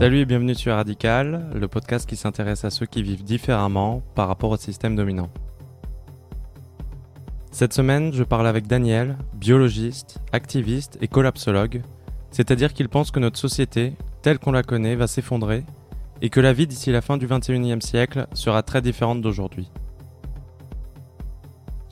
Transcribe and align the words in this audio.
Salut 0.00 0.20
et 0.20 0.24
bienvenue 0.24 0.54
sur 0.54 0.72
Radical, 0.72 1.50
le 1.54 1.68
podcast 1.68 2.08
qui 2.08 2.16
s'intéresse 2.16 2.64
à 2.64 2.70
ceux 2.70 2.86
qui 2.86 3.02
vivent 3.02 3.22
différemment 3.22 4.02
par 4.14 4.28
rapport 4.28 4.48
au 4.48 4.56
système 4.56 4.96
dominant. 4.96 5.28
Cette 7.50 7.74
semaine, 7.74 8.10
je 8.14 8.22
parle 8.22 8.46
avec 8.46 8.66
Daniel, 8.66 9.18
biologiste, 9.34 10.18
activiste 10.32 10.96
et 11.02 11.06
collapsologue, 11.06 11.82
c'est-à-dire 12.30 12.72
qu'il 12.72 12.88
pense 12.88 13.10
que 13.10 13.20
notre 13.20 13.38
société, 13.38 13.92
telle 14.22 14.38
qu'on 14.38 14.52
la 14.52 14.62
connaît, 14.62 14.94
va 14.94 15.06
s'effondrer 15.06 15.64
et 16.22 16.30
que 16.30 16.40
la 16.40 16.54
vie 16.54 16.66
d'ici 16.66 16.90
la 16.90 17.02
fin 17.02 17.18
du 17.18 17.26
21e 17.26 17.82
siècle 17.82 18.26
sera 18.32 18.62
très 18.62 18.80
différente 18.80 19.20
d'aujourd'hui. 19.20 19.70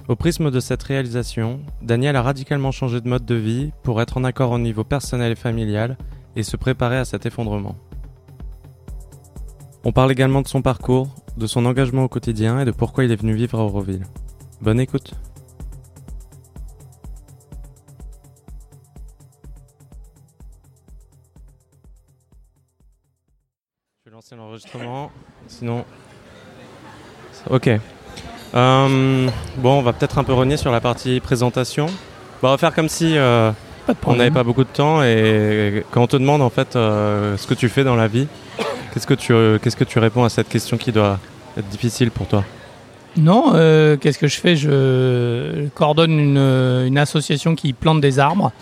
Au 0.09 0.17
prisme 0.17 0.51
de 0.51 0.61
cette 0.61 0.83
réalisation, 0.83 1.61
Daniel 1.83 2.17
a 2.17 2.23
radicalement 2.23 2.73
changé 2.73 3.03
de 3.03 3.09
mode 3.11 3.27
de 3.27 3.35
vie 3.35 3.71
pour 3.83 4.01
être 4.01 4.17
en 4.17 4.25
accord 4.25 4.53
au 4.53 4.59
niveau 4.59 4.83
personnel 4.83 5.33
et 5.33 5.37
familial 5.37 5.99
et 6.37 6.43
se 6.43 6.57
préparer 6.57 6.97
à 6.97 7.05
cet 7.05 7.27
effondrement. 7.27 7.77
On 9.89 9.93
parle 9.93 10.13
également 10.13 10.43
de 10.43 10.49
son 10.49 10.61
parcours, 10.61 11.09
de 11.39 11.47
son 11.47 11.65
engagement 11.65 12.05
au 12.05 12.09
quotidien 12.09 12.61
et 12.61 12.67
de 12.67 12.73
pourquoi 12.73 13.05
il 13.05 13.11
est 13.11 13.17
venu 13.17 13.33
vivre 13.33 13.59
à 13.59 13.63
Auroville. 13.63 14.05
Bonne 14.61 14.81
écoute 14.81 15.15
Je 24.05 24.11
vais 24.11 24.15
lancer 24.15 24.37
l'enregistrement, 24.37 25.11
sinon... 25.47 25.87
Ok. 27.49 27.71
Euh, 28.55 29.31
bon, 29.57 29.79
on 29.79 29.83
va 29.83 29.95
peut-être 29.95 30.19
un 30.19 30.25
peu 30.25 30.35
renier 30.35 30.59
sur 30.59 30.71
la 30.71 30.83
partie 30.83 31.21
présentation. 31.21 31.87
Bon, 32.43 32.49
on 32.49 32.51
va 32.51 32.59
faire 32.59 32.75
comme 32.75 32.91
si 32.91 33.17
euh, 33.17 33.53
on 34.05 34.17
n'avait 34.17 34.31
pas 34.31 34.45
beaucoup 34.45 34.65
de 34.65 34.69
temps 34.69 35.03
et 35.03 35.83
quand 35.91 36.03
on 36.03 36.07
te 36.07 36.19
demande 36.19 36.43
en 36.43 36.51
fait 36.51 36.77
euh, 36.77 37.39
ce 37.39 37.47
que 37.47 37.55
tu 37.55 37.71
fais 37.71 37.85
dans 37.85 37.97
la 37.97 38.07
vie, 38.07 38.29
qu'est-ce 38.93 39.07
que 39.07 39.15
tu 39.15 39.33
qu'est-ce 39.63 39.77
que 39.77 39.85
tu 39.85 39.99
réponds 39.99 40.25
à 40.25 40.29
cette 40.29 40.49
question 40.49 40.77
qui 40.77 40.93
doit 40.93 41.19
être 41.57 41.69
difficile 41.69 42.11
pour 42.11 42.27
toi 42.27 42.45
Non, 43.17 43.53
euh, 43.55 43.97
qu'est-ce 43.97 44.19
que 44.19 44.29
je 44.29 44.41
fais? 44.41 44.57
Je 44.57 45.69
coordonne 45.75 46.19
une, 46.19 46.39
une 46.87 46.99
association 46.99 47.55
qui 47.55 47.73
plante 47.73 48.01
des 48.01 48.19
arbres 48.19 48.53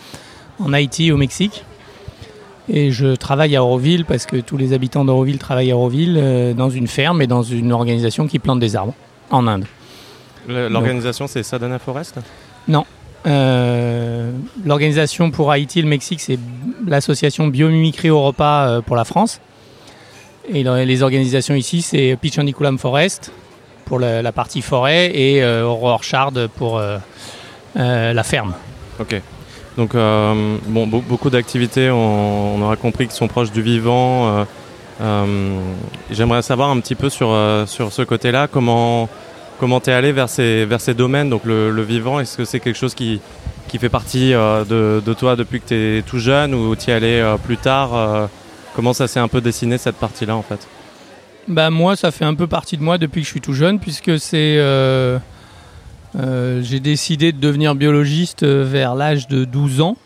en 0.59 0.73
Haïti, 0.73 1.11
au 1.11 1.17
Mexique. 1.17 1.63
Et 2.69 2.91
je 2.91 3.15
travaille 3.15 3.55
à 3.55 3.63
Auroville 3.63 4.03
parce 4.03 4.25
que 4.25 4.35
tous 4.37 4.57
les 4.57 4.73
habitants 4.73 5.05
d'Auroville 5.05 5.37
travaillent 5.37 5.71
à 5.71 5.77
Auroville 5.77 6.17
euh, 6.19 6.53
dans 6.53 6.69
une 6.69 6.87
ferme 6.87 7.21
et 7.21 7.27
dans 7.27 7.41
une 7.43 7.71
organisation 7.71 8.27
qui 8.27 8.39
plante 8.39 8.59
des 8.59 8.75
arbres 8.75 8.93
en 9.29 9.47
Inde. 9.47 9.65
L'organisation 10.49 11.27
c'est 11.27 11.43
Sadana 11.43 11.79
Forest? 11.79 12.15
Non. 12.67 12.85
Euh, 13.25 14.31
L'organisation 14.65 15.31
pour 15.31 15.51
Haïti 15.51 15.81
le 15.81 15.87
Mexique, 15.87 16.21
c'est 16.21 16.39
l'association 16.85 17.47
Biomimicry 17.47 18.09
Europa 18.09 18.67
euh, 18.67 18.81
pour 18.81 18.95
la 18.95 19.05
France. 19.05 19.39
Et 20.49 20.63
le- 20.63 20.83
les 20.83 21.03
organisations 21.03 21.55
ici, 21.55 21.81
c'est 21.81 22.17
Pichaniculam 22.19 22.77
Forest 22.77 23.31
pour 23.85 23.99
la, 23.99 24.31
partie 24.31 24.61
forêt 24.61 25.11
et 25.15 25.43
euh, 25.43 25.63
Orchard 25.63 26.31
pour 26.55 26.77
euh, 26.77 26.97
euh, 27.77 28.13
la 28.13 28.23
ferme. 28.23 28.53
Ok. 28.99 29.21
Donc, 29.77 29.93
euh, 29.95 30.57
bon, 30.67 30.87
be- 30.87 31.03
beaucoup 31.03 31.29
d'activités, 31.29 31.89
on, 31.89 32.61
aura 32.61 32.75
compris, 32.75 33.07
qui 33.07 33.15
sont 33.15 33.27
proches 33.27 33.51
du 33.51 33.61
vivant. 33.61 34.45
J'aimerais 36.09 36.41
savoir 36.41 36.69
un 36.71 36.79
petit 36.79 36.95
peu 36.95 37.09
sur, 37.09 37.35
sur 37.67 37.91
ce 37.93 38.01
côté-là, 38.01 38.47
comment 38.47 39.07
comment 39.59 39.79
t'es 39.79 39.91
allé 39.91 40.11
vers 40.11 40.29
ces, 40.29 40.65
vers 40.65 40.79
ces 40.79 40.93
domaines, 40.93 41.29
donc 41.29 41.43
le, 41.43 41.81
vivant, 41.81 42.19
est-ce 42.19 42.37
que 42.37 42.45
c'est 42.45 42.59
quelque 42.59 42.77
chose 42.77 42.93
qui, 42.93 43.19
qui 43.67 43.79
fait 43.79 43.89
partie 43.89 44.31
de, 44.31 45.01
de 45.03 45.13
toi 45.13 45.35
depuis 45.35 45.59
que 45.61 45.67
tu 45.69 45.97
es 45.97 46.01
tout 46.03 46.19
jeune 46.19 46.53
ou 46.53 46.75
t'y 46.75 46.91
allais 46.91 47.21
euh, 47.21 47.37
plus 47.37 47.57
tard 47.57 48.29
Comment 48.77 48.93
ça 48.93 49.07
s'est 49.07 49.19
un 49.19 49.27
peu 49.27 49.41
dessiné 49.41 49.79
cette 49.79 49.95
partie-là 49.95 50.35
en 50.35 50.43
fait? 50.43 50.67
Bah 51.47 51.71
moi, 51.71 51.95
ça 51.95 52.11
fait 52.11 52.25
un 52.25 52.35
peu 52.35 52.45
partie 52.45 52.77
de 52.77 52.83
moi 52.83 52.99
depuis 52.99 53.21
que 53.21 53.25
je 53.25 53.31
suis 53.31 53.41
tout 53.41 53.53
jeune, 53.53 53.79
puisque 53.79 54.19
c'est 54.19 54.57
euh, 54.59 55.17
euh, 56.15 56.61
j'ai 56.61 56.79
décidé 56.79 57.31
de 57.31 57.39
devenir 57.39 57.73
biologiste 57.73 58.43
euh, 58.43 58.63
vers 58.63 58.93
l'âge 58.93 59.27
de 59.27 59.45
12 59.45 59.81
ans. 59.81 59.97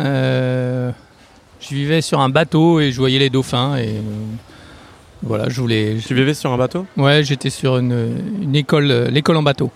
Euh, 0.00 0.92
je 1.60 1.74
vivais 1.74 2.00
sur 2.00 2.20
un 2.20 2.30
bateau 2.30 2.80
et 2.80 2.90
je 2.90 2.96
voyais 2.96 3.18
les 3.18 3.28
dauphins 3.28 3.76
et 3.76 3.96
voilà, 5.22 5.50
je 5.50 5.60
voulais. 5.60 5.98
Tu 6.06 6.14
vivais 6.14 6.32
sur 6.32 6.50
un 6.50 6.56
bateau? 6.56 6.86
Ouais, 6.96 7.22
j'étais 7.22 7.50
sur 7.50 7.76
une, 7.76 8.16
une 8.40 8.56
école, 8.56 8.90
l'école 9.10 9.36
en 9.36 9.42
bateau, 9.42 9.70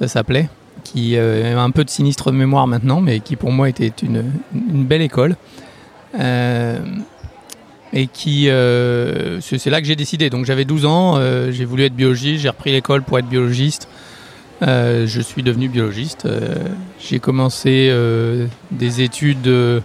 ça 0.00 0.08
s'appelait, 0.08 0.48
qui 0.82 1.18
a 1.18 1.60
un 1.60 1.70
peu 1.72 1.84
de 1.84 1.90
sinistre 1.90 2.32
mémoire 2.32 2.66
maintenant, 2.66 3.02
mais 3.02 3.20
qui 3.20 3.36
pour 3.36 3.52
moi 3.52 3.68
était 3.68 3.92
une, 4.02 4.32
une 4.54 4.86
belle 4.86 5.02
école. 5.02 5.36
Euh, 6.18 6.78
et 7.92 8.06
qui, 8.06 8.48
euh, 8.48 9.40
c'est 9.40 9.70
là 9.70 9.80
que 9.80 9.86
j'ai 9.86 9.96
décidé. 9.96 10.30
Donc 10.30 10.44
j'avais 10.44 10.64
12 10.64 10.84
ans, 10.86 11.16
euh, 11.16 11.50
j'ai 11.52 11.64
voulu 11.64 11.84
être 11.84 11.94
biologiste, 11.94 12.42
j'ai 12.42 12.48
repris 12.48 12.72
l'école 12.72 13.02
pour 13.02 13.18
être 13.18 13.28
biologiste. 13.28 13.88
Euh, 14.62 15.06
je 15.06 15.20
suis 15.20 15.42
devenu 15.42 15.68
biologiste. 15.68 16.26
Euh, 16.26 16.54
j'ai 17.00 17.20
commencé 17.20 17.88
euh, 17.90 18.46
des 18.70 19.02
études 19.02 19.46
euh, 19.46 19.80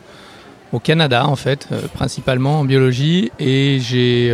au 0.71 0.79
Canada 0.79 1.27
en 1.27 1.35
fait, 1.35 1.67
principalement 1.93 2.61
en 2.61 2.65
biologie, 2.65 3.31
et 3.39 3.77
j'ai 3.79 4.33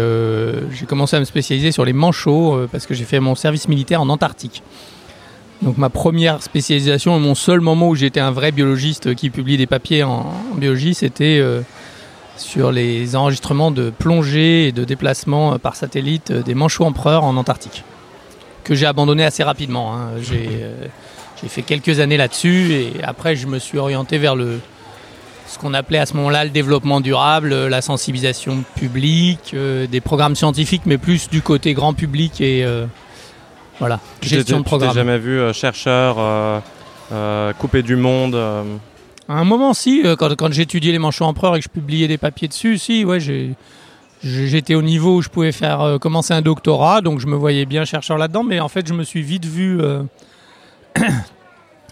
commencé 0.88 1.18
à 1.18 1.20
me 1.20 1.26
spécialiser 1.26 1.74
sur 1.74 1.84
les 1.84 1.92
manchots 1.92 2.66
parce 2.72 2.86
que 2.86 2.94
j'ai 2.94 3.04
fait 3.04 3.20
mon 3.20 3.36
service 3.36 3.68
militaire 3.68 4.02
en 4.02 4.08
Antarctique. 4.08 4.64
Donc 5.62 5.78
ma 5.78 5.90
première 5.90 6.42
spécialisation 6.42 7.20
mon 7.20 7.36
seul 7.36 7.60
moment 7.60 7.90
où 7.90 7.96
j'étais 7.96 8.22
un 8.22 8.32
vrai 8.32 8.54
biologiste 8.54 9.16
qui 9.16 9.30
publie 9.30 9.58
des 9.58 9.68
papiers 9.68 10.04
en, 10.04 10.32
en 10.54 10.56
biologie, 10.56 10.94
c'était 10.94 11.44
sur 12.40 12.72
les 12.72 13.16
enregistrements 13.16 13.72
de 13.72 13.90
plongée 13.90 14.68
et 14.68 14.72
de 14.72 14.84
déplacement 14.84 15.54
euh, 15.54 15.58
par 15.58 15.76
satellite 15.76 16.32
euh, 16.32 16.42
des 16.42 16.56
manchots 16.56 16.86
empereurs 16.86 17.24
en 17.24 17.36
Antarctique, 17.38 17.84
que 18.64 18.76
j'ai 18.76 18.86
abandonné 18.86 19.24
assez 19.26 19.44
rapidement. 19.44 19.94
hein. 19.96 20.12
J'ai 20.22 20.48
euh, 20.62 20.86
j'ai 21.42 21.48
fait 21.50 21.62
quelques 21.62 22.00
années 22.02 22.18
là-dessus 22.18 22.74
et 22.74 22.94
après 23.04 23.36
je 23.38 23.48
me 23.48 23.60
suis 23.60 23.78
orienté 23.78 24.18
vers 24.18 24.36
le, 24.36 24.60
ce 25.48 25.58
qu'on 25.58 25.74
appelait 25.74 26.00
à 26.00 26.06
ce 26.06 26.14
moment-là 26.16 26.44
le 26.44 26.50
développement 26.50 27.00
durable, 27.00 27.54
la 27.68 27.82
sensibilisation 27.82 28.64
publique, 28.76 29.52
euh, 29.54 29.88
des 29.88 30.02
programmes 30.02 30.36
scientifiques, 30.36 30.82
mais 30.86 30.98
plus 30.98 31.30
du 31.30 31.42
côté 31.42 31.74
grand 31.74 31.94
public 31.94 32.42
et 32.42 32.66
euh, 32.66 32.86
voilà, 33.80 34.02
Tu 34.20 34.28
gestion 34.28 34.58
de 34.58 34.64
Tu 34.64 34.68
programme. 34.68 34.94
jamais 34.94 35.18
vu 35.18 35.40
chercheur, 35.54 36.62
coupé 37.58 37.82
du 37.84 37.96
monde 37.96 38.38
À 39.30 39.34
un 39.34 39.44
moment, 39.44 39.76
si, 39.76 40.02
euh, 40.04 40.16
quand, 40.16 40.36
quand 40.36 40.52
j'étudiais 40.52 40.92
les 40.92 40.98
manchots 40.98 41.26
empereurs 41.26 41.56
et 41.56 41.60
que 41.60 41.64
je 41.66 41.70
publiais 41.70 42.08
des 42.08 42.18
papiers 42.18 42.48
dessus, 42.48 42.80
si, 42.80 43.06
ouais, 43.06 43.20
j'étais 44.24 44.74
au 44.74 44.82
niveau 44.82 45.18
où 45.18 45.22
je 45.22 45.30
pouvais 45.30 45.52
faire 45.52 45.82
euh, 45.82 45.98
commencer 46.00 46.34
un 46.34 46.42
doctorat, 46.42 47.02
donc 47.02 47.20
je 47.20 47.28
me 47.28 47.36
voyais 47.36 47.68
bien 47.68 47.86
chercheur 47.86 48.18
là-dedans, 48.18 48.44
mais 48.44 48.60
en 48.60 48.70
fait, 48.70 48.88
je 48.88 48.94
me 48.96 49.04
suis 49.04 49.22
vite 49.22 49.46
vu 49.46 49.80
euh, 49.82 50.02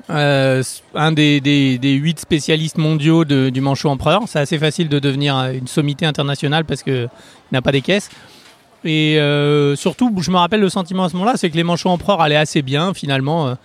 un 0.96 1.12
des, 1.12 1.40
des, 1.40 1.78
des 1.78 1.94
huit 1.94 2.20
spécialistes 2.20 2.80
mondiaux 2.80 3.24
du 3.24 3.62
manchot 3.62 3.90
empereur. 3.90 4.24
C'est 4.26 4.40
assez 4.40 4.58
facile 4.58 4.90
de 4.90 4.98
devenir 4.98 5.38
une 5.52 5.68
sommité 5.68 6.08
internationale 6.08 6.66
parce 6.66 6.82
qu'il 6.82 7.08
n'a 7.52 7.62
pas 7.62 7.72
des 7.72 7.82
caisses. 7.82 8.10
Et 8.84 9.20
surtout, 9.76 10.12
je 10.22 10.32
me 10.32 10.38
rappelle 10.38 10.62
le 10.62 10.70
sentiment 10.70 11.04
à 11.04 11.10
ce 11.10 11.14
moment-là, 11.14 11.34
c'est 11.36 11.52
que 11.52 11.58
les 11.58 11.64
manchots 11.64 11.90
empereurs 11.90 12.22
allaient 12.22 12.36
assez 12.36 12.64
bien 12.64 12.96
finalement. 12.96 13.58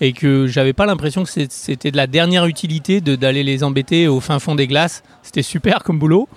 Euh, 0.00 0.06
et 0.06 0.12
que 0.12 0.46
j'avais 0.46 0.72
pas 0.72 0.86
l'impression 0.86 1.24
que 1.24 1.30
c'était 1.30 1.90
de 1.90 1.96
la 1.96 2.06
dernière 2.06 2.46
utilité 2.46 3.00
d'aller 3.00 3.42
les 3.42 3.64
embêter 3.64 4.08
au 4.08 4.20
fin 4.20 4.38
fond 4.38 4.54
des 4.54 4.66
glaces. 4.66 5.02
C'était 5.22 5.42
super 5.42 5.82
comme 5.82 5.98
boulot, 5.98 6.28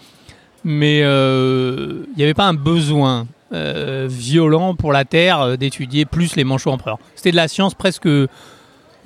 mais 0.64 1.02
euh, 1.04 2.04
il 2.12 2.18
n'y 2.18 2.24
avait 2.24 2.34
pas 2.34 2.46
un 2.46 2.54
besoin 2.54 3.28
euh, 3.54 4.08
violent 4.10 4.76
pour 4.76 4.92
la 4.92 5.06
Terre 5.06 5.42
euh, 5.42 5.56
d'étudier 5.56 6.06
plus 6.06 6.36
les 6.36 6.44
manchots 6.44 6.72
empereurs. 6.72 7.00
C'était 7.16 7.32
de 7.32 7.38
la 7.38 7.48
science 7.48 7.74
presque 7.74 8.10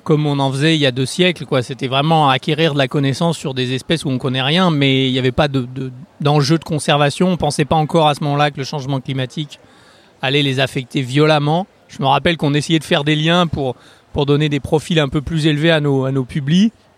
comme 0.04 0.26
on 0.26 0.40
en 0.40 0.50
faisait 0.50 0.74
il 0.74 0.80
y 0.80 0.86
a 0.86 0.90
deux 0.90 1.06
siècles. 1.06 1.46
C'était 1.62 1.86
vraiment 1.86 2.28
acquérir 2.28 2.72
de 2.74 2.78
la 2.78 2.88
connaissance 2.88 3.38
sur 3.38 3.54
des 3.54 3.72
espèces 3.72 4.04
où 4.04 4.08
on 4.10 4.18
connaît 4.18 4.42
rien, 4.42 4.70
mais 4.70 5.06
il 5.06 5.12
n'y 5.12 5.18
avait 5.20 5.30
pas 5.30 5.46
de- 5.46 5.60
de- 5.72 5.92
d'enjeu 6.20 6.58
de, 6.58 6.64
conservation. 6.64 7.28
On 7.28 7.36
pensait 7.36 7.64
pas 7.64 7.76
encore 7.76 8.08
à 8.08 8.16
ce 8.16 8.24
moment-là 8.24 8.50
que 8.50 8.58
le 8.58 8.64
changement 8.64 9.00
climatique 9.00 9.60
allait 10.20 10.42
les 10.42 10.58
affecter 10.58 11.02
violemment. 11.02 11.68
Je 11.86 12.02
me 12.02 12.06
rappelle 12.08 12.36
qu'on 12.36 12.52
essayait 12.54 12.80
de 12.80 12.84
faire 12.84 13.04
des 13.04 13.14
liens 13.14 13.46
pour 13.46 13.76
pour 14.12 14.26
donner 14.26 14.48
des 14.48 14.60
profils 14.60 14.98
un 14.98 15.08
peu 15.08 15.20
plus 15.20 15.46
élevés 15.46 15.70
à 15.70 15.80
nos, 15.80 16.04
à 16.04 16.12
nos 16.12 16.26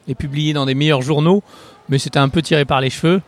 et 0.06 0.14
publier 0.14 0.52
dans 0.52 0.66
des 0.66 0.74
meilleurs 0.74 1.02
journaux, 1.02 1.42
mais 1.88 1.98
c'était 1.98 2.18
un 2.18 2.28
peu 2.28 2.42
tiré 2.42 2.64
par 2.64 2.80
les 2.80 2.90
cheveux. 2.90 3.20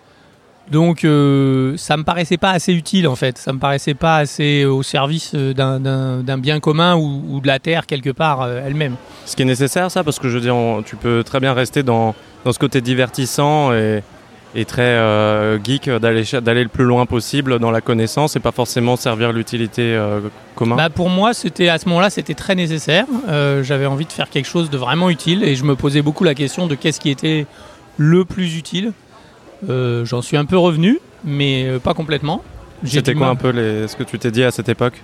Donc 0.71 1.05
euh, 1.05 1.77
ça 1.77 1.97
me 1.97 2.03
paraissait 2.03 2.38
pas 2.38 2.50
assez 2.50 2.73
utile 2.73 3.06
en 3.06 3.15
fait, 3.15 3.38
ça 3.38 3.53
me 3.53 3.59
paraissait 3.61 3.94
pas 3.94 4.17
assez 4.17 4.65
au 4.65 4.83
service 4.83 5.31
euh, 5.35 5.55
d'un- 5.55 6.38
bien 6.38 6.59
commun 6.59 6.97
ou, 6.97 7.41
de 7.41 7.47
la 7.47 7.61
Terre 7.61 7.87
quelque 7.87 8.11
part 8.11 8.43
euh, 8.43 8.61
elle-même. 8.67 8.97
Ce 9.27 9.37
qui 9.37 9.43
est 9.43 9.47
nécessaire, 9.47 9.91
ça, 9.93 10.03
parce 10.03 10.19
que 10.19 10.29
je 10.29 10.35
veux 10.35 10.41
dire, 10.41 10.56
tu 10.85 10.97
peux 10.97 11.23
très 11.25 11.38
bien 11.38 11.53
rester 11.53 11.85
dans, 11.85 12.17
dans 12.44 12.53
ce 12.53 12.59
côté 12.59 12.81
divertissant 12.81 13.73
et, 13.73 14.03
et 14.56 14.64
très 14.64 14.82
euh, 14.82 15.58
geek 15.62 15.88
d'aller 15.88 16.25
d'aller 16.43 16.62
le 16.62 16.69
plus 16.70 16.85
loin 16.85 17.05
possible 17.05 17.58
dans 17.58 17.70
la 17.70 17.82
connaissance 17.82 18.37
et 18.37 18.41
pas 18.41 18.53
forcément 18.53 18.97
servir 18.97 19.32
l'utilité 19.32 19.94
euh, 19.94 20.20
commune. 20.55 20.76
Bah, 20.76 20.88
pour 20.88 21.11
moi, 21.11 21.35
c'était 21.35 21.69
à 21.69 21.79
ce 21.79 21.88
moment-là, 21.91 22.08
c'était 22.08 22.35
très 22.35 22.55
nécessaire. 22.55 23.05
Euh, 23.29 23.62
J'avais 23.62 23.87
envie 23.87 24.06
de 24.06 24.12
faire 24.12 24.31
quelque 24.31 24.49
chose 24.49 24.70
de 24.70 24.79
vraiment 24.79 25.11
utile 25.11 25.44
et 25.44 25.55
je 25.55 25.64
me 25.64 25.76
posais 25.76 26.00
beaucoup 26.00 26.25
la 26.25 26.35
question 26.35 26.67
de 26.67 26.75
qu'est-ce 26.75 27.00
qui 27.00 27.11
était 27.11 27.47
le 27.99 28.25
plus 28.25 28.56
utile. 28.56 28.93
J'en 29.69 30.23
suis 30.23 30.37
un 30.37 30.44
peu 30.44 30.56
revenu 30.56 30.99
mais 31.25 31.79
pas 31.82 31.94
complètement. 31.94 32.43
C'était 32.85 33.14
quoi 33.14 33.29
un 33.29 33.37
peu 33.37 33.50
les... 33.50 33.88
ce 33.88 33.97
que 33.97 34.05
tu 34.05 34.19
t'es 34.19 34.31
dit 34.31 34.44
à 34.44 34.50
cette 34.50 34.69
époque? 34.69 35.02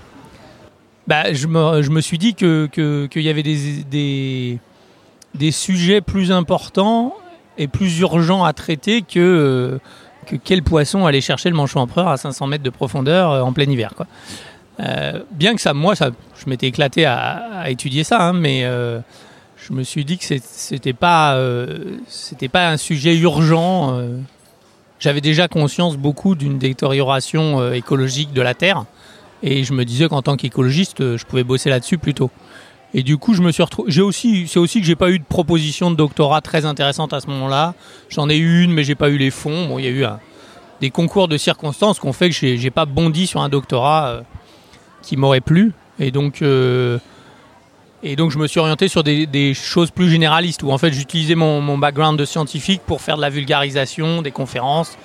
Bah, 1.09 1.33
je, 1.33 1.47
me, 1.47 1.83
je 1.83 1.91
me 1.91 2.01
suis 2.01 2.19
dit 2.19 2.35
qu'il 2.35 2.69
que, 2.71 3.07
qu'il 3.07 3.23
y 3.23 3.29
avait 3.29 3.43
des, 3.43 3.83
des, 3.91 4.59
des, 5.35 5.51
sujets 5.51 6.01
plus 6.01 6.31
importants 6.31 7.15
et 7.59 7.69
plus 7.69 7.99
urgents 8.01 8.45
à 8.45 8.53
traiter 8.53 9.03
que, 9.03 9.79
que 10.27 10.37
quel 10.37 10.63
poisson 10.63 11.07
aller 11.07 11.21
chercher 11.21 11.51
le 11.51 11.57
manchot 11.57 11.81
empereur 11.81 12.09
à 12.09 12.17
500 12.17 12.47
mètres 12.47 12.65
de 12.65 12.71
profondeur 12.71 13.45
en 13.45 13.53
plein 13.53 13.65
hiver. 13.65 13.93
Euh, 14.81 15.21
bien 15.31 15.55
que 15.55 15.61
ça, 15.61 15.75
moi, 15.75 15.95
ça, 15.95 16.11
je 16.43 16.49
m'étais 16.49 16.67
éclaté 16.67 17.05
à, 17.05 17.65
étudier 17.69 18.05
ça, 18.05 18.21
hein, 18.29 18.33
mais 18.33 18.65
euh, 18.65 19.01
je 19.57 19.73
me 19.73 19.83
suis 19.83 20.05
dit 20.05 20.19
que 20.19 20.25
c'était 20.25 20.93
pas, 20.93 21.37
euh, 21.37 21.99
pas 22.51 22.69
un 22.69 22.77
sujet 22.77 23.17
urgent. 23.17 24.01
J'avais 24.99 25.21
déjà 25.21 25.49
conscience 25.49 25.97
beaucoup 25.97 26.35
d'une 26.35 26.59
détérioration 26.59 27.73
écologique 27.73 28.33
de 28.33 28.43
la 28.43 28.55
Terre, 28.55 28.85
et 29.43 29.65
je 29.65 29.73
me 29.73 29.85
disais 29.85 30.09
qu'en 30.09 30.23
tant 30.23 30.37
qu'écologiste, 30.37 31.17
je 31.17 31.25
pouvais 31.25 31.45
bosser 31.45 31.71
là-dessus 31.71 31.99
plutôt. 31.99 32.31
Et 32.95 33.03
du 33.03 33.17
coup, 33.17 33.35
je 33.35 33.43
me 33.43 33.53
suis 33.53 33.63
retrouvé. 33.63 33.91
J'ai 33.91 34.03
aussi, 34.03 34.47
c'est 34.49 34.59
aussi 34.59 34.81
que 34.81 34.87
j'ai 34.87 34.97
pas 34.97 35.11
eu 35.11 35.19
de 35.19 35.25
proposition 35.25 35.91
de 35.91 35.97
doctorat 35.97 36.41
très 36.41 36.67
intéressante 36.67 37.13
à 37.13 37.21
ce 37.21 37.27
moment-là. 37.29 37.75
J'en 38.11 38.29
ai 38.29 38.37
eu 38.37 38.63
une, 38.63 38.73
mais 38.73 38.85
j'ai 38.85 38.95
pas 38.95 39.09
eu 39.09 39.17
les 39.17 39.31
fonds. 39.31 39.67
Bon, 39.67 39.79
il 39.79 39.85
y 39.85 39.89
a 39.89 39.91
eu 39.91 40.05
des 40.81 40.91
concours 40.91 41.29
de 41.29 41.37
circonstances 41.39 41.99
qui 41.99 42.07
ont 42.07 42.13
fait 42.13 42.29
que 42.29 42.35
j'ai 42.35 42.71
pas 42.71 42.85
bondi 42.85 43.27
sur 43.27 43.41
un 43.41 43.49
doctorat 43.49 44.23
qui 45.03 45.17
m'aurait 45.17 45.41
plu. 45.41 45.73
Et 45.99 46.11
donc, 46.11 46.43
euh, 46.43 46.99
et 48.03 48.17
donc, 48.17 48.31
je 48.31 48.39
me 48.39 48.47
suis 48.47 48.59
orienté 48.59 48.89
sur 48.89 49.05
des, 49.05 49.55
choses 49.55 49.91
plus 49.91 50.11
généralistes, 50.11 50.63
où 50.63 50.73
en 50.73 50.79
fait, 50.79 50.93
j'utilisais 50.93 51.35
mon, 51.35 51.79
background 51.79 52.19
de 52.19 52.25
scientifique 52.25 52.83
pour 52.87 53.01
faire 53.01 53.17
de 53.17 53.23
la 53.23 53.31
vulgarisation, 53.31 54.23
des 54.23 54.33
conférences, 54.33 54.97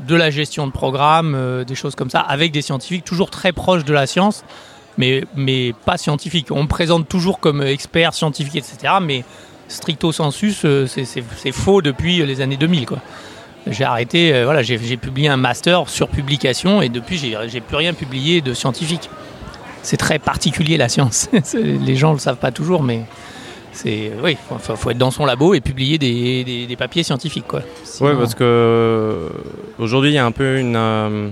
de 0.00 0.14
la 0.14 0.30
gestion 0.30 0.66
de 0.66 0.72
programmes, 0.72 1.34
euh, 1.34 1.64
des 1.64 1.74
choses 1.74 1.94
comme 1.94 2.08
ça, 2.08 2.20
avec 2.20 2.52
des 2.52 2.62
scientifiques 2.62 3.04
toujours 3.04 3.30
très 3.30 3.52
proches 3.52 3.84
de 3.84 3.92
la 3.92 4.06
science, 4.06 4.44
mais, 4.98 5.24
mais 5.34 5.72
pas 5.86 5.96
scientifiques. 5.96 6.48
On 6.50 6.64
me 6.64 6.68
présente 6.68 7.08
toujours 7.08 7.40
comme 7.40 7.62
expert 7.62 8.12
scientifique, 8.12 8.56
etc. 8.56 8.94
Mais 9.00 9.24
stricto 9.68 10.12
sensus, 10.12 10.62
euh, 10.64 10.86
c'est 10.86 11.52
faux 11.52 11.80
depuis 11.80 12.24
les 12.26 12.40
années 12.42 12.58
2000. 12.58 12.84
Quoi. 12.84 12.98
J'ai 13.66 13.84
arrêté, 13.84 14.44
voilà, 14.44 14.62
j'ai 14.62 14.96
publié 14.96 15.28
un 15.28 15.36
master 15.36 15.88
sur 15.88 16.08
publication 16.08 16.82
et 16.82 16.88
depuis, 16.88 17.18
j'ai 17.18 17.60
plus 17.60 17.76
rien 17.76 17.94
publié 17.94 18.40
de 18.40 18.52
scientifique 18.52 19.08
c'est 19.82 19.96
très 19.96 20.18
particulier 20.18 20.76
la 20.76 20.88
science. 20.88 21.30
Les 21.54 21.96
gens 21.96 22.10
ne 22.10 22.14
le 22.14 22.20
savent 22.20 22.36
pas 22.36 22.50
toujours, 22.50 22.82
mais 22.82 23.02
c'est 23.72 24.12
oui, 24.22 24.36
faut, 24.60 24.76
faut 24.76 24.90
être 24.90 24.98
dans 24.98 25.10
son 25.10 25.24
labo 25.24 25.54
et 25.54 25.60
publier 25.60 25.98
des, 25.98 26.76
papiers 26.78 27.02
scientifiques 27.02 27.46
quoi. 27.46 27.62
Oui, 28.00 28.12
parce 28.18 28.34
que 28.34 28.44
euh, 28.44 29.28
aujourd'hui 29.78 30.10
il 30.10 30.14
y 30.14 30.18
a 30.18 30.26
un 30.26 30.32
peu 30.32 30.58
une, 30.58 30.76
euh, 30.76 31.28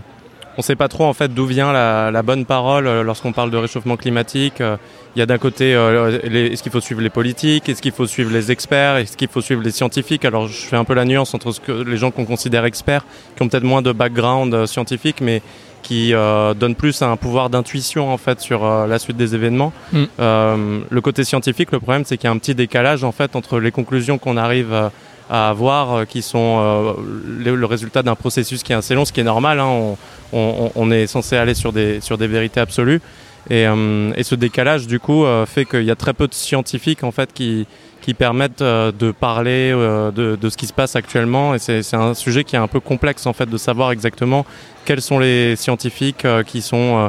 on 0.56 0.60
ne 0.60 0.62
sait 0.62 0.76
pas 0.76 0.88
trop 0.88 1.04
en 1.04 1.12
fait 1.12 1.32
d'où 1.32 1.46
vient 1.46 1.72
la, 1.72 2.22
bonne 2.22 2.44
parole 2.44 2.86
euh, 2.86 3.02
lorsqu'on 3.02 3.32
parle 3.32 3.50
de 3.50 3.56
réchauffement 3.56 3.96
climatique. 3.96 4.60
Il 4.60 5.18
y 5.18 5.22
a 5.22 5.26
d'un 5.26 5.38
côté, 5.38 5.70
est-ce 5.70 6.62
qu'il 6.62 6.72
faut 6.72 6.80
suivre 6.80 7.00
les 7.00 7.08
politiques, 7.08 7.70
est-ce 7.70 7.80
qu'il 7.80 7.92
faut 7.92 8.06
suivre 8.06 8.30
les 8.30 8.52
experts, 8.52 8.96
est-ce 8.96 9.16
qu'il 9.16 9.28
faut 9.28 9.40
suivre 9.40 9.62
les 9.62 9.70
scientifiques? 9.70 10.26
Alors 10.26 10.46
je 10.46 10.66
fais 10.66 10.76
un 10.76 10.84
peu 10.84 10.92
la 10.92 11.06
nuance 11.06 11.32
entre 11.32 11.52
ce 11.52 11.60
que 11.60 11.72
les 11.72 11.96
gens 11.96 12.10
qu'on 12.10 12.26
considère 12.26 12.66
experts, 12.66 13.06
qui 13.34 13.42
ont 13.42 13.48
peut-être 13.48 13.64
moins 13.64 13.80
de 13.80 13.92
background 13.92 14.66
scientifique, 14.66 15.22
mais 15.22 15.40
qui 15.86 16.14
euh, 16.14 16.52
donne 16.52 16.74
plus 16.74 17.00
un 17.02 17.16
pouvoir 17.16 17.48
d'intuition 17.48 18.12
en 18.12 18.16
fait 18.16 18.40
sur 18.40 18.64
euh, 18.64 18.88
la 18.88 18.98
suite 18.98 19.16
des 19.16 19.36
événements. 19.36 19.72
Mm. 19.92 20.04
Euh, 20.18 20.80
le 20.90 21.00
côté 21.00 21.22
scientifique, 21.22 21.70
le 21.70 21.78
problème 21.78 22.02
c'est 22.04 22.16
qu'il 22.16 22.26
y 22.26 22.28
a 22.28 22.32
un 22.32 22.38
petit 22.38 22.56
décalage 22.56 23.04
en 23.04 23.12
fait 23.12 23.36
entre 23.36 23.60
les 23.60 23.70
conclusions 23.70 24.18
qu'on 24.18 24.36
arrive 24.36 24.90
à 25.28 25.48
avoir, 25.48 26.06
qui 26.06 26.22
sont 26.22 26.96
le, 27.26 27.64
résultat 27.66 28.02
d'un 28.02 28.14
processus 28.14 28.62
qui 28.62 28.72
est 28.72 28.76
assez 28.76 28.94
long, 28.94 29.04
ce 29.04 29.12
qui 29.12 29.20
est 29.20 29.24
normal. 29.24 29.60
Hein. 29.60 29.96
on, 30.32 30.70
on, 30.74 30.90
est 30.90 31.06
censé 31.06 31.36
aller 31.36 31.54
sur 31.54 31.72
des 31.72 32.00
sur 32.00 32.18
des 32.18 32.26
vérités 32.26 32.60
absolues. 32.60 33.00
Et, 33.48 33.64
et 33.64 34.22
ce 34.22 34.34
décalage, 34.34 34.86
du 34.86 34.98
coup, 34.98 35.24
fait 35.46 35.64
qu'il 35.64 35.84
y 35.84 35.90
a 35.90 35.96
très 35.96 36.12
peu 36.12 36.26
de 36.26 36.34
scientifiques 36.34 37.04
en 37.04 37.12
fait 37.12 37.32
qui, 37.32 37.66
qui 38.02 38.14
permettent 38.14 38.62
de 38.62 39.10
parler 39.12 39.70
de, 39.70 40.36
de, 40.40 40.48
ce 40.48 40.56
qui 40.56 40.66
se 40.66 40.72
passe 40.72 40.96
actuellement. 40.96 41.54
Et 41.54 41.58
c'est 41.58 41.94
un 41.94 42.14
sujet 42.14 42.44
qui 42.44 42.56
est 42.56 42.60
un 42.60 42.68
peu 42.68 42.80
complexe 42.80 43.26
en 43.26 43.32
fait 43.32 43.48
de 43.48 43.56
savoir 43.56 43.90
exactement 43.92 44.44
quels 44.86 45.02
sont 45.02 45.18
les 45.18 45.56
scientifiques 45.56 46.24
euh, 46.24 46.42
qui 46.42 46.62
sont 46.62 46.76
euh, 46.76 47.08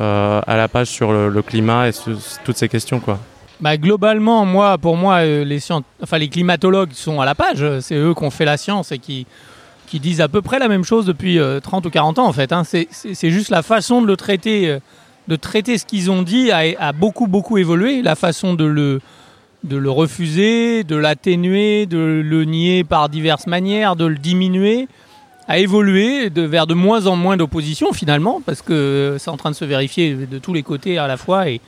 euh, 0.00 0.40
à 0.44 0.56
la 0.56 0.66
page 0.66 0.88
sur 0.88 1.12
le, 1.12 1.42
climat 1.42 1.88
et 1.88 1.92
toutes 2.44 2.56
ces 2.56 2.68
questions 2.68 2.98
quoi 2.98 3.20
bah, 3.60 3.76
globalement, 3.76 4.44
moi, 4.44 4.78
pour 4.78 4.96
moi, 4.96 5.24
les, 5.24 5.60
enfin, 6.02 6.18
les 6.18 6.28
climatologues 6.28 6.92
sont 6.92 7.20
à 7.20 7.24
la 7.24 7.34
page. 7.34 7.64
C'est 7.80 7.96
eux 7.96 8.14
qui 8.14 8.24
ont 8.24 8.30
fait 8.30 8.44
la 8.44 8.56
science 8.56 8.92
et 8.92 8.98
qui, 8.98 9.26
qui 9.86 10.00
disent 10.00 10.20
à 10.20 10.28
peu 10.28 10.42
près 10.42 10.58
la 10.58 10.68
même 10.68 10.84
chose 10.84 11.06
depuis 11.06 11.38
30 11.62 11.86
ou 11.86 11.90
40 11.90 12.18
ans, 12.18 12.26
en 12.26 12.32
fait. 12.32 12.52
Hein. 12.52 12.62
C'est 12.64 13.30
juste 13.30 13.50
la 13.50 13.62
façon 13.62 14.02
de 14.02 14.06
le 14.06 14.16
traiter, 14.16 14.78
de 15.28 15.36
traiter 15.36 15.78
ce 15.78 15.84
qu'ils 15.84 16.10
ont 16.10 16.22
dit 16.22 16.50
a, 16.50 16.92
beaucoup, 16.92 17.26
beaucoup 17.26 17.58
évolué. 17.58 18.02
La 18.02 18.14
façon 18.14 18.54
de 18.54 18.64
le, 18.64 19.00
de 19.64 19.76
le 19.76 19.90
refuser, 19.90 20.84
de 20.84 20.96
l'atténuer, 20.96 21.86
de 21.86 22.22
le 22.24 22.44
nier 22.44 22.84
par 22.84 23.08
diverses 23.08 23.46
manières, 23.46 23.96
de 23.96 24.06
le 24.06 24.16
diminuer 24.16 24.88
a 25.48 25.58
évolué 25.58 26.28
vers 26.28 26.68
de 26.68 26.74
moins 26.74 27.06
en 27.06 27.16
moins 27.16 27.36
d'opposition 27.36 27.92
finalement, 27.92 28.40
parce 28.46 28.62
que 28.62 29.16
c'est 29.18 29.30
en 29.30 29.36
train 29.36 29.50
de 29.50 29.56
se 29.56 29.64
vérifier 29.64 30.14
de 30.14 30.38
tous 30.38 30.54
les 30.54 30.62
côtés 30.62 30.96
à 30.96 31.08
la 31.08 31.16
fois 31.16 31.48
et, 31.48 31.60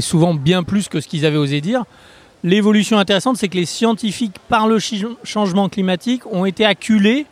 souvent 0.00 0.34
bien 0.34 0.62
plus 0.62 0.88
que 0.88 1.00
ce 1.00 1.08
qu'ils 1.08 1.26
avaient 1.26 1.36
osé 1.36 1.60
dire. 1.60 1.84
L'évolution 2.42 2.98
intéressante, 2.98 3.36
c'est 3.38 3.48
que 3.48 3.56
les 3.56 3.64
scientifiques, 3.64 4.36
par 4.48 4.68
le 4.68 4.78
changement 4.78 5.68
climatique, 5.68 6.22
ont 6.30 6.44
été 6.44 6.64
acculés 6.64 7.26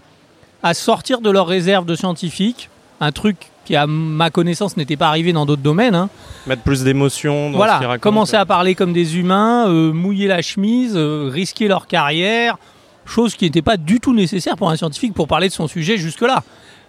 à 0.63 0.75
sortir 0.75 1.21
de 1.21 1.31
leurs 1.31 1.47
réserves 1.47 1.85
de 1.85 1.95
scientifiques, 1.95 2.71
un 3.01 3.13
truc 3.13 3.37
qui, 3.65 3.77
à 3.77 3.87
ma 3.87 4.31
connaissance, 4.31 4.77
n'était 4.77 4.97
pas 4.97 5.09
arrivé 5.09 5.33
dans 5.33 5.45
d'autres 5.45 5.63
domaines. 5.63 5.95
Hein. 5.95 6.09
Mettre 6.47 6.63
plus 6.63 6.83
d'émotion 6.83 7.51
dans 7.51 7.57
voilà, 7.57 7.81
ce 7.81 7.99
commencer 7.99 8.37
à 8.37 8.47
parler 8.47 8.75
comme 8.75 8.93
des 8.93 9.19
humains, 9.19 9.69
euh, 9.69 9.93
mouiller 9.93 10.29
la 10.29 10.41
chemise, 10.41 10.95
euh, 10.97 11.29
risquer 11.31 11.69
leur 11.69 11.87
carrière, 11.87 12.57
chose 13.05 13.35
qui 13.35 13.45
n'était 13.45 13.63
pas 13.63 13.77
du 13.77 14.01
tout 14.01 14.15
nécessaire 14.15 14.57
pour 14.57 14.71
un 14.71 14.77
scientifique 14.77 15.15
pour 15.15 15.29
parler 15.29 15.49
de 15.49 15.53
son 15.53 15.69
sujet 15.69 15.97
jusque-là. 15.97 16.43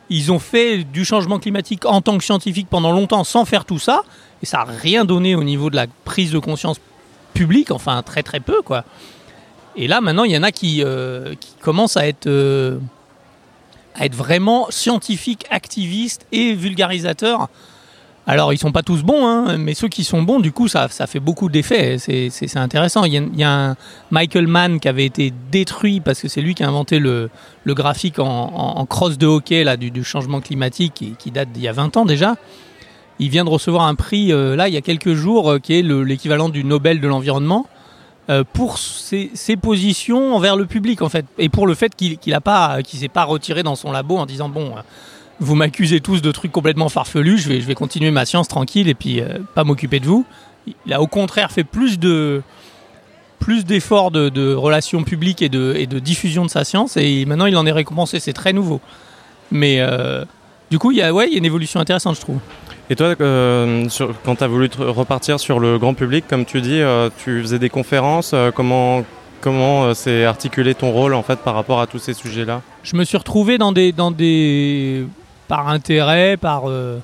Ils 0.10 0.32
ont 0.32 0.40
fait 0.40 0.84
du 0.84 1.06
changement 1.06 1.40
climatique 1.40 1.86
en 1.86 2.02
tant 2.02 2.18
que 2.18 2.24
scientifique 2.24 2.68
pendant 2.70 2.92
longtemps 2.92 3.24
sans 3.24 3.46
faire 3.46 3.66
tout 3.66 3.80
ça, 3.80 4.04
et 4.44 4.46
ça 4.46 4.58
n'a 4.58 4.66
rien 4.66 5.06
donné 5.06 5.36
au 5.36 5.44
niveau 5.44 5.72
de 5.72 5.76
la 5.76 5.88
prise 6.06 6.32
de 6.32 6.40
conscience 6.40 6.78
publique, 7.34 7.72
enfin 7.72 8.04
très 8.04 8.22
très 8.22 8.40
peu 8.40 8.62
quoi. 8.62 8.84
Et 9.76 9.88
là 9.88 10.02
maintenant 10.02 10.26
il 10.26 10.32
y 10.32 10.38
en 10.38 10.44
a 10.44 10.52
qui, 10.52 10.84
euh, 10.84 11.34
qui 11.40 11.56
commencent 11.62 11.98
à 11.98 12.08
être, 12.08 12.28
euh, 12.28 12.78
à 13.96 14.06
être 14.06 14.16
vraiment 14.16 14.68
scientifiques, 14.70 15.46
activistes 15.50 16.28
et 16.32 16.54
vulgarisateurs 16.54 17.50
alors, 18.26 18.54
ils 18.54 18.58
sont 18.58 18.72
pas 18.72 18.84
tous 18.84 19.04
bons, 19.04 19.28
hein, 19.28 19.58
mais 19.58 19.74
ceux 19.74 19.90
qui 19.90 20.06
sont 20.06 20.22
bons, 20.22 20.40
du 20.40 20.54
coup, 20.54 20.70
ça, 20.70 20.88
ça 20.88 21.08
fait 21.08 21.20
beaucoup 21.20 21.50
d'effets. 21.50 21.98
C'est 21.98 22.58
intéressant. 22.58 23.04
Il 23.04 23.14
y, 23.36 23.44
a, 23.44 23.52
un 23.52 23.76
Michael 24.12 24.48
Mann 24.48 24.80
qui 24.80 24.88
avait 24.88 25.06
été 25.06 25.34
détruit 25.52 26.00
parce 26.00 26.22
que 26.22 26.30
c'est 26.30 26.40
lui 26.40 26.56
qui 26.56 26.64
a 26.64 26.70
inventé 26.70 27.00
le, 27.00 27.30
le 27.66 27.74
graphique 27.74 28.20
en, 28.20 28.26
en, 28.26 28.86
cross 28.86 29.18
de 29.18 29.28
hockey 29.28 29.66
là, 29.66 29.76
du 29.76 30.04
changement 30.06 30.40
climatique 30.40 30.94
qui, 31.18 31.32
date 31.32 31.52
d'il 31.52 31.64
y 31.64 31.68
a 31.68 31.74
20 31.74 31.98
ans 31.98 32.06
déjà. 32.06 32.36
Il 33.24 33.30
vient 33.30 33.46
de 33.46 33.50
recevoir 33.50 33.84
un 33.84 33.96
prix, 33.96 34.34
euh, 34.34 34.58
là, 34.58 34.68
il 34.68 34.74
y 34.74 34.78
a 34.78 34.82
quelques 34.82 35.14
jours, 35.14 35.54
euh, 35.54 35.60
qui 35.60 35.80
est 35.80 35.82
l'équivalent 35.82 36.50
du 36.50 36.66
Nobel 36.66 37.00
de 37.00 37.08
l'environnement. 37.08 37.66
Euh, 38.30 38.44
pour 38.52 38.78
ses, 38.78 39.32
positions 39.62 40.36
envers 40.36 40.56
le 40.56 40.66
public 40.66 41.02
en 41.02 41.10
fait 41.10 41.26
et 41.38 41.50
pour 41.50 41.68
le 41.68 41.74
fait 41.74 41.94
qu'il 41.94 42.18
qu'il 42.18 42.34
s'est 42.34 43.10
pas 43.10 43.24
retiré 43.26 43.64
dans 43.64 43.76
son 43.76 43.92
labo 43.92 44.16
en 44.16 44.26
disant 44.26 44.48
bon 44.48 44.76
vous 45.42 45.56
m'accusez 45.56 46.00
tous 46.00 46.22
de 46.22 46.32
trucs 46.32 46.54
complètement 46.54 46.88
farfelus, 46.88 47.40
je 47.40 47.50
vais, 47.50 47.60
je 47.60 47.68
vais 47.68 47.76
continuer 47.76 48.12
ma 48.12 48.24
science 48.24 48.48
tranquille 48.48 48.88
et 48.88 48.94
puis 48.94 49.22
pas 49.56 49.66
m'occuper 49.66 50.00
de 50.00 50.06
vous. 50.06 50.26
Il 50.86 50.94
a 50.94 51.02
au 51.02 51.08
contraire 51.08 51.52
fait 51.52 51.66
plus 51.66 52.00
de 52.00 52.42
plus 53.40 53.66
d'efforts 53.66 54.12
de, 54.12 54.54
relations 54.54 55.04
publiques 55.04 55.42
et 55.42 55.50
de, 55.50 55.74
et 55.78 55.86
de 55.86 56.00
diffusion 56.00 56.46
de 56.46 56.50
sa 56.50 56.64
science 56.64 56.96
et 56.96 57.26
maintenant 57.26 57.48
il 57.48 57.58
en 57.58 57.66
est 57.66 57.74
récompensé, 57.74 58.22
c'est 58.22 58.32
très 58.32 58.54
nouveau. 58.54 58.80
Mais 59.52 59.82
du 60.72 60.80
coup, 60.80 60.92
il 60.92 61.12
ouais, 61.12 61.28
il 61.28 61.34
y 61.34 61.36
a 61.36 61.38
une 61.40 61.46
évolution 61.46 61.82
intéressante, 61.82 62.16
je 62.16 62.22
trouve. 62.22 62.40
Et 62.90 62.96
toi, 62.96 63.16
euh, 63.22 63.88
quand 64.26 64.36
tu 64.36 64.44
as 64.44 64.48
voulu 64.48 64.70
repartir 64.78 65.40
sur 65.40 65.60
le 65.60 65.80
grand 65.80 65.94
public, 65.94 66.26
comme 66.28 66.46
tu 66.46 66.62
dis, 66.62 66.82
tu 67.24 67.42
faisais 67.42 67.60
des 67.60 67.70
conférences, 67.70 68.36
comment 68.56 69.04
comment 69.42 69.94
s'est 69.94 70.24
articulé 70.24 70.74
ton 70.74 70.92
rôle 70.92 71.14
en 71.14 71.22
fait 71.22 71.38
par 71.40 71.54
rapport 71.54 71.82
à 71.82 71.88
tous 71.88 72.00
ces 72.00 72.14
sujets-là? 72.14 72.62
Je 72.84 72.96
me 72.96 73.04
suis 73.04 73.18
retrouvé 73.18 73.58
dans 73.58 73.74
des, 73.74 73.92
dans 73.92 74.10
des 74.10 75.06
par 75.48 75.70
intérêt, 75.70 76.38
par, 76.38 76.64
euh, 76.68 77.00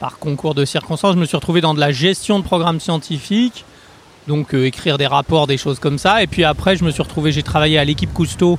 par 0.00 0.18
concours 0.18 0.54
de 0.54 0.64
circonstances. 0.64 1.14
Je 1.14 1.18
me 1.18 1.24
suis 1.24 1.36
retrouvé 1.36 1.60
dans 1.60 1.74
de 1.74 1.80
la 1.80 1.92
gestion 1.92 2.38
de 2.38 2.44
programmes 2.44 2.80
scientifiques, 2.80 3.64
donc 4.26 4.54
euh, 4.54 4.66
écrire 4.66 4.98
des 4.98 5.06
rapports, 5.06 5.46
des 5.46 5.56
choses 5.56 5.78
comme 5.78 5.98
ça. 5.98 6.22
Et 6.22 6.26
puis 6.26 6.44
après, 6.44 6.76
je 6.76 6.84
me 6.84 6.90
suis 6.90 7.02
retrouvé, 7.02 7.32
j'ai 7.32 7.42
travaillé 7.42 7.78
à 7.78 7.84
l'équipe 7.84 8.12
Cousteau. 8.12 8.58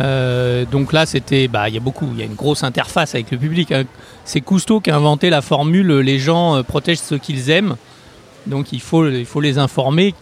Euh, 0.00 0.64
donc 0.64 0.92
là, 0.92 1.06
c'était, 1.06 1.48
bah, 1.48 1.68
il 1.68 1.74
y 1.74 1.78
a 1.78 1.80
beaucoup, 1.80 2.08
il 2.12 2.20
y 2.20 2.22
a 2.22 2.26
une 2.26 2.34
grosse 2.34 2.62
interface 2.62 3.14
avec 3.14 3.30
le 3.30 3.38
public. 3.38 3.72
Hein. 3.72 3.84
C'est 4.24 4.40
Cousteau 4.40 4.80
qui 4.80 4.90
a 4.90 4.96
inventé 4.96 5.30
la 5.30 5.42
formule 5.42 5.98
"les 6.00 6.18
gens 6.18 6.62
protègent 6.62 6.98
ce 6.98 7.14
qu'ils 7.14 7.50
aiment". 7.50 7.76
Donc 8.46 8.72
il 8.72 8.80
faut, 8.80 9.08
il 9.08 9.26
faut 9.26 9.40
les 9.40 9.58
informer 9.58 10.14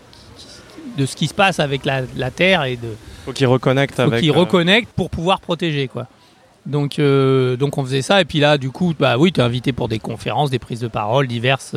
de 0.97 1.07
ce 1.07 1.15
qui 1.15 1.29
se 1.29 1.35
passe 1.35 1.61
avec 1.61 1.85
la, 1.85 2.31
Terre 2.31 2.65
et 2.65 2.77
de. 2.77 2.89
Faut 3.25 3.33
qu'ils 3.33 3.47
reconnectent 3.47 4.03
faut 4.03 4.11
qu'ils 4.11 4.33
reconnectent 4.33 4.93
pour 4.95 5.11
pouvoir 5.11 5.41
protéger, 5.41 5.89
quoi. 5.89 6.07
Donc, 6.65 6.99
euh, 6.99 7.57
donc 7.57 7.79
on 7.79 7.85
faisait 7.85 8.03
ça. 8.03 8.21
Et 8.21 8.25
puis 8.25 8.41
là, 8.41 8.59
du 8.59 8.71
coup, 8.71 8.93
bah 8.99 9.19
oui, 9.19 9.33
tu 9.33 9.41
es 9.41 9.43
invité 9.43 9.73
pour 9.73 9.89
des 9.89 9.99
conférences, 9.99 10.51
des 10.51 10.59
prises 10.59 10.81
de 10.81 10.89
parole 10.89 11.29
diverses. 11.29 11.77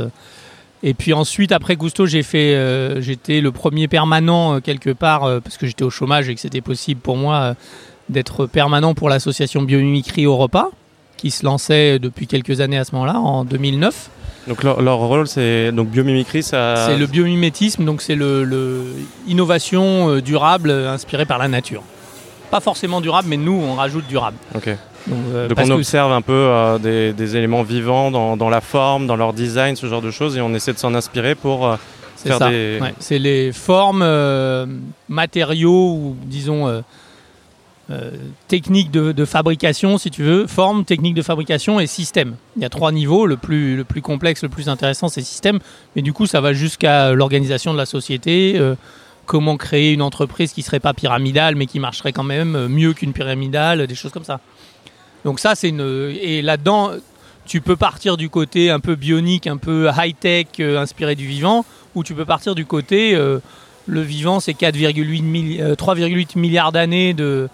Et 0.82 0.94
puis 0.94 1.14
ensuite, 1.14 1.52
après 1.52 1.76
Gusto, 1.76 2.06
j'ai 2.06 2.24
fait, 2.24 2.56
euh, 2.56 3.02
j'étais 3.02 3.42
le 3.42 3.52
premier 3.52 3.88
permanent 3.88 4.56
euh, 4.56 4.60
quelque 4.62 4.92
part 4.92 5.42
parce 5.42 5.58
que 5.58 5.68
j'étais 5.68 5.84
au 5.84 5.90
chômage 5.90 6.30
et 6.30 6.36
que 6.36 6.42
c'était 6.42 6.62
possible 6.62 7.02
pour 7.02 7.18
moi 7.18 7.56
d'être 8.10 8.46
permanent 8.46 8.94
pour 8.94 9.10
l'association 9.10 9.62
Biomimicry 9.62 10.26
Europa, 10.26 10.70
qui 11.18 11.32
se 11.32 11.46
lançait 11.46 12.00
depuis 12.00 12.28
quelques 12.28 12.62
années 12.62 12.78
à 12.78 12.84
ce 12.84 12.94
moment-là, 12.94 13.20
en 13.20 13.46
2009. 13.46 14.10
Donc 14.48 14.64
leur, 14.64 14.82
leur 14.82 14.98
rôle, 14.98 15.28
c'est 15.28 15.72
donc 15.72 15.90
biomimicry, 15.90 16.42
ça. 16.42 16.88
C'est 16.88 16.98
le 16.98 17.06
biomimétisme, 17.06 17.86
donc 17.86 18.02
c'est 18.02 18.16
le, 18.16 18.44
le 18.44 18.84
innovation 19.28 20.20
durable 20.20 20.72
inspirée 20.72 21.26
par 21.26 21.38
la 21.38 21.48
nature 21.48 21.84
pas 22.50 22.60
forcément 22.60 23.02
durable, 23.02 23.28
mais 23.30 23.38
nous, 23.38 23.54
on 23.54 23.76
rajoute 23.76 24.08
durable. 24.08 24.38
Ok. 24.56 24.70
Donc, 25.08 25.18
euh, 25.34 25.48
on 25.58 25.72
observe 25.72 26.12
un 26.12 26.22
peu 26.22 26.34
euh, 26.34 26.78
des, 27.14 27.36
éléments 27.36 27.64
vivants 27.64 28.12
dans, 28.12 28.50
la 28.50 28.62
forme, 28.62 29.08
dans 29.08 29.16
leur 29.16 29.34
design, 29.34 29.76
ce 29.76 29.88
genre 29.88 30.02
de 30.02 30.12
choses, 30.12 30.38
et 30.38 30.42
on 30.42 30.54
essaie 30.54 30.74
de 30.74 30.78
s'en 30.78 30.94
inspirer 30.94 31.36
pour 31.36 31.68
euh, 31.68 31.76
faire 32.18 32.40
des... 32.50 32.80
C'est 33.00 33.20
les 33.20 33.52
formes, 33.54 34.06
matériaux, 35.08 35.94
ou 35.94 36.16
disons... 36.26 36.84
techniques 38.48 38.92
de, 38.92 39.26
fabrication, 39.26 39.98
si 39.98 40.12
tu 40.12 40.24
veux, 40.24 40.46
forme, 40.46 40.86
technique 40.86 41.16
de 41.16 41.22
fabrication 41.22 41.80
et 41.80 41.88
système. 41.88 42.36
Il 42.56 42.62
y 42.62 42.66
a 42.66 42.70
trois 42.70 42.92
niveaux. 42.92 43.26
Le 43.26 43.36
plus, 43.36 43.78
le 43.78 43.84
plus 43.84 44.02
complexe, 44.02 44.44
le 44.44 44.50
plus 44.50 44.70
intéressant, 44.70 45.08
c'est 45.08 45.22
système. 45.22 45.60
Mais 45.96 46.02
du 46.02 46.14
coup, 46.14 46.28
ça 46.28 46.40
va 46.40 46.54
jusqu'à 46.54 47.14
l'organisation 47.14 47.74
de 47.74 47.78
la 47.78 47.88
société, 47.88 48.60
comment 49.30 49.58
créer 49.58 49.94
une 49.94 50.02
entreprise 50.02 50.54
qui 50.54 50.64
serait 50.64 50.80
pas 50.80 50.96
pyramidale, 50.96 51.56
mais 51.56 51.68
qui 51.68 51.80
marcherait 51.80 52.14
quand 52.14 52.24
même 52.24 52.56
euh, 52.56 52.68
mieux 52.68 52.94
qu'une 52.94 53.14
pyramidale, 53.14 53.86
des 53.86 53.94
choses 53.94 54.12
comme 54.12 54.24
ça. 54.24 54.40
Donc 55.24 55.40
ça, 55.40 55.54
c'est 55.54 55.70
une... 55.70 56.12
Et 56.20 56.42
là-dedans, 56.42 56.94
tu 57.46 57.62
peux 57.62 57.76
partir 57.76 58.18
du 58.18 58.28
côté 58.28 58.72
un 58.72 58.80
peu 58.80 58.96
bionique, 58.96 59.46
un 59.46 59.58
peu 59.58 59.88
high-tech, 59.96 60.48
euh, 60.60 60.80
inspiré 60.80 61.16
du 61.16 61.28
vivant, 61.28 61.64
ou 61.94 62.04
tu 62.04 62.16
peux 62.16 62.26
partir 62.26 62.56
du 62.56 62.66
côté, 62.66 63.14
euh, 63.14 63.38
le 63.86 64.02
vivant, 64.02 64.40
c'est 64.40 64.54
4,8 64.54 65.76
3,8 65.76 66.40
milliards 66.40 66.72
d'années 66.72 67.14
de, 67.14 67.50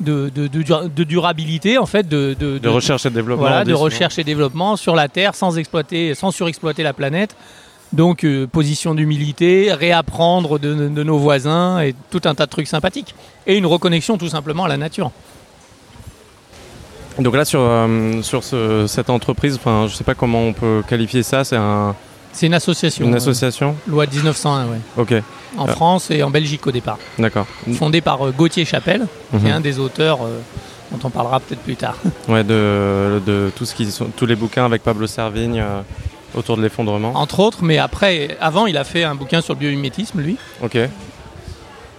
de, 0.00 0.30
de, 0.30 1.04
durabilité, 1.04 1.78
en 1.78 1.86
fait, 1.86 2.08
de, 2.08 2.34
de, 2.34 2.68
recherche 2.68 3.06
et 3.06 3.10
développement. 3.10 3.46
Voilà, 3.46 3.64
de 3.64 3.74
recherche 3.74 4.18
et 4.18 4.24
développement 4.24 4.76
sur 4.76 4.94
la 4.94 5.08
Terre 5.08 5.34
sans 5.34 5.58
exploiter, 5.58 6.14
sans 6.14 6.30
surexploiter 6.30 6.82
la 6.82 6.92
planète. 6.92 7.36
Donc, 7.92 8.24
euh, 8.24 8.46
position 8.46 8.94
d'humilité, 8.94 9.72
réapprendre 9.72 10.58
de, 10.58 10.74
nos 10.74 11.18
voisins 11.18 11.80
et 11.80 11.94
tout 12.10 12.20
un 12.24 12.34
tas 12.34 12.46
de 12.46 12.50
trucs 12.50 12.68
sympathiques. 12.68 13.14
Et 13.46 13.56
une 13.56 13.66
reconnexion 13.66 14.16
tout 14.16 14.28
simplement 14.28 14.64
à 14.64 14.68
la 14.68 14.76
nature. 14.76 15.10
Donc 17.18 17.34
là, 17.34 17.44
sur, 17.44 17.60
euh, 17.60 18.22
sur 18.22 18.44
cette 18.88 19.10
entreprise, 19.10 19.58
je 19.64 19.82
ne 19.82 19.88
sais 19.88 20.04
pas 20.04 20.14
comment 20.14 20.42
on 20.44 20.52
peut 20.52 20.82
qualifier 20.88 21.22
ça, 21.22 21.44
c'est 21.44 21.56
un... 21.56 21.94
C'est 22.32 22.46
une 22.46 22.54
association. 22.54 23.06
Une 23.06 23.14
association 23.14 23.76
Loi 23.88 24.06
1901, 24.06 24.66
oui. 24.66 24.78
Ok. 24.96 25.14
En 25.56 25.66
France 25.66 26.10
et 26.10 26.22
en 26.22 26.30
Belgique 26.30 26.66
au 26.66 26.70
départ. 26.70 26.98
D'accord. 27.18 27.46
Fondée 27.74 28.00
par 28.00 28.26
euh, 28.26 28.30
Gauthier 28.30 28.64
Chapelle, 28.64 29.06
qui 29.30 29.36
est 29.36 29.48
mhm. 29.50 29.56
un 29.56 29.60
des 29.60 29.78
auteurs 29.78 30.20
dont 30.92 30.98
on 31.02 31.10
parlera 31.10 31.40
peut-être 31.40 31.62
plus 31.62 31.76
tard. 31.76 31.96
Ouais, 32.28 32.44
de, 32.44 33.20
de 33.26 33.50
tout 33.56 33.64
ce 33.64 33.74
qui 33.74 33.90
sont, 33.90 34.06
tous 34.16 34.26
les 34.26 34.36
bouquins 34.36 34.64
avec 34.64 34.82
Pablo 34.82 35.06
Servigne 35.06 35.64
autour 36.34 36.56
de 36.56 36.62
l'effondrement. 36.62 37.12
Entre 37.14 37.40
autres, 37.40 37.58
mais 37.62 37.78
après, 37.78 38.36
avant, 38.40 38.66
il 38.66 38.76
a 38.76 38.84
fait 38.84 39.04
un 39.04 39.14
bouquin 39.14 39.40
sur 39.40 39.54
le 39.54 39.58
biomimétisme, 39.58 40.20
lui. 40.20 40.36
Ok. 40.62 40.78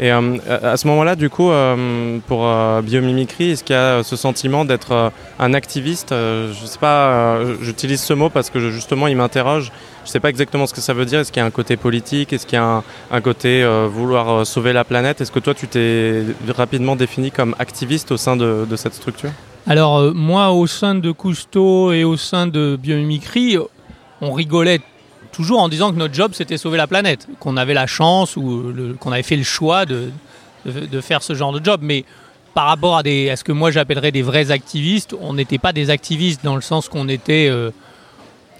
Et 0.01 0.11
euh, 0.11 0.38
à 0.63 0.77
ce 0.77 0.88
moment-là, 0.88 1.15
du 1.15 1.29
coup, 1.29 1.51
euh, 1.51 2.17
pour 2.27 2.47
euh, 2.47 2.81
biomimicry, 2.81 3.51
est-ce 3.51 3.63
qu'il 3.63 3.75
y 3.75 3.79
a 3.79 4.01
ce 4.03 4.15
sentiment 4.15 4.65
d'être 4.65 5.11
un 5.38 5.53
activiste 5.53 6.09
Je 6.09 6.47
ne 6.50 6.67
sais 6.67 6.79
pas, 6.79 7.39
j'utilise 7.61 8.01
ce 8.01 8.13
mot 8.13 8.29
parce 8.29 8.50
que 8.50 8.71
justement, 8.71 9.07
il 9.07 9.15
m'interroge. 9.15 9.71
Je 10.03 10.10
ne 10.10 10.12
sais 10.12 10.20
pas 10.20 10.29
exactement 10.29 10.65
ce 10.65 10.74
que 10.74 10.81
ça 10.81 10.93
veut 10.93 11.05
dire. 11.05 11.20
Est-ce 11.20 11.31
qu'il 11.31 11.41
y 11.41 11.43
a 11.43 11.46
un 11.46 11.51
côté 11.51 11.77
politique? 11.77 12.34
Est-ce 12.34 12.46
qu'il 12.48 12.58
y 12.58 12.60
a 12.60 12.84
un, 13.12 13.22
côté 13.22 13.63
vouloir 13.88 14.48
sauver 14.48 14.74
la 14.74 14.84
planète? 14.84 15.22
Est-ce 15.22 15.31
que 15.31 15.39
toi, 15.39 15.53
tu 15.53 15.67
t'es 15.67 16.24
rapidement 16.55 16.96
défini 16.96 17.29
comme 17.29 17.55
activiste 17.60 18.12
au 18.12 18.17
sein 18.17 18.36
de, 18.36 18.75
cette 18.75 18.96
structure? 18.96 19.29
Alors, 19.67 20.13
moi, 20.15 20.51
au 20.51 20.65
sein 20.65 20.96
de 20.96 21.12
Cousteau 21.12 21.91
et 21.91 22.03
au 22.03 22.17
sein 22.17 22.48
de 22.48 22.79
Biomimicry, 22.81 23.58
on 24.22 24.31
rigolait 24.31 24.81
toujours 25.31 25.60
en 25.60 25.70
disant 25.70 25.91
que 25.91 25.98
notre 25.98 26.13
job 26.13 26.31
c'était 26.34 26.58
sauver 26.58 26.77
la 26.77 26.88
planète, 26.88 27.27
qu'on 27.39 27.58
avait 27.58 27.74
la 27.74 27.88
chance 27.88 28.38
ou 28.38 28.74
qu'on 29.00 29.12
avait 29.12 29.24
fait 29.24 29.38
le 29.38 29.43
choix 29.43 29.86
de, 29.86 30.12
faire 31.01 31.24
ce 31.24 31.34
genre 31.34 31.51
de 31.51 31.63
job. 31.63 31.81
Mais 31.84 32.05
par 32.53 32.67
rapport 32.67 32.98
à, 32.98 33.03
des, 33.03 33.29
à 33.29 33.36
ce 33.36 33.43
que 33.43 33.51
moi 33.51 33.72
j'appellerais 33.72 34.12
des 34.12 34.22
vrais 34.22 34.51
activistes, 34.51 35.15
on 35.20 35.34
n'était 35.34 35.58
pas 35.58 35.74
des 35.74 35.89
activistes 35.89 36.43
dans 36.43 36.55
le 36.55 36.62
sens 36.62 36.89
qu'on 36.89 37.08
était, 37.08 37.48
euh, 37.50 37.72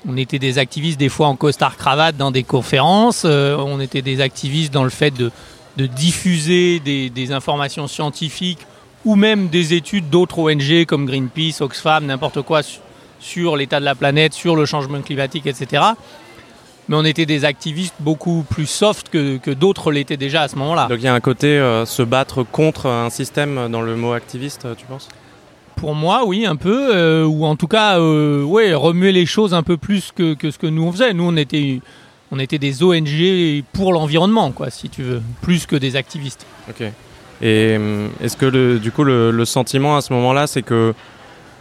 on 0.08 0.17
était 0.17 0.39
des 0.39 0.58
activistes 0.58 1.00
des 1.00 1.10
fois 1.10 1.27
en 1.27 1.36
costard 1.36 1.77
cravate 1.77 2.17
dans 2.17 2.31
des 2.31 2.43
conférences, 2.43 3.24
euh, 3.25 3.55
on 3.58 3.79
était 3.79 4.01
des 4.01 4.22
activistes 4.22 4.74
dans 4.74 4.84
le 4.84 4.89
fait 4.89 5.12
de, 5.12 5.31
diffuser 5.77 6.79
des, 6.79 7.31
informations 7.31 7.88
scientifiques 7.88 8.60
ou 9.03 9.15
même 9.15 9.48
des 9.48 9.74
études 9.74 10.10
d'autres 10.10 10.38
ONG 10.39 10.86
comme 10.86 11.05
Greenpeace, 11.08 11.62
Oxfam, 11.62 12.05
n'importe 12.05 12.41
quoi 12.43 12.62
sur 13.20 13.55
l'état 13.55 13.79
de 13.79 13.86
la 13.86 13.96
planète, 13.96 14.34
sur 14.34 14.55
le 14.55 14.65
changement 14.65 15.01
climatique, 15.01 15.48
etc. 15.48 15.84
Mais 16.88 16.96
on 16.96 17.05
était 17.05 17.25
des 17.25 17.46
activistes 17.46 17.96
beaucoup 18.00 18.46
plus 18.48 18.67
soft 18.67 19.10
que, 19.10 19.53
d'autres 19.53 19.91
l'étaient 19.91 20.17
déjà 20.17 20.43
à 20.43 20.48
ce 20.48 20.55
moment-là. 20.58 20.88
Donc 20.88 21.00
il 21.00 21.05
y 21.05 21.08
a 21.08 21.13
un 21.13 21.20
côté 21.20 21.48
euh, 21.48 21.86
se 21.86 22.03
battre 22.03 22.43
contre 22.43 22.88
un 22.88 23.10
système 23.10 23.70
dans 23.70 23.81
le 23.81 23.96
mot 23.96 24.13
activiste, 24.13 24.67
tu 24.77 24.86
penses? 24.86 25.08
Pour 25.75 25.95
moi, 25.95 26.25
oui, 26.25 26.45
un 26.45 26.55
peu. 26.55 26.95
Euh, 26.95 27.25
ou 27.25 27.45
en 27.45 27.55
tout 27.55 27.67
cas, 27.67 27.99
euh, 27.99 28.43
remuer 28.45 29.11
les 29.11 29.25
choses 29.25 29.53
un 29.53 29.63
peu 29.63 29.77
plus 29.77 30.11
que, 30.15 30.35
ce 30.41 30.57
que 30.57 30.67
nous 30.67 30.83
on 30.83 30.91
faisait. 30.91 31.13
Nous, 31.13 31.23
on 31.23 31.35
était, 31.37 31.79
on 32.31 32.39
était 32.39 32.59
des 32.59 32.83
ONG 32.83 33.63
pour 33.73 33.93
l'environnement, 33.93 34.51
quoi, 34.51 34.69
si 34.69 34.89
tu 34.89 35.03
veux, 35.03 35.21
plus 35.41 35.65
que 35.65 35.75
des 35.75 35.95
activistes. 35.95 36.45
Ok. 36.69 36.83
Et 37.43 37.77
est-ce 38.21 38.37
que 38.37 38.77
du 38.77 38.91
coup, 38.91 39.03
le, 39.03 39.45
sentiment 39.45 39.97
à 39.97 40.01
ce 40.01 40.13
moment-là, 40.13 40.45
c'est 40.45 40.61
que 40.61 40.93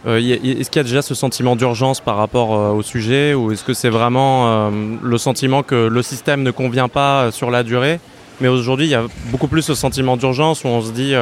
euh, 0.07 0.17
est-ce 0.17 0.69
qu'il 0.69 0.79
y 0.79 0.79
a 0.79 0.83
déjà 0.83 1.01
ce 1.01 1.13
sentiment 1.13 1.55
d'urgence 1.55 1.99
par 1.99 2.17
rapport 2.17 2.55
euh, 2.55 2.71
au 2.71 2.81
sujet 2.81 3.35
ou 3.35 3.51
est-ce 3.51 3.63
que 3.63 3.73
c'est 3.73 3.89
vraiment 3.89 4.47
euh, 4.47 4.69
le 5.01 5.17
sentiment 5.19 5.61
que 5.61 5.75
le 5.75 6.01
système 6.01 6.41
ne 6.41 6.49
convient 6.49 6.87
pas 6.87 7.31
sur 7.31 7.51
la 7.51 7.61
durée? 7.61 7.99
Mais 8.39 8.47
aujourd'hui, 8.47 8.87
il 8.87 8.89
y 8.89 8.95
a 8.95 9.03
beaucoup 9.25 9.47
plus 9.47 9.61
ce 9.61 9.75
sentiment 9.75 10.17
d'urgence 10.17 10.63
où 10.63 10.67
on 10.67 10.81
se 10.81 10.91
dit 10.91 11.13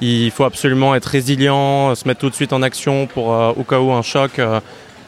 il 0.00 0.30
faut 0.30 0.44
absolument 0.44 0.94
être 0.94 1.06
résilient, 1.06 1.94
se 1.94 2.06
mettre 2.06 2.20
tout 2.20 2.30
de 2.30 2.34
suite 2.34 2.52
en 2.52 2.62
action 2.62 3.06
pour 3.06 3.28
au 3.28 3.62
cas 3.64 3.80
où 3.80 3.92
un 3.92 4.02
choc 4.02 4.40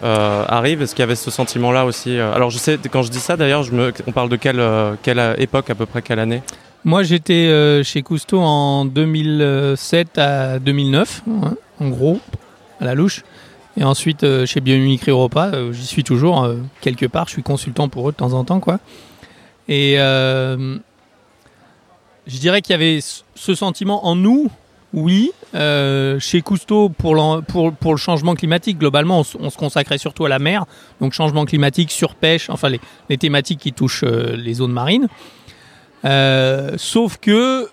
arrive. 0.03 0.83
Est-ce 0.83 0.95
qu'il 0.95 1.03
y 1.03 1.05
avait 1.05 1.17
ce 1.17 1.31
sentiment-là 1.31 1.85
aussi 1.85 2.19
Alors 2.19 2.51
je 2.51 2.59
sais, 2.59 2.79
quand 2.91 3.03
je 3.03 3.11
dis 3.11 3.21
ça 3.21 3.37
d'ailleurs, 3.37 3.65
on 4.07 4.13
parle 4.13 4.29
de 4.29 4.37
quelle, 4.37 5.35
époque, 5.39 5.71
à 5.71 5.75
peu 5.75 5.87
près 5.87 6.03
quelle 6.03 6.19
année? 6.19 6.43
Moi, 6.85 7.03
j'étais 7.03 7.83
chez 7.83 8.03
Cousteau 8.03 8.41
en 8.41 8.85
2007 8.85 10.19
à 10.19 10.59
2009, 10.59 11.23
hein, 11.29 11.55
en 11.81 11.89
gros 11.89 12.21
à 12.81 12.85
la 12.85 12.95
louche. 12.95 13.23
Et 13.79 13.85
ensuite, 13.85 14.25
euh, 14.25 14.47
chez 14.47 14.61
Biomimicry 14.61 15.11
Europa, 15.11 15.51
euh, 15.53 15.73
j'y 15.73 15.85
suis 15.87 16.03
toujours, 16.03 16.45
euh, 16.45 16.57
quelque 16.81 17.07
part. 17.07 17.27
Je 17.27 17.33
suis 17.33 17.43
consultant 17.43 17.89
pour 17.89 18.09
eux 18.09 18.13
de 18.13 18.17
temps 18.17 18.33
en 18.33 18.45
temps, 18.45 18.61
quoi. 18.61 18.81
Et 19.69 19.97
je 19.99 20.79
dirais 22.39 22.63
qu'il 22.63 22.73
y 22.73 22.75
avait 22.75 23.01
ce 23.01 23.55
sentiment 23.55 24.07
en 24.07 24.17
nous, 24.17 24.51
oui. 24.93 25.33
chez 25.53 26.43
Cousteau, 26.43 26.89
pour, 26.89 27.15
le 27.15 27.97
changement 27.97 28.35
climatique, 28.35 28.79
globalement, 28.79 29.23
on, 29.39 29.51
se 29.51 29.57
consacrait 29.57 29.99
surtout 29.99 30.25
à 30.25 30.29
la 30.29 30.39
mer. 30.39 30.65
Donc, 31.01 31.13
changement 31.13 31.45
climatique, 31.45 31.91
surpêche, 31.91 32.51
enfin, 32.51 32.71
les, 33.09 33.19
thématiques 33.19 33.61
qui 33.61 33.73
touchent 33.73 34.05
les 34.05 34.55
zones 34.55 34.73
marines. 34.73 35.09
sauf 36.77 37.19
que 37.19 37.69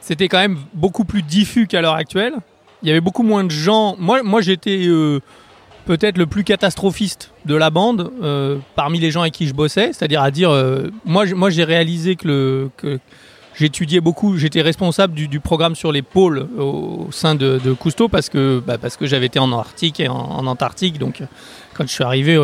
c'était 0.00 0.28
quand 0.28 0.38
même 0.38 0.58
beaucoup 0.74 1.04
plus 1.04 1.22
diffus 1.22 1.66
qu'à 1.66 1.80
l'heure 1.80 1.94
actuelle 1.94 2.34
il 2.82 2.88
y 2.88 2.90
avait 2.90 3.00
beaucoup 3.00 3.22
moins 3.22 3.44
de 3.44 3.50
gens. 3.50 3.96
Moi, 3.98 4.40
j'étais 4.40 4.86
euh, 4.86 5.20
peut-être 5.86 6.18
le 6.18 6.26
plus 6.26 6.44
catastrophiste 6.44 7.32
de 7.44 7.54
la 7.54 7.70
bande 7.70 8.12
euh, 8.22 8.58
parmi 8.74 8.98
les 8.98 9.10
gens 9.10 9.22
avec 9.22 9.34
qui 9.34 9.46
je 9.46 9.54
bossais. 9.54 9.92
C'est-à-dire 9.92 10.22
à 10.22 10.30
dire, 10.30 10.50
euh, 10.50 10.90
moi, 11.04 11.24
moi 11.34 11.50
j'ai 11.50 11.64
réalisé 11.64 12.16
que, 12.16 12.28
le, 12.28 12.70
que 12.76 12.98
j'étudiais 13.54 14.00
beaucoup, 14.00 14.36
j'étais 14.36 14.62
responsable 14.62 15.14
du, 15.14 15.40
programme 15.40 15.74
sur 15.74 15.92
les 15.92 16.02
pôles 16.02 16.48
au, 16.58 17.08
sein 17.10 17.34
de, 17.34 17.58
Cousteau 17.78 18.08
parce 18.08 18.28
que, 18.28 18.62
bah, 18.66 18.78
que 18.78 19.06
j'avais 19.06 19.26
été 19.26 19.38
en 19.38 19.52
Arctique 19.52 20.00
et 20.00 20.08
en, 20.08 20.46
Antarctique. 20.46 20.98
Donc, 20.98 21.22
quand 21.74 21.86
je 21.86 21.92
suis 21.92 22.04
arrivé, 22.04 22.36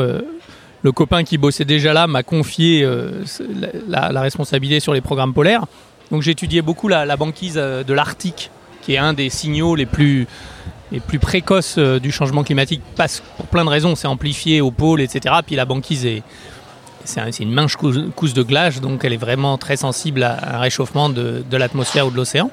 le 0.82 0.92
copain 0.92 1.24
qui 1.24 1.38
bossait 1.38 1.64
déjà 1.64 1.92
là 1.92 2.06
m'a 2.06 2.22
confié 2.22 2.86
la, 3.88 4.20
responsabilité 4.20 4.80
sur 4.80 4.92
les 4.92 5.00
programmes 5.00 5.34
polaires. 5.34 5.66
Donc, 6.10 6.22
j'étudiais 6.22 6.62
beaucoup 6.62 6.88
la, 6.88 7.04
la 7.04 7.16
banquise 7.16 7.54
de 7.54 7.92
l'Arctique 7.92 8.50
qui 8.88 8.94
est 8.94 8.98
un 8.98 9.12
des 9.12 9.28
signaux 9.28 9.74
les 9.74 9.84
plus, 9.84 10.26
les 10.92 11.00
plus 11.00 11.18
précoces 11.18 11.76
euh, 11.76 11.98
du 11.98 12.10
changement 12.10 12.42
climatique, 12.42 12.80
parce 12.96 13.22
pour 13.36 13.44
plein 13.44 13.62
de 13.64 13.68
raisons, 13.68 13.94
c'est 13.96 14.06
amplifié 14.06 14.62
au 14.62 14.70
pôle, 14.70 15.02
etc. 15.02 15.34
Puis 15.46 15.56
la 15.56 15.66
banquise 15.66 16.06
est, 16.06 16.22
c'est 17.08 17.42
une 17.42 17.52
mince 17.52 17.76
couche 17.76 18.34
de 18.34 18.42
glace, 18.42 18.80
donc 18.80 19.04
elle 19.04 19.12
est 19.12 19.18
vraiment 19.18 19.58
très 19.58 19.76
sensible 19.76 20.22
à 20.22 20.56
un 20.56 20.58
réchauffement 20.58 21.08
de, 21.08 21.42
de 21.48 21.56
l'atmosphère 21.56 22.06
ou 22.06 22.10
de 22.10 22.16
l'océan. 22.16 22.50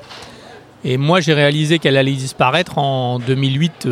Et 0.84 0.98
moi, 0.98 1.20
j'ai 1.20 1.34
réalisé 1.34 1.80
qu'elle 1.80 1.98
allait 1.98 2.12
disparaître 2.14 2.78
en 2.78 3.20
2008. 3.20 3.88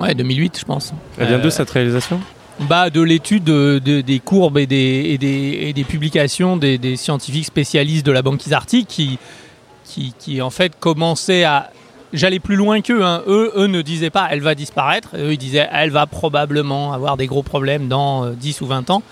Ouais, 0.00 0.14
2008, 0.14 0.58
je 0.60 0.64
pense. 0.64 0.92
Elle 1.18 1.28
vient 1.28 1.38
de 1.38 1.50
cette 1.50 1.70
réalisation? 1.70 2.20
bah, 2.68 2.90
de 2.90 3.00
l'étude 3.00 3.44
des 3.44 4.20
courbes 4.20 4.58
et 4.58 4.66
des, 4.66 5.18
et 5.20 5.72
des, 5.72 5.84
publications 5.84 6.56
des, 6.56 6.96
scientifiques 6.96 7.46
spécialistes 7.46 8.04
de 8.04 8.12
la 8.12 8.22
banquise 8.22 8.52
arctique 8.52 8.88
qui, 8.88 9.18
qui, 9.84 10.14
qui 10.18 10.42
en 10.42 10.50
fait 10.50 10.78
commençaient 10.78 11.44
à 11.44 11.70
j'allais 12.12 12.40
plus 12.40 12.56
loin 12.56 12.80
qu'eux. 12.80 13.04
Hein. 13.04 13.22
Eux, 13.26 13.52
eux 13.56 13.66
ne 13.66 13.82
disaient 13.82 14.10
pas 14.10 14.28
elle 14.30 14.40
va 14.40 14.54
disparaître. 14.54 15.10
Eux, 15.14 15.32
ils 15.32 15.38
disaient 15.38 15.68
elle 15.72 15.90
va 15.90 16.06
probablement 16.06 16.92
avoir 16.92 17.16
des 17.16 17.26
gros 17.26 17.42
problèmes 17.42 17.88
dans 17.88 18.30
10 18.30 18.60
euh, 18.60 18.64
ou 18.64 18.68
20 18.68 18.90
ans. 18.90 19.02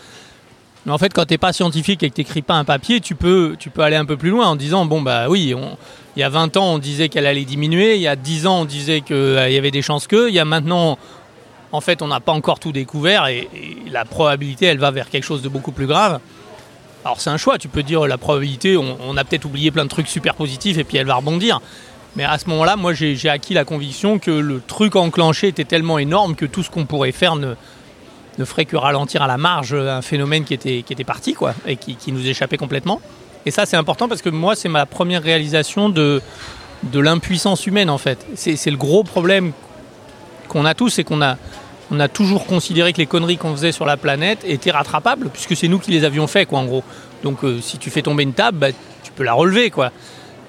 Mais 0.87 0.93
en 0.93 0.99
fait, 0.99 1.13
quand 1.13 1.27
tu 1.27 1.35
n'es 1.35 1.39
pas 1.39 1.53
scientifique 1.53 2.03
et 2.03 2.11
que 2.11 2.15
tu 2.15 2.21
n'écris 2.21 2.43
pas 2.43 2.55
un 2.55 2.65
papier, 2.65 3.01
tu 3.01 3.15
peux, 3.15 3.57
tu 3.59 3.71
peux 3.71 3.83
aller 3.83 3.97
un 3.97 4.05
peu 4.05 4.17
plus 4.17 4.31
loin 4.31 4.47
en 4.47 4.57
disant 4.57 4.87
bon, 4.87 5.03
bah 5.03 5.29
oui, 5.29 5.55
il 6.17 6.21
y 6.21 6.23
a 6.23 6.29
20 6.29 6.57
ans, 6.57 6.75
on 6.75 6.79
disait 6.79 7.09
qu'elle 7.09 7.27
allait 7.27 7.45
diminuer. 7.45 7.97
Il 7.97 8.01
y 8.01 8.09
a 8.09 8.17
10 8.17 8.47
ans, 8.47 8.61
on 8.61 8.65
disait 8.65 9.01
qu'il 9.01 9.17
euh, 9.17 9.51
y 9.51 9.59
avait 9.59 9.71
des 9.71 9.83
chances 9.83 10.07
que. 10.07 10.29
Il 10.29 10.35
y 10.35 10.39
a 10.39 10.45
maintenant, 10.45 10.99
en 11.73 11.81
fait, 11.81 12.01
on 12.01 12.07
n'a 12.07 12.21
pas 12.21 12.33
encore 12.33 12.59
tout 12.59 12.73
découvert 12.73 13.27
et, 13.27 13.49
la 13.91 14.05
probabilité, 14.05 14.67
elle 14.67 14.79
va 14.79 14.91
vers 14.91 15.09
quelque 15.09 15.25
chose 15.25 15.43
de 15.43 15.49
beaucoup 15.49 15.73
plus 15.73 15.87
grave. 15.87 16.21
Alors, 17.05 17.21
c'est 17.21 17.31
un 17.31 17.37
choix. 17.37 17.59
Tu 17.59 17.69
peux 17.69 17.83
dire 17.83 18.07
la 18.07 18.19
probabilité, 18.19 18.77
on 18.77 19.17
a 19.17 19.25
peut-être 19.25 19.45
oublié 19.47 19.71
plein 19.71 19.85
de 19.85 19.89
trucs 19.89 20.09
super 20.09 20.35
positifs 20.35 20.79
et 20.79 20.85
puis 20.85 20.99
elle 20.99 21.07
va 21.07 21.15
rebondir. 21.15 21.61
Mais 22.19 22.25
à 22.25 22.37
ce 22.37 22.49
moment-là, 22.49 22.75
moi, 22.75 22.95
j'ai 22.95 23.29
acquis 23.29 23.55
la 23.55 23.65
conviction 23.65 24.19
que 24.19 24.33
le 24.33 24.61
truc 24.61 24.97
enclenché 24.97 25.47
était 25.47 25.63
tellement 25.63 26.01
énorme 26.01 26.35
que 26.35 26.47
tout 26.47 26.65
ce 26.65 26.69
qu'on 26.69 26.85
pourrait 26.85 27.13
faire 27.13 27.37
ne, 27.37 27.55
ferait 28.45 28.65
que 28.65 28.75
ralentir 28.75 29.23
à 29.23 29.29
la 29.29 29.37
marge 29.37 29.73
un 29.73 30.03
phénomène 30.03 30.43
qui 30.43 30.53
était, 30.53 31.05
parti, 31.05 31.35
quoi, 31.35 31.55
et 31.65 31.77
qui, 31.77 32.11
nous 32.11 32.27
échappait 32.27 32.57
complètement. 32.57 33.01
Et 33.47 33.53
ça, 33.53 33.67
c'est 33.67 33.77
important 33.77 34.09
parce 34.09 34.21
que 34.21 34.31
moi, 34.31 34.57
c'est 34.57 34.69
ma 34.69 34.85
première 34.85 35.23
réalisation 35.23 35.91
de, 35.91 36.21
l'impuissance 36.93 37.69
humaine, 37.69 37.89
en 37.89 37.99
fait. 37.99 38.27
C'est 38.35 38.69
le 38.73 38.77
gros 38.77 39.05
problème 39.05 39.53
qu'on 40.49 40.65
a 40.65 40.75
tous, 40.75 40.91
c'est 40.91 41.05
qu'on 41.05 41.23
a, 41.23 41.37
on 41.93 42.01
a 42.01 42.09
toujours 42.09 42.47
considéré 42.47 42.93
que 42.93 42.99
les 42.99 43.07
conneries 43.07 43.37
qu'on 43.37 43.53
faisait 43.53 43.71
sur 43.71 43.87
la 43.87 43.97
planète 43.97 44.41
étaient 44.45 44.73
rattrapables, 44.73 45.29
puisque 45.29 45.55
c'est 45.55 45.69
nous 45.69 45.79
qui 45.79 45.93
les 45.93 46.03
avions 46.03 46.27
fait, 46.27 46.47
quoi, 46.47 46.59
en 46.59 46.65
gros. 46.65 46.83
Donc, 47.23 47.45
euh, 47.45 47.61
si 47.61 47.79
tu 47.79 47.91
fais 47.91 48.03
tomber 48.03 48.25
une 48.25 48.35
table, 48.35 48.59
bah, 48.59 48.73
tu 49.05 49.13
peux 49.13 49.23
la 49.23 49.35
relever, 49.35 49.71
quoi. 49.71 49.93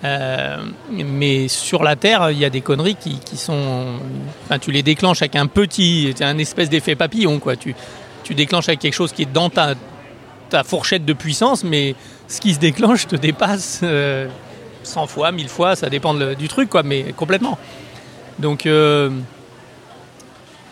Euh, 0.03 0.57
mais 0.89 1.47
sur 1.47 1.83
la 1.83 1.95
Terre, 1.95 2.31
il 2.31 2.37
y 2.37 2.45
a 2.45 2.49
des 2.49 2.61
conneries 2.61 2.95
qui, 2.95 3.37
sont. 3.37 3.85
Enfin, 4.45 4.59
tu 4.59 4.71
les 4.71 4.83
déclenches 4.83 5.21
avec 5.21 5.35
un 5.35 5.47
petit. 5.47 6.13
C'est 6.15 6.23
un 6.23 6.37
espèce 6.37 6.69
d'effet 6.69 6.95
papillon, 6.95 7.39
quoi. 7.39 7.55
Tu, 7.55 7.75
tu 8.23 8.33
déclenches 8.33 8.69
avec 8.69 8.79
quelque 8.79 8.93
chose 8.93 9.11
qui 9.11 9.23
est 9.23 9.31
dans 9.31 9.49
ta, 9.49 9.75
ta 10.49 10.63
fourchette 10.63 11.05
de 11.05 11.13
puissance, 11.13 11.63
mais 11.63 11.95
ce 12.27 12.39
qui 12.39 12.53
se 12.53 12.59
déclenche 12.59 13.07
te 13.07 13.15
dépasse 13.15 13.79
100 13.79 13.83
euh, 13.83 14.27
fois, 15.07 15.31
1000 15.31 15.49
fois, 15.49 15.75
ça 15.75 15.89
dépend 15.89 16.13
du 16.13 16.47
truc, 16.47 16.69
quoi, 16.69 16.83
mais 16.83 17.13
complètement. 17.15 17.57
Donc. 18.39 18.65
Euh, 18.65 19.09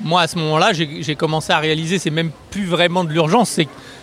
moi, 0.02 0.22
à 0.22 0.28
ce 0.28 0.38
moment-là, 0.38 0.74
j'ai 0.74 1.16
commencé 1.16 1.52
à 1.52 1.58
réaliser, 1.58 1.98
c'est 1.98 2.12
même 2.12 2.30
plus 2.52 2.66
vraiment 2.66 3.04
de 3.04 3.12
l'urgence, 3.12 3.50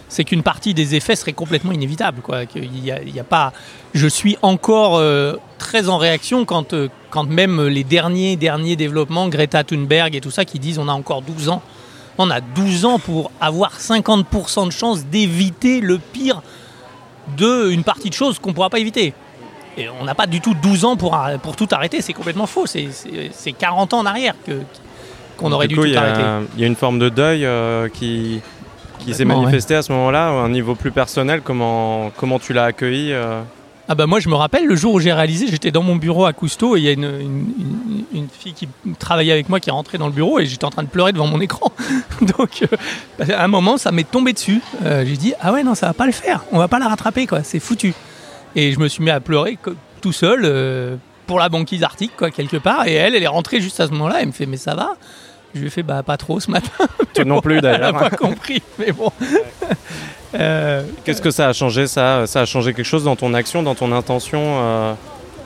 c'est 0.08 0.24
qu'une 0.24 0.42
partie 0.42 0.74
des 0.74 0.94
effets 0.94 1.16
serait 1.16 1.32
complètement 1.32 1.72
inévitable. 1.72 2.20
Quoi. 2.22 2.42
Il 2.54 2.84
y 2.84 3.20
a, 3.20 3.24
pas... 3.24 3.52
Je 3.94 4.06
suis 4.06 4.36
encore 4.42 4.96
euh, 4.96 5.36
très 5.58 5.88
en 5.88 5.98
réaction 5.98 6.44
quand, 6.44 6.72
euh, 6.72 6.88
quand 7.10 7.24
même 7.24 7.62
les 7.66 7.84
derniers, 7.84 8.36
derniers 8.36 8.76
développements, 8.76 9.28
Greta 9.28 9.64
Thunberg 9.64 10.14
et 10.14 10.20
tout 10.20 10.30
ça, 10.30 10.44
qui 10.44 10.58
disent 10.58 10.78
on 10.78 10.88
a 10.88 10.92
encore 10.92 11.22
12 11.22 11.48
ans. 11.48 11.62
On 12.18 12.30
a 12.30 12.40
12 12.40 12.84
ans 12.84 12.98
pour 12.98 13.32
avoir 13.40 13.78
50% 13.78 14.66
de 14.66 14.72
chance 14.72 15.04
d'éviter 15.06 15.80
le 15.80 15.98
pire 15.98 16.42
d'une 17.36 17.82
partie 17.82 18.10
de 18.10 18.14
choses 18.14 18.38
qu'on 18.38 18.50
ne 18.50 18.54
pourra 18.54 18.70
pas 18.70 18.78
éviter. 18.78 19.14
Et 19.76 19.88
on 19.88 20.04
n'a 20.04 20.14
pas 20.14 20.26
du 20.26 20.40
tout 20.40 20.54
12 20.54 20.84
ans 20.84 20.96
pour, 20.96 21.18
pour 21.42 21.56
tout 21.56 21.68
arrêter, 21.72 22.00
c'est 22.00 22.12
complètement 22.12 22.46
faux. 22.46 22.66
C'est 22.66 23.52
40 23.52 23.94
ans 23.94 23.98
en 24.00 24.06
arrière 24.06 24.34
qu'on 25.36 25.52
aurait 25.52 25.68
dû 25.68 25.74
tout 25.74 25.82
arrêter. 25.82 26.22
Il 26.54 26.60
y 26.60 26.64
a 26.64 26.66
une 26.66 26.76
forme 26.76 26.98
de 26.98 27.08
deuil 27.08 27.44
euh, 27.44 27.88
qui, 27.88 28.40
qui 29.04 29.14
s'est 29.14 29.24
manifesté 29.24 29.74
à 29.74 29.82
ce 29.82 29.92
moment-là, 29.92 30.28
à 30.28 30.30
un 30.30 30.48
niveau 30.48 30.74
plus 30.74 30.90
personnel, 30.90 31.40
comment, 31.42 32.10
comment 32.16 32.38
tu 32.38 32.52
l'as 32.52 32.64
accueilli 32.64 33.12
euh 33.12 33.40
ah 33.86 33.94
bah 33.94 34.06
moi 34.06 34.18
je 34.18 34.30
me 34.30 34.34
rappelle 34.34 34.64
le 34.64 34.76
jour 34.76 34.94
où 34.94 35.00
j'ai 35.00 35.12
réalisé, 35.12 35.46
j'étais 35.46 35.70
dans 35.70 35.82
mon 35.82 35.96
bureau 35.96 36.24
à 36.24 36.32
Cousteau 36.32 36.74
et 36.74 36.80
il 36.80 36.84
y 36.86 36.88
a 36.88 36.92
une, 36.92 37.52
une, 38.14 38.28
fille 38.28 38.54
qui 38.54 38.66
travaillait 38.98 39.32
avec 39.32 39.50
moi 39.50 39.60
qui 39.60 39.68
est 39.68 39.72
rentrée 39.72 39.98
dans 39.98 40.06
le 40.06 40.12
bureau 40.12 40.38
et 40.38 40.46
j'étais 40.46 40.64
en 40.64 40.70
train 40.70 40.84
de 40.84 40.88
pleurer 40.88 41.12
devant 41.12 41.26
mon 41.26 41.38
écran. 41.38 41.70
Donc 42.22 42.62
euh, 42.62 43.26
à 43.30 43.44
un 43.44 43.48
moment 43.48 43.76
ça 43.76 43.92
m'est 43.92 44.10
tombé 44.10 44.32
dessus. 44.32 44.62
Euh, 44.86 45.04
j'ai 45.04 45.18
dit 45.18 45.34
ah 45.38 45.52
ouais 45.52 45.62
non 45.62 45.74
ça 45.74 45.88
va 45.88 45.92
pas 45.92 46.06
le 46.06 46.12
faire, 46.12 46.44
on 46.50 46.58
va 46.58 46.66
pas 46.66 46.78
la 46.78 46.88
rattraper 46.88 47.26
quoi, 47.26 47.42
c'est 47.42 47.60
foutu. 47.60 47.92
Et 48.56 48.72
je 48.72 48.78
me 48.78 48.88
suis 48.88 49.04
mis 49.04 49.10
à 49.10 49.20
pleurer 49.20 49.58
tout 50.00 50.12
seul 50.12 50.98
pour 51.26 51.38
la 51.38 51.50
banquise 51.50 51.82
arctique 51.82 52.12
quoi 52.16 52.30
quelque 52.30 52.56
part 52.56 52.86
et 52.86 52.94
elle 52.94 53.14
elle 53.14 53.22
est 53.22 53.26
rentrée 53.26 53.60
juste 53.60 53.80
à 53.80 53.86
ce 53.86 53.92
moment-là, 53.92 54.20
elle 54.20 54.28
me 54.28 54.32
fait 54.32 54.46
mais 54.46 54.56
ça 54.56 54.74
va 54.74 54.96
je 55.54 55.60
lui 55.60 55.66
ai 55.68 55.70
fait 55.70 55.82
bah, 55.82 56.02
pas 56.02 56.16
trop 56.16 56.40
ce 56.40 56.50
matin. 56.50 56.70
Tu 57.14 57.24
non 57.24 57.40
plus 57.40 57.60
d'ailleurs. 57.60 57.88
Elle 57.88 57.94
n'a 57.94 58.10
pas 58.10 58.16
compris, 58.16 58.62
mais 58.78 58.92
bon. 58.92 59.12
Euh, 60.36 60.82
Qu'est-ce 61.04 61.22
que 61.22 61.30
ça 61.30 61.48
a 61.48 61.52
changé? 61.52 61.86
Ça 61.86 62.26
Ça 62.26 62.40
a 62.40 62.44
changé 62.44 62.74
quelque 62.74 62.84
chose 62.84 63.04
dans 63.04 63.14
ton 63.14 63.34
action, 63.34 63.62
dans 63.62 63.76
ton 63.76 63.92
intention 63.92 64.40
euh, 64.42 64.94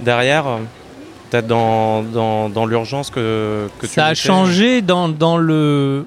derrière? 0.01 0.47
Peut-être 1.29 1.47
dans, 1.47 2.03
dans, 2.03 2.49
dans 2.49 2.65
l'urgence 2.65 3.11
que, 3.11 3.69
que 3.81 3.87
tu 3.87 3.93
Ça 3.93 4.07
a 4.07 4.15
changé 4.15 4.81
dans, 4.81 5.11
dans 5.11 5.37
le. 5.37 6.07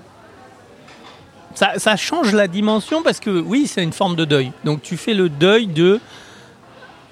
Ça, 1.54 1.74
ça, 1.78 1.96
change 1.96 2.34
la 2.34 2.48
dimension 2.48 3.04
parce 3.04 3.20
que 3.20 3.30
oui, 3.30 3.68
c'est 3.68 3.84
une 3.84 3.94
forme 3.94 4.16
de 4.16 4.26
deuil. 4.26 4.52
Donc 4.64 4.82
tu 4.82 4.98
fais 4.98 5.14
le 5.14 5.30
deuil 5.30 5.68
de. 5.68 6.00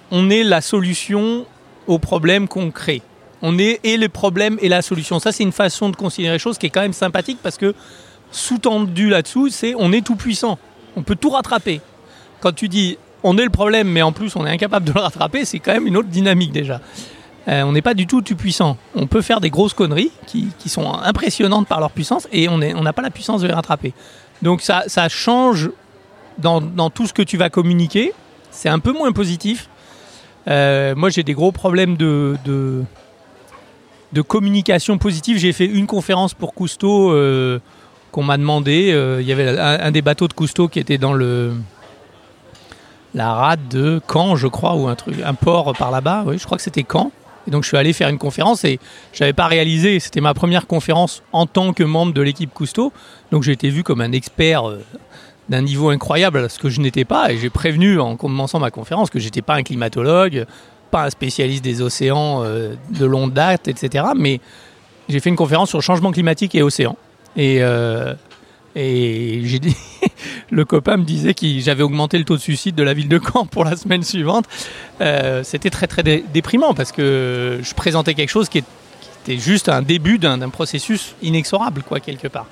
On 0.10 0.32
est 0.32 0.43
la 0.43 0.62
solution 0.62 1.45
au 1.86 1.99
problème 1.99 2.47
qu'on 2.47 2.71
crée 2.71 3.04
on 3.41 3.58
est 3.58 3.80
et 3.84 3.97
le 3.97 4.10
problème 4.10 4.58
et 4.62 4.69
la 4.69 4.82
solution. 4.82 5.19
Ça, 5.19 5.32
c'est 5.32 5.43
une 5.43 5.52
façon 5.52 5.89
de 5.89 5.95
considérer 5.95 6.34
les 6.34 6.39
choses 6.39 6.58
qui 6.58 6.65
est 6.65 6.69
quand 6.69 6.82
même 6.82 6.93
sympathique 6.93 7.39
parce 7.41 7.58
que 7.58 7.73
sous-tendu 8.32 9.10
là-dessous, 9.10 9.49
c'est 9.49 9.73
on 9.78 9.91
est 9.91 10.06
tout 10.06 10.15
puissant. 10.15 10.58
On 10.95 11.04
peut 11.04 11.15
tout 11.15 11.30
rattraper. 11.30 11.82
Quand 12.41 12.54
tu 12.54 12.67
dis 12.67 12.97
on 13.23 13.38
est 13.38 13.43
le 13.43 13.49
problème, 13.49 13.89
mais 13.89 14.02
en 14.02 14.12
plus 14.12 14.36
on 14.36 14.45
est 14.45 14.49
incapable 14.49 14.86
de 14.86 14.93
le 14.93 14.99
rattraper, 14.99 15.45
c'est 15.45 15.60
quand 15.60 15.73
même 15.73 15.88
une 15.88 15.97
autre 15.97 16.10
dynamique 16.10 16.52
déjà. 16.52 16.80
Euh, 17.47 17.63
on 17.63 17.71
n'est 17.71 17.82
pas 17.82 17.93
du 17.93 18.06
tout 18.06 18.21
tout 18.21 18.36
puissant. 18.36 18.78
On 18.95 19.08
peut 19.08 19.21
faire 19.21 19.41
des 19.41 19.49
grosses 19.49 19.73
conneries 19.73 20.12
qui, 20.28 20.52
sont 20.67 20.93
impressionnantes 20.93 21.67
par 21.67 21.80
leur 21.80 21.91
puissance 21.91 22.28
et 22.32 22.47
on 22.47 22.58
n'a 22.58 22.93
pas 22.93 23.02
la 23.02 23.10
puissance 23.10 23.41
de 23.41 23.47
les 23.47 23.54
rattraper. 23.54 23.93
Donc 24.41 24.62
ça, 24.62 24.84
change 25.10 25.69
dans, 26.38 26.89
tout 26.89 27.08
ce 27.08 27.13
que 27.13 27.21
tu 27.21 27.38
vas 27.38 27.49
communiquer. 27.49 28.13
C'est 28.52 28.69
un 28.69 28.80
peu 28.80 28.93
moins 28.93 29.12
positif. 29.12 29.69
Euh, 30.47 30.95
moi 30.95 31.10
j'ai 31.10 31.23
des 31.23 31.34
gros 31.34 31.52
problèmes 31.52 31.97
de 31.97 32.38
communication 34.22 34.98
positive. 34.98 35.38
J'ai 35.38 35.54
fait 35.54 35.65
une 35.65 35.88
conférence 35.88 36.34
pour 36.34 36.54
Cousteau 36.54 37.12
euh, 37.12 37.60
qu'on 38.12 38.24
m'a 38.24 38.38
demandé. 38.38 38.91
Euh, 38.91 39.22
il 39.22 39.28
y 39.28 39.32
avait 39.32 39.58
un, 39.58 39.91
des 39.91 40.02
bateaux 40.02 40.28
de 40.28 40.34
Cousteau 40.34 40.67
qui 40.67 40.80
était 40.80 40.98
dans 40.98 41.13
le 41.13 41.54
la 43.15 43.34
rade 43.34 43.67
de 43.69 44.00
Caen, 44.12 44.36
je 44.36 44.45
crois, 44.45 44.76
ou 44.76 44.88
un 44.88 44.93
truc, 44.93 45.15
un 45.26 45.34
port 45.34 45.74
par 45.76 45.89
là-bas. 45.89 46.26
Je 46.32 46.43
crois 46.43 46.58
que 46.58 46.63
c'était 46.63 46.86
Caen. 46.89 47.12
Et 47.48 47.52
donc 47.52 47.63
je 47.63 47.69
suis 47.69 47.78
allé 47.78 47.93
faire 47.93 48.10
une 48.10 48.19
conférence 48.19 48.63
et 48.63 48.80
je 49.13 49.24
n'avais 49.24 49.34
pas 49.34 49.48
réalisé. 49.48 50.00
C'était 50.00 50.22
ma 50.22 50.36
première 50.36 50.67
conférence 50.67 51.24
en 51.32 51.48
tant 51.48 51.74
que 51.74 51.84
membre 51.84 52.13
de 52.13 52.22
l'équipe 52.22 52.54
Cousteau. 52.54 52.93
Donc 53.32 53.43
j'ai 53.43 53.54
été 53.54 53.69
vu 53.69 53.84
comme 53.84 54.02
un 54.02 54.12
expert. 54.12 54.69
Euh, 54.69 54.84
d'un 55.50 55.63
niveau 55.63 55.89
incroyable, 55.89 56.48
ce 56.50 56.60
que 56.60 56.69
je 56.69 56.80
n'étais 56.80 57.06
pas, 57.06 57.32
et 57.32 57.38
j'ai 57.38 57.50
prévenu 57.50 58.00
en 58.00 58.15
commençant 58.15 58.60
ma 58.60 58.69
conférence 58.69 59.10
que 59.10 59.17
j'étais 59.19 59.41
pas 59.41 59.56
un 59.56 59.63
climatologue, 59.63 60.45
pas 60.89 61.06
un 61.06 61.10
spécialiste 61.10 61.63
des 61.63 61.82
océans 61.82 62.43
euh, 62.43 62.75
de 62.89 63.06
longue 63.06 63.34
date, 63.34 63.67
etc. 63.67 64.06
Mais 64.15 64.39
j'ai 65.08 65.19
fait 65.19 65.30
une 65.30 65.36
conférence 65.36 65.69
sur 65.69 65.82
changement 65.82 66.12
climatique 66.12 66.56
et 66.56 66.62
océan. 66.62 66.95
Et, 67.36 67.58
euh, 67.62 68.13
le 70.52 70.63
copain 70.63 70.97
me 70.97 71.04
disait 71.04 71.34
que 71.34 71.45
j'avais 71.60 71.84
augmenté 71.84 72.17
le 72.17 72.23
taux 72.23 72.38
de 72.38 72.41
suicide 72.41 72.75
de 72.75 72.84
la 72.84 72.93
ville 72.93 73.10
de 73.10 73.19
Caen 73.19 73.45
pour 73.45 73.65
la 73.65 73.75
semaine 73.75 74.04
suivante. 74.04 74.45
Euh, 75.02 75.43
c'était 75.43 75.69
très 75.69 75.88
très 75.88 76.04
déprimant 76.04 76.73
parce 76.73 76.91
que 76.91 77.60
je 77.62 77.73
présentais 77.73 78.13
quelque 78.13 78.30
chose 78.30 78.47
qui, 78.47 78.60
était 78.60 79.38
juste 79.38 79.67
un 79.67 79.82
début 79.82 80.17
d'un 80.17 80.47
processus 80.49 81.13
inexorable, 81.21 81.84
quoi, 81.84 81.99
quelque 81.99 82.28
part. 82.28 82.45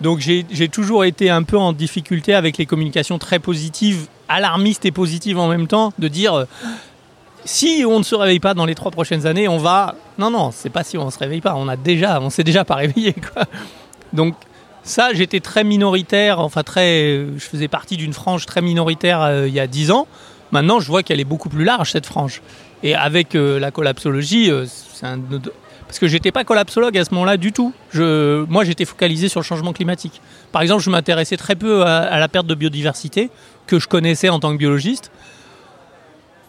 Donc 0.00 0.18
j'ai 0.18 0.68
toujours 0.68 1.04
été 1.04 1.30
un 1.30 1.44
peu 1.44 1.56
en 1.56 1.72
difficulté 1.72 2.34
avec 2.34 2.58
les 2.58 2.66
communications 2.66 3.18
très 3.18 3.38
positives, 3.38 4.06
alarmistes 4.28 4.84
et 4.84 4.90
positives 4.90 5.38
en 5.38 5.48
même 5.48 5.66
temps, 5.66 5.94
de 5.98 6.08
dire 6.08 6.46
si 7.44 7.84
on 7.86 7.98
ne 7.98 8.04
se 8.04 8.14
réveille 8.14 8.40
pas 8.40 8.54
dans 8.54 8.64
les 8.64 8.74
trois 8.74 8.90
prochaines 8.90 9.26
années, 9.26 9.48
on 9.48 9.58
va. 9.58 9.94
Non, 10.18 10.30
non, 10.30 10.50
c'est 10.50 10.70
pas 10.70 10.84
si 10.84 10.96
on 10.96 11.06
ne 11.06 11.10
se 11.10 11.18
réveille 11.18 11.40
pas. 11.40 11.54
On 11.56 11.68
a 11.68 11.76
déjà, 11.76 12.20
on 12.20 12.30
s'est 12.30 12.44
déjà 12.44 12.64
pas 12.64 12.76
réveillé. 12.76 13.12
Quoi. 13.12 13.44
Donc 14.12 14.34
ça, 14.82 15.12
j'étais 15.12 15.40
très 15.40 15.64
minoritaire. 15.64 16.40
Enfin, 16.40 16.62
très. 16.62 17.26
Je 17.36 17.44
faisais 17.44 17.68
partie 17.68 17.96
d'une 17.96 18.12
frange 18.12 18.46
très 18.46 18.62
minoritaire 18.62 19.22
euh, 19.22 19.48
il 19.48 19.54
y 19.54 19.60
a 19.60 19.66
dix 19.66 19.90
ans. 19.90 20.06
Maintenant, 20.52 20.78
je 20.80 20.86
vois 20.86 21.02
qu'elle 21.02 21.20
est 21.20 21.24
beaucoup 21.24 21.48
plus 21.48 21.64
large 21.64 21.90
cette 21.90 22.06
frange. 22.06 22.40
Et 22.82 22.94
avec 22.94 23.34
euh, 23.34 23.58
la 23.58 23.70
collapsologie, 23.70 24.50
euh, 24.50 24.66
c'est 24.66 25.06
un 25.06 25.18
parce 25.86 25.98
que 25.98 26.08
j'étais 26.08 26.32
pas 26.32 26.44
collapsologue 26.44 26.96
à 26.98 27.04
ce 27.04 27.12
moment-là 27.14 27.36
du 27.36 27.52
tout. 27.52 27.72
Je, 27.92 28.44
moi, 28.46 28.64
j'étais 28.64 28.84
focalisé 28.84 29.28
sur 29.28 29.40
le 29.40 29.44
changement 29.44 29.72
climatique. 29.72 30.20
Par 30.50 30.62
exemple, 30.62 30.82
je 30.82 30.90
m'intéressais 30.90 31.36
très 31.36 31.54
peu 31.54 31.82
à, 31.82 32.18
la 32.18 32.28
perte 32.28 32.46
de 32.46 32.54
biodiversité 32.54 33.30
que 33.66 33.78
je 33.78 33.86
connaissais 33.86 34.28
en 34.28 34.40
tant 34.40 34.52
que 34.52 34.56
biologiste 34.56 35.12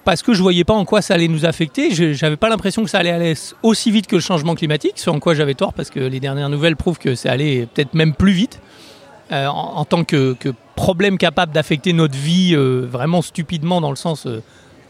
parce 0.05 0.21
que 0.21 0.33
je 0.33 0.41
voyais 0.41 0.63
pas 0.63 0.73
en 0.73 0.85
quoi 0.85 1.01
ça 1.01 1.15
allait 1.15 1.27
nous 1.27 1.45
affecter. 1.45 1.93
Je 1.93 2.13
J'avais 2.13 2.37
pas 2.37 2.47
l'impression 2.47 2.83
que 2.83 2.89
ça 2.89 2.99
allait 2.99 3.11
aller 3.11 3.33
aussi 3.63 3.91
vite 3.91 4.07
que 4.07 4.15
le 4.15 4.21
changement 4.21 4.55
climatique, 4.55 4.93
ce 4.95 5.09
en 5.09 5.19
quoi 5.19 5.33
j'avais 5.33 5.55
tort, 5.55 5.73
parce 5.73 5.89
que 5.89 5.99
les 5.99 6.19
dernières 6.19 6.49
nouvelles 6.49 6.75
prouvent 6.75 6.99
que 6.99 7.15
ça 7.15 7.31
allait 7.31 7.67
peut-être 7.73 7.93
même 7.93 8.13
plus 8.13 8.31
vite. 8.31 8.61
Euh, 9.31 9.47
en, 9.47 9.77
en, 9.77 9.85
tant 9.85 10.03
que, 10.03 10.33
que, 10.33 10.53
problème 10.75 11.17
capable 11.17 11.51
d'affecter 11.51 11.93
notre 11.93 12.15
vie 12.15 12.53
euh, 12.53 12.85
vraiment 12.87 13.21
stupidement 13.21 13.81
dans 13.81 13.89
le 13.89 13.95
sens 13.95 14.27
euh, 14.27 14.43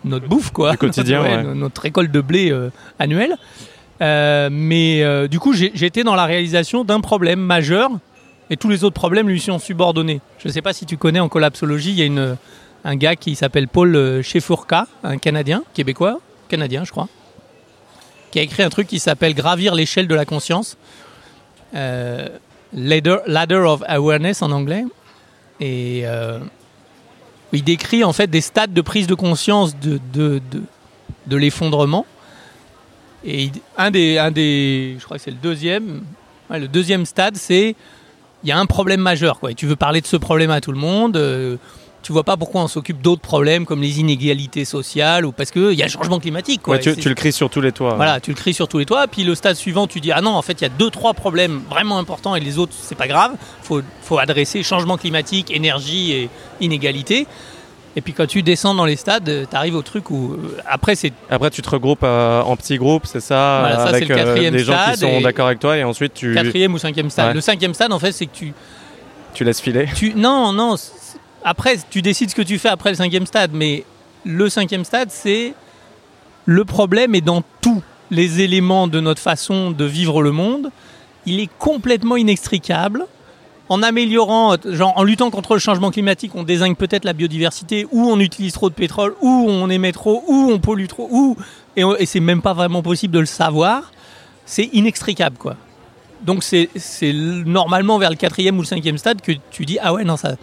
notre 0.04 0.28
bouffe 0.28 0.52
quoi, 0.52 0.72
du 0.72 0.78
quotidien, 0.78 1.20
notre, 1.20 1.32
ouais, 1.38 1.48
ouais. 1.48 1.56
notre 1.56 1.82
récolte 1.82 2.12
de 2.12 2.22
blé 2.22 2.52
euh, 2.52 2.70
annuelle. 3.00 3.38
Mais 4.02 5.28
du 5.30 5.40
coup, 5.40 5.54
j'étais 5.54 6.04
dans 6.04 6.16
la 6.16 6.26
réalisation 6.26 6.84
d'un 6.84 7.00
problème 7.00 7.40
majeur 7.40 7.90
et 8.50 8.58
tous 8.58 8.70
les 8.70 8.84
autres 8.84 8.96
problèmes 8.96 9.30
lui 9.30 9.40
sont 9.40 9.58
subordonnés. 9.58 10.20
Je 10.40 10.50
ne 10.50 10.54
sais 10.54 10.62
pas 10.62 10.74
si 10.74 10.86
tu 10.86 10.98
connais 10.98 11.22
en 11.22 11.30
collapsologie, 11.30 11.92
il 11.92 12.00
y 12.00 12.02
a 12.02 12.06
une, 12.06 12.38
un 12.86 12.96
gars 12.96 13.18
qui 13.18 13.36
s'appelle 13.36 13.68
Paul 13.68 14.22
Chefourka, 14.24 14.88
un 15.04 15.18
Canadien, 15.18 15.64
québécois, 15.74 16.20
canadien 16.48 16.86
je 16.86 16.92
crois, 16.92 17.10
qui 18.32 18.40
a 18.40 18.44
écrit 18.44 18.64
un 18.64 18.70
truc 18.70 18.88
qui 18.88 19.00
s'appelle 19.00 19.34
Gravir 19.34 19.76
l'échelle 19.76 20.08
de 20.08 20.16
la 20.16 20.26
conscience. 20.26 20.78
Euh, 21.74 22.30
ladder, 22.74 23.18
ladder, 23.28 23.56
of 23.56 23.82
Awareness 23.88 24.42
en 24.42 24.52
anglais. 24.52 24.86
Et 25.60 26.02
euh, 26.06 26.40
il 27.54 27.64
décrit 27.64 28.04
en 28.04 28.14
fait 28.14 28.28
des 28.28 28.42
stades 28.42 28.74
de 28.74 28.82
prise 28.82 29.08
de 29.08 29.16
conscience 29.16 29.78
de, 29.80 30.00
de, 30.14 30.42
de, 30.52 30.62
de 31.28 31.38
l'effondrement. 31.38 32.06
Et 33.24 33.52
un, 33.78 33.90
des, 33.90 34.18
un 34.18 34.32
des. 34.32 34.98
Je 35.00 35.06
crois 35.06 35.18
que 35.18 35.24
c'est 35.24 35.32
le 35.32 35.38
deuxième. 35.38 36.04
Le 36.50 36.68
deuxième 36.68 37.06
stade, 37.06 37.38
c'est. 37.38 37.76
Il 38.44 38.50
y 38.50 38.52
a 38.52 38.60
un 38.60 38.68
problème 38.68 39.00
majeur, 39.00 39.40
quoi. 39.40 39.52
Et 39.52 39.56
tu 39.56 39.66
veux 39.66 39.76
parler 39.76 40.02
de 40.02 40.08
ce 40.08 40.18
problème 40.18 40.52
à 40.52 40.62
tout 40.62 40.72
le 40.72 40.78
monde. 40.78 41.18
Euh, 41.18 41.58
tu 42.06 42.12
vois 42.12 42.24
pas 42.24 42.38
pourquoi 42.38 42.62
on 42.62 42.68
s'occupe 42.68 43.02
d'autres 43.02 43.24
problèmes 43.24 43.66
comme 43.66 43.82
les 43.82 44.00
inégalités 44.00 44.64
sociales 44.64 45.26
ou 45.26 45.32
parce 45.32 45.50
qu'il 45.50 45.74
y 45.74 45.82
a 45.82 45.86
le 45.86 45.92
changement 45.92 46.20
climatique. 46.20 46.62
Quoi. 46.62 46.76
Ouais, 46.76 46.80
tu, 46.80 46.96
tu, 46.96 47.10
le 47.10 47.16
cries 47.16 47.32
sur 47.32 47.50
tous 47.50 47.62
les 47.62 47.72
toits. 47.72 47.96
Voilà, 47.96 48.20
tu 48.20 48.30
le 48.30 48.36
cries 48.36 48.54
sur 48.54 48.68
tous 48.68 48.78
les 48.78 48.86
toits. 48.86 49.08
Puis 49.08 49.24
le 49.24 49.34
stade 49.34 49.56
suivant, 49.56 49.88
tu 49.88 50.02
dis 50.02 50.12
ah 50.12 50.22
non, 50.22 50.36
en 50.36 50.44
fait, 50.44 50.54
il 50.54 50.62
y 50.62 50.68
a 50.68 50.70
deux, 50.70 50.92
trois 50.92 51.16
problèmes 51.16 51.62
vraiment 51.68 51.98
importants 51.98 52.36
et 52.36 52.40
les 52.40 52.60
autres, 52.60 52.74
c'est 52.80 52.94
pas 52.94 53.08
grave. 53.08 53.32
Faut, 53.64 53.82
faut 54.04 54.20
adresser 54.20 54.62
changement 54.62 54.98
climatique, 54.98 55.50
énergie 55.50 56.12
et 56.12 56.30
inégalité. 56.62 57.26
Et 57.96 58.02
puis 58.02 58.14
quand 58.14 58.28
tu 58.28 58.44
descends 58.44 58.76
dans 58.76 58.86
les 58.86 58.98
stades, 58.98 59.48
tu 59.50 59.56
arrives 59.56 59.76
au 59.76 59.82
truc 59.82 60.12
où 60.12 60.38
après 60.68 60.94
c'est. 60.94 61.12
Après 61.32 61.50
tu 61.50 61.64
te 61.64 61.70
regroupes 61.72 62.04
euh, 62.04 62.44
en 62.44 62.56
petits 62.56 62.78
groupes, 62.78 63.08
c'est 63.08 63.20
ça, 63.20 63.62
voilà, 63.62 63.78
ça 63.78 63.96
avec 63.96 64.08
le 64.08 64.16
euh, 64.16 64.52
des 64.52 64.60
gens 64.60 64.78
qui 64.92 65.00
sont 65.00 65.22
d'accord 65.22 65.48
avec 65.48 65.58
toi 65.58 65.76
et 65.76 65.84
ensuite 65.84 66.14
tu. 66.14 66.36
Quatrième 66.36 66.76
ou 66.76 66.78
cinquième 66.78 67.10
stade. 67.10 67.30
Ouais. 67.30 67.34
Le 67.34 67.42
cinquième 67.42 67.74
stade, 67.74 67.92
en 67.92 67.98
fait, 67.98 68.12
c'est 68.12 68.28
que 68.28 68.36
tu. 68.36 68.54
Tu 69.34 69.44
laisses 69.44 69.60
filer. 69.60 69.88
Tu 69.96 70.14
non 70.14 70.54
non 70.54 70.76
après, 71.46 71.78
tu 71.92 72.02
décides 72.02 72.32
ce 72.32 72.36
que 72.36 72.42
tu 72.42 72.58
fais 72.58 72.70
après 72.70 72.90
le 72.90 72.96
cinquième 72.96 73.28
stade, 73.28 73.52
mais 73.54 73.86
le 74.26 74.50
cinquième 74.50 74.84
stade, 74.84 75.10
c'est 75.12 75.54
le 76.46 76.66
problème 76.66 77.14
est 77.14 77.22
dans 77.22 77.44
tous 77.62 77.84
les 78.10 78.42
éléments 78.42 78.88
de 78.88 79.00
notre 79.00 79.22
façon 79.22 79.70
de 79.70 79.86
vivre 79.86 80.24
le 80.24 80.32
monde. 80.32 80.72
Il 81.28 81.40
est 81.40 81.50
complètement 81.60 82.18
inextricable. 82.18 83.06
En 83.70 83.84
améliorant, 83.84 84.56
genre 84.66 84.94
en 84.96 85.04
luttant 85.04 85.30
contre 85.30 85.54
le 85.54 85.60
changement 85.60 85.92
climatique, 85.92 86.32
on 86.34 86.44
désigne 86.44 86.76
peut-être 86.76 87.06
la 87.06 87.14
biodiversité, 87.14 87.88
ou 87.92 88.10
on 88.10 88.20
utilise 88.20 88.54
trop 88.54 88.70
de 88.70 88.76
pétrole, 88.76 89.16
ou 89.22 89.46
on 89.48 89.70
émet 89.70 89.92
trop, 89.92 90.24
ou 90.28 90.50
on 90.52 90.60
pollue 90.60 90.88
trop, 90.88 91.08
ou 91.12 91.38
et, 91.78 91.84
et 92.00 92.06
c'est 92.08 92.20
même 92.20 92.42
pas 92.42 92.54
vraiment 92.54 92.82
possible 92.82 93.14
de 93.14 93.20
le 93.20 93.26
savoir. 93.28 93.92
C'est 94.46 94.70
inextricable, 94.74 95.38
quoi. 95.38 95.58
Donc 96.22 96.44
c'est 96.44 96.70
normalement 97.14 98.00
vers 98.00 98.10
le 98.10 98.16
quatrième 98.16 98.58
ou 98.58 98.62
le 98.62 98.68
cinquième 98.68 98.98
stade 98.98 99.22
que 99.22 99.34
tu 99.52 99.66
dis 99.66 99.78
ah 99.82 99.94
ouais 99.94 100.04
non 100.04 100.18
ça 100.18 100.36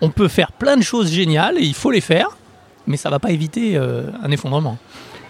on 0.00 0.10
peut 0.10 0.28
faire 0.28 0.52
plein 0.52 0.76
de 0.76 0.82
choses 0.82 1.10
géniales 1.10 1.58
et 1.58 1.62
il 1.62 1.74
faut 1.74 1.90
les 1.90 2.00
faire, 2.00 2.36
mais 2.86 2.96
ça 2.96 3.08
ne 3.08 3.14
va 3.14 3.18
pas 3.18 3.30
éviter 3.30 3.76
euh, 3.76 4.04
un 4.22 4.30
effondrement. 4.30 4.78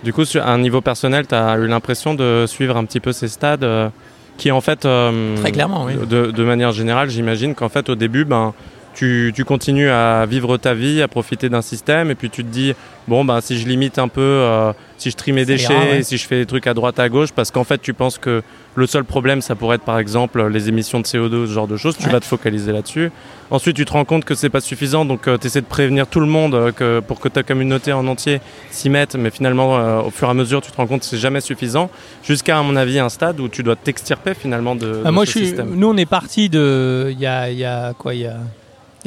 Du 0.04 0.12
coup, 0.12 0.22
à 0.36 0.50
un 0.50 0.58
niveau 0.58 0.80
personnel, 0.80 1.26
tu 1.26 1.34
as 1.34 1.56
eu 1.56 1.66
l'impression 1.66 2.14
de 2.14 2.44
suivre 2.46 2.76
un 2.76 2.84
petit 2.84 3.00
peu 3.00 3.12
ces 3.12 3.28
stades 3.28 3.64
euh, 3.64 3.88
qui, 4.36 4.52
en 4.52 4.60
fait, 4.60 4.84
euh, 4.84 5.36
très 5.36 5.50
clairement, 5.50 5.84
oui. 5.84 5.94
de, 6.08 6.30
de 6.30 6.44
manière 6.44 6.70
générale, 6.72 7.10
j'imagine 7.10 7.54
qu'en 7.54 7.68
fait, 7.68 7.88
au 7.88 7.96
début, 7.96 8.24
ben, 8.24 8.54
tu, 8.98 9.32
tu, 9.32 9.44
continues 9.44 9.90
à 9.90 10.26
vivre 10.26 10.56
ta 10.56 10.74
vie, 10.74 11.02
à 11.02 11.06
profiter 11.06 11.48
d'un 11.48 11.62
système, 11.62 12.10
et 12.10 12.16
puis 12.16 12.30
tu 12.30 12.42
te 12.42 12.48
dis, 12.48 12.74
bon, 13.06 13.24
ben, 13.24 13.40
si 13.40 13.56
je 13.56 13.68
limite 13.68 13.96
un 14.00 14.08
peu, 14.08 14.20
euh, 14.20 14.72
si 14.96 15.12
je 15.12 15.16
trie 15.16 15.30
mes 15.30 15.44
déchets, 15.44 15.72
ouais. 15.72 16.02
si 16.02 16.16
je 16.16 16.26
fais 16.26 16.38
des 16.38 16.46
trucs 16.46 16.66
à 16.66 16.74
droite, 16.74 16.98
à 16.98 17.08
gauche, 17.08 17.30
parce 17.30 17.52
qu'en 17.52 17.62
fait, 17.62 17.80
tu 17.80 17.94
penses 17.94 18.18
que 18.18 18.42
le 18.74 18.86
seul 18.88 19.04
problème, 19.04 19.40
ça 19.40 19.54
pourrait 19.54 19.76
être 19.76 19.84
par 19.84 20.00
exemple 20.00 20.44
les 20.48 20.68
émissions 20.68 20.98
de 20.98 21.04
CO2, 21.04 21.46
ce 21.46 21.52
genre 21.52 21.68
de 21.68 21.76
choses, 21.76 21.96
tu 21.96 22.06
ouais. 22.06 22.10
vas 22.10 22.18
te 22.18 22.24
focaliser 22.24 22.72
là-dessus. 22.72 23.12
Ensuite, 23.52 23.76
tu 23.76 23.84
te 23.84 23.92
rends 23.92 24.04
compte 24.04 24.24
que 24.24 24.34
c'est 24.34 24.50
pas 24.50 24.60
suffisant, 24.60 25.04
donc 25.04 25.28
euh, 25.28 25.38
tu 25.38 25.46
essaies 25.46 25.60
de 25.60 25.66
prévenir 25.66 26.08
tout 26.08 26.18
le 26.18 26.26
monde 26.26 26.56
euh, 26.56 26.72
que, 26.72 26.98
pour 26.98 27.20
que 27.20 27.28
ta 27.28 27.44
communauté 27.44 27.92
en 27.92 28.04
entier 28.08 28.40
s'y 28.72 28.90
mette, 28.90 29.14
mais 29.14 29.30
finalement, 29.30 30.04
au 30.04 30.10
fur 30.10 30.26
et 30.26 30.32
à 30.32 30.34
mesure, 30.34 30.60
tu 30.60 30.72
te 30.72 30.76
rends 30.76 30.88
compte 30.88 31.02
que 31.02 31.06
c'est 31.06 31.18
jamais 31.18 31.40
suffisant, 31.40 31.88
jusqu'à, 32.24 32.58
à 32.58 32.62
mon 32.64 32.74
avis, 32.74 32.98
un 32.98 33.10
stade 33.10 33.38
où 33.38 33.48
tu 33.48 33.62
dois 33.62 33.76
t'extirper 33.76 34.34
finalement 34.34 34.74
de, 34.74 35.02
ah, 35.04 35.10
de 35.10 35.14
moi, 35.14 35.24
ce 35.24 35.30
je 35.30 35.38
suis, 35.38 35.46
système. 35.46 35.76
Nous, 35.76 35.86
on 35.86 35.96
est 35.96 36.04
parti 36.04 36.48
de. 36.48 37.10
Il 37.12 37.20
y 37.20 37.26
a, 37.26 37.48
y 37.48 37.64
a 37.64 37.94
quoi 37.94 38.16
Il 38.16 38.22
y 38.22 38.26
a, 38.26 38.38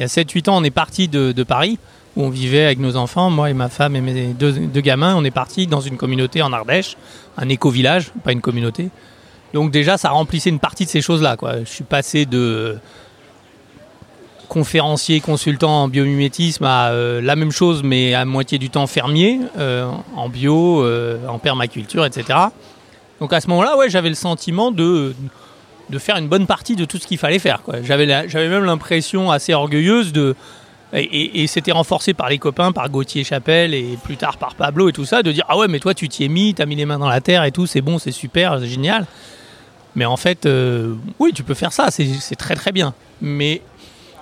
y 0.00 0.02
a 0.02 0.06
7-8 0.06 0.50
ans, 0.50 0.58
on 0.58 0.64
est 0.64 0.70
parti 0.70 1.08
de, 1.08 1.42
Paris 1.42 1.78
où 2.16 2.24
on 2.24 2.28
vivait 2.28 2.64
avec 2.64 2.78
nos 2.78 2.96
enfants, 2.96 3.30
moi 3.30 3.48
et 3.48 3.54
ma 3.54 3.68
femme 3.68 3.96
et 3.96 4.00
mes 4.00 4.34
deux, 4.34 4.52
gamins. 4.80 5.14
On 5.16 5.24
est 5.24 5.30
parti 5.30 5.66
dans 5.66 5.80
une 5.80 5.96
communauté 5.96 6.42
en 6.42 6.52
Ardèche, 6.52 6.96
un 7.38 7.48
éco-village, 7.48 8.12
pas 8.22 8.32
une 8.32 8.42
communauté. 8.42 8.90
Donc 9.54 9.70
déjà, 9.70 9.96
ça 9.96 10.10
remplissait 10.10 10.50
une 10.50 10.58
partie 10.58 10.84
de 10.84 10.90
ces 10.90 11.00
choses-là. 11.00 11.36
Je 11.64 11.70
suis 11.70 11.84
passé 11.84 12.26
de 12.26 12.78
conférencier, 14.52 15.20
consultant 15.20 15.84
en 15.84 15.88
biomimétisme 15.88 16.64
à 16.64 16.90
euh, 16.90 17.22
la 17.22 17.36
même 17.36 17.52
chose, 17.52 17.82
mais 17.82 18.12
à 18.12 18.26
moitié 18.26 18.58
du 18.58 18.68
temps 18.68 18.86
fermier, 18.86 19.40
euh, 19.56 19.90
en 20.14 20.28
bio, 20.28 20.82
euh, 20.82 21.26
en 21.26 21.38
permaculture, 21.38 22.04
etc. 22.04 22.38
Donc 23.18 23.32
à 23.32 23.40
ce 23.40 23.48
moment-là, 23.48 23.78
ouais, 23.78 23.88
j'avais 23.88 24.10
le 24.10 24.14
sentiment 24.14 24.70
de, 24.70 25.14
de 25.92 25.98
faire 25.98 26.16
une 26.16 26.28
bonne 26.28 26.46
partie 26.46 26.74
de 26.74 26.84
tout 26.84 26.98
ce 26.98 27.06
qu'il 27.06 27.18
fallait 27.18 27.38
faire. 27.38 27.60
J'avais 27.84 28.06
même 28.06 28.64
l'impression 28.64 29.30
assez 29.30 29.54
orgueilleuse 29.54 30.12
de 30.12 30.34
et, 30.94 31.46
c'était 31.46 31.72
renforcé 31.72 32.12
par 32.12 32.28
les 32.28 32.38
copains, 32.38 32.70
par 32.70 32.90
Gauthier 32.90 33.24
Chapelle 33.24 33.72
et 33.72 33.96
plus 34.02 34.18
tard 34.18 34.36
par 34.36 34.54
Pablo 34.54 34.90
et 34.90 34.92
tout 34.92 35.06
ça, 35.06 35.22
de 35.22 35.32
dire 35.32 35.44
ah 35.48 35.56
ouais 35.56 35.68
mais 35.68 35.78
toi 35.78 35.94
tu 35.94 36.08
t'y 36.08 36.24
es 36.24 36.28
mis, 36.28 36.52
t'as 36.52 36.66
mis 36.66 36.76
les 36.76 36.84
mains 36.84 36.98
dans 36.98 37.08
la 37.08 37.22
terre 37.22 37.44
et 37.44 37.52
tout, 37.52 37.66
c'est 37.66 37.80
bon, 37.80 37.98
c'est 37.98 38.10
super, 38.10 38.58
c'est 38.60 38.66
génial. 38.66 39.06
Mais 39.94 40.04
en 40.04 40.16
fait, 40.16 40.46
euh, 40.46 40.94
oui, 41.18 41.32
tu 41.34 41.42
peux 41.42 41.54
faire 41.54 41.72
ça, 41.72 41.90
c'est 41.90 42.36
très 42.36 42.54
très 42.54 42.72
bien. 42.72 42.94
Mais 43.20 43.62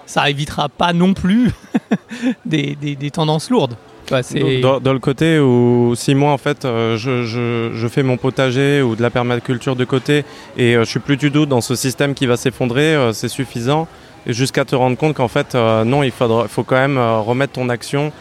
ça 0.07 0.29
évitera 0.29 0.69
pas 0.69 0.93
non 0.93 1.15
plus 1.15 1.53
des, 2.45 2.77
tendances 3.13 3.51
lourdes. 3.51 3.77
Ouais, 4.11 4.61
dans, 4.61 4.81
dans, 4.81 4.93
le 4.93 4.99
côté 4.99 5.39
où 5.39 5.95
si 5.95 6.15
moi 6.15 6.33
en 6.33 6.39
fait 6.39 6.65
euh, 6.65 6.97
je, 6.97 7.25
je, 7.25 7.71
je, 7.73 7.89
fais 7.89 8.03
mon 8.03 8.17
potager 8.17 8.83
ou 8.83 8.97
de 8.97 9.03
la 9.03 9.11
permaculture 9.11 9.77
de 9.77 9.85
côté 9.85 10.25
et 10.57 10.75
euh, 10.75 10.85
je 10.85 10.91
suis 10.91 11.01
plus 11.01 11.17
du 11.17 11.31
tout 11.31 11.47
dans 11.47 11.61
ce 11.61 11.77
système 11.77 12.15
qui 12.15 12.27
va 12.27 12.37
s'effondrer, 12.37 12.95
euh, 12.95 13.13
c'est 13.13 13.29
suffisant 13.29 13.87
jusqu'à 14.27 14.65
te 14.65 14.75
rendre 14.75 14.97
compte 14.97 15.15
qu'en 15.15 15.29
fait 15.29 15.55
non 15.55 16.03
il 16.03 16.11
faudra, 16.11 16.49
faut 16.49 16.65
quand 16.65 16.77
même 16.77 16.99
remettre 16.99 17.53
ton 17.53 17.69
action 17.69 18.13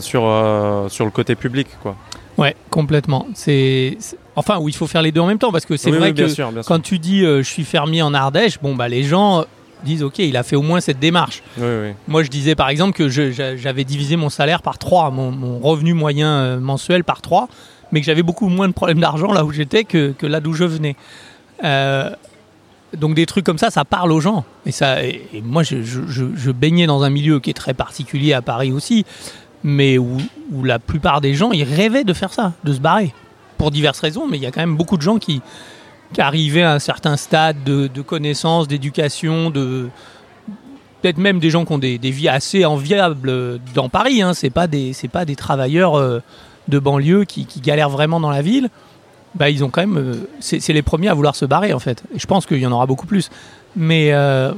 sur, 0.00 0.84
sur 0.88 1.04
le 1.04 1.10
côté 1.10 1.34
public 1.34 1.68
quoi. 1.82 1.96
Ouais, 2.36 2.56
complètement. 2.68 3.26
C'est 3.34 3.96
enfin 4.36 4.58
où 4.58 4.68
il 4.68 4.74
faut 4.74 4.86
faire 4.86 5.02
les 5.02 5.12
deux 5.12 5.20
en 5.20 5.26
même 5.26 5.38
temps 5.38 5.52
parce 5.52 5.64
que 5.64 5.76
c'est 5.76 5.90
oui, 5.90 5.98
vrai 5.98 6.08
oui, 6.08 6.12
bien 6.12 6.26
que 6.26 6.30
sûr, 6.32 6.52
bien 6.52 6.62
quand 6.62 6.80
tu 6.80 6.98
dis 6.98 7.20
je 7.20 7.42
suis 7.42 7.64
fermier 7.64 8.02
en 8.02 8.14
Ardèche, 8.14 8.60
bon 8.60 8.74
bah 8.74 8.88
les 8.88 9.02
gens 9.02 9.44
disent 9.84 10.02
ok 10.02 10.18
il 10.18 10.36
a 10.36 10.42
fait 10.42 10.56
au 10.56 10.62
moins 10.62 10.80
cette 10.80 10.98
démarche. 10.98 11.42
Oui, 11.58 11.64
oui. 11.64 11.92
Moi 12.08 12.22
je 12.22 12.30
disais 12.30 12.54
par 12.54 12.68
exemple 12.68 12.92
que 12.92 13.08
j'avais 13.08 13.84
divisé 13.84 14.16
mon 14.16 14.30
salaire 14.30 14.62
par 14.62 14.78
3, 14.78 15.10
mon, 15.10 15.30
mon 15.30 15.58
revenu 15.58 15.94
moyen 15.94 16.28
euh, 16.28 16.60
mensuel 16.60 17.04
par 17.04 17.22
3, 17.22 17.48
mais 17.92 18.00
que 18.00 18.06
j'avais 18.06 18.22
beaucoup 18.22 18.48
moins 18.48 18.68
de 18.68 18.72
problèmes 18.72 19.00
d'argent 19.00 19.32
là 19.32 19.44
où 19.44 19.52
j'étais 19.52 19.84
que, 19.84 20.12
que, 20.12 20.26
là 20.26 20.40
d'où 20.40 20.52
je 20.52 20.64
venais. 20.64 20.96
Euh, 21.62 22.10
donc 22.96 23.14
des 23.14 23.26
trucs 23.26 23.44
comme 23.44 23.58
ça, 23.58 23.70
ça 23.70 23.84
parle 23.84 24.12
aux 24.12 24.20
gens. 24.20 24.44
Et, 24.66 24.72
ça, 24.72 25.02
et, 25.04 25.28
et 25.32 25.42
moi 25.42 25.62
je, 25.62 25.82
je, 25.82 26.00
je, 26.06 26.50
baignais 26.50 26.86
dans 26.86 27.02
un 27.02 27.10
milieu 27.10 27.40
qui 27.40 27.50
est 27.50 27.54
très 27.54 27.74
particulier 27.74 28.32
à 28.32 28.42
Paris 28.42 28.72
aussi 28.72 29.04
mais 29.64 29.96
où, 29.96 30.18
où, 30.52 30.62
la 30.62 30.78
plupart 30.78 31.22
des 31.22 31.34
gens, 31.34 31.50
ils 31.50 31.64
rêvaient 31.64 32.04
de 32.04 32.12
faire 32.12 32.32
ça, 32.32 32.52
de 32.62 32.72
se 32.72 32.80
barrer, 32.80 33.12
pour 33.56 33.70
diverses 33.70 33.98
raisons, 33.98 34.28
mais 34.28 34.36
il 34.36 34.42
y 34.42 34.46
a 34.46 34.52
quand 34.52 34.60
même 34.60 34.76
beaucoup 34.76 34.98
de 34.98 35.02
gens 35.02 35.18
qui, 35.18 35.40
qui 36.14 36.22
arrivaient 36.22 36.62
à 36.62 36.72
un 36.72 36.78
certain 36.78 37.18
stade 37.18 37.62
de, 37.64 37.88
de 37.88 38.00
connaissance, 38.00 38.68
d'éducation, 38.68 39.50
de 39.50 39.88
peut-être 41.02 41.18
même 41.18 41.38
des 41.38 41.50
gens 41.50 41.66
qui 41.66 41.72
ont 41.72 41.78
des, 41.78 41.98
des 41.98 42.10
vies 42.10 42.30
assez 42.30 42.64
enviables 42.64 43.60
dans 43.74 43.90
Paris, 43.90 44.22
hein. 44.22 44.32
c'est 44.32 44.48
pas 44.48 44.66
des 44.66 44.94
c'est 44.94 45.08
pas 45.08 45.26
des 45.26 45.36
travailleurs 45.36 45.96
euh, 45.96 46.22
de 46.68 46.78
banlieue 46.78 47.24
qui, 47.24 47.44
qui, 47.44 47.60
galèrent 47.60 47.90
vraiment 47.90 48.20
dans 48.20 48.30
la 48.30 48.40
ville. 48.40 48.70
Bah, 49.34 49.50
ils 49.50 49.64
ont 49.64 49.68
quand 49.68 49.82
même, 49.82 49.98
euh, 49.98 50.14
c'est 50.40 50.72
les 50.72 50.82
premiers 50.82 51.08
à 51.08 51.14
vouloir 51.14 51.36
se 51.36 51.44
barrer 51.44 51.72
en 51.72 51.80
fait. 51.80 52.04
Et 52.14 52.18
je 52.18 52.26
pense 52.26 52.46
qu'il 52.46 52.58
y 52.58 52.66
en 52.66 52.72
aura 52.72 52.86
beaucoup 52.86 53.06
plus. 53.06 53.30
Mais 53.76 54.12
euh... 54.12 54.52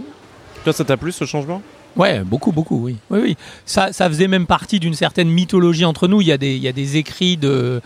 toi, 0.63 0.73
ça 0.73 0.85
t'a 0.85 0.97
plu 0.97 1.11
ce 1.11 1.25
changement? 1.25 1.63
Ouais, 1.97 2.21
beaucoup, 2.21 2.53
beaucoup, 2.53 2.79
oui. 2.85 2.99
Oui, 3.11 3.21
oui. 3.23 3.37
Ça, 3.65 3.93
ça 3.93 4.07
faisait 4.09 4.29
même 4.29 4.47
partie 4.47 4.79
d'une 4.79 4.95
certaine 4.95 5.31
mythologie 5.31 5.87
entre 5.87 6.09
nous. 6.09 6.21
Il 6.21 6.27
y 6.27 6.33
a 6.33 6.37
des, 6.37 6.55
il 6.55 6.63
y 6.63 6.69
a 6.69 6.73
des 6.73 6.99
écrits 6.99 7.39
de 7.39 7.81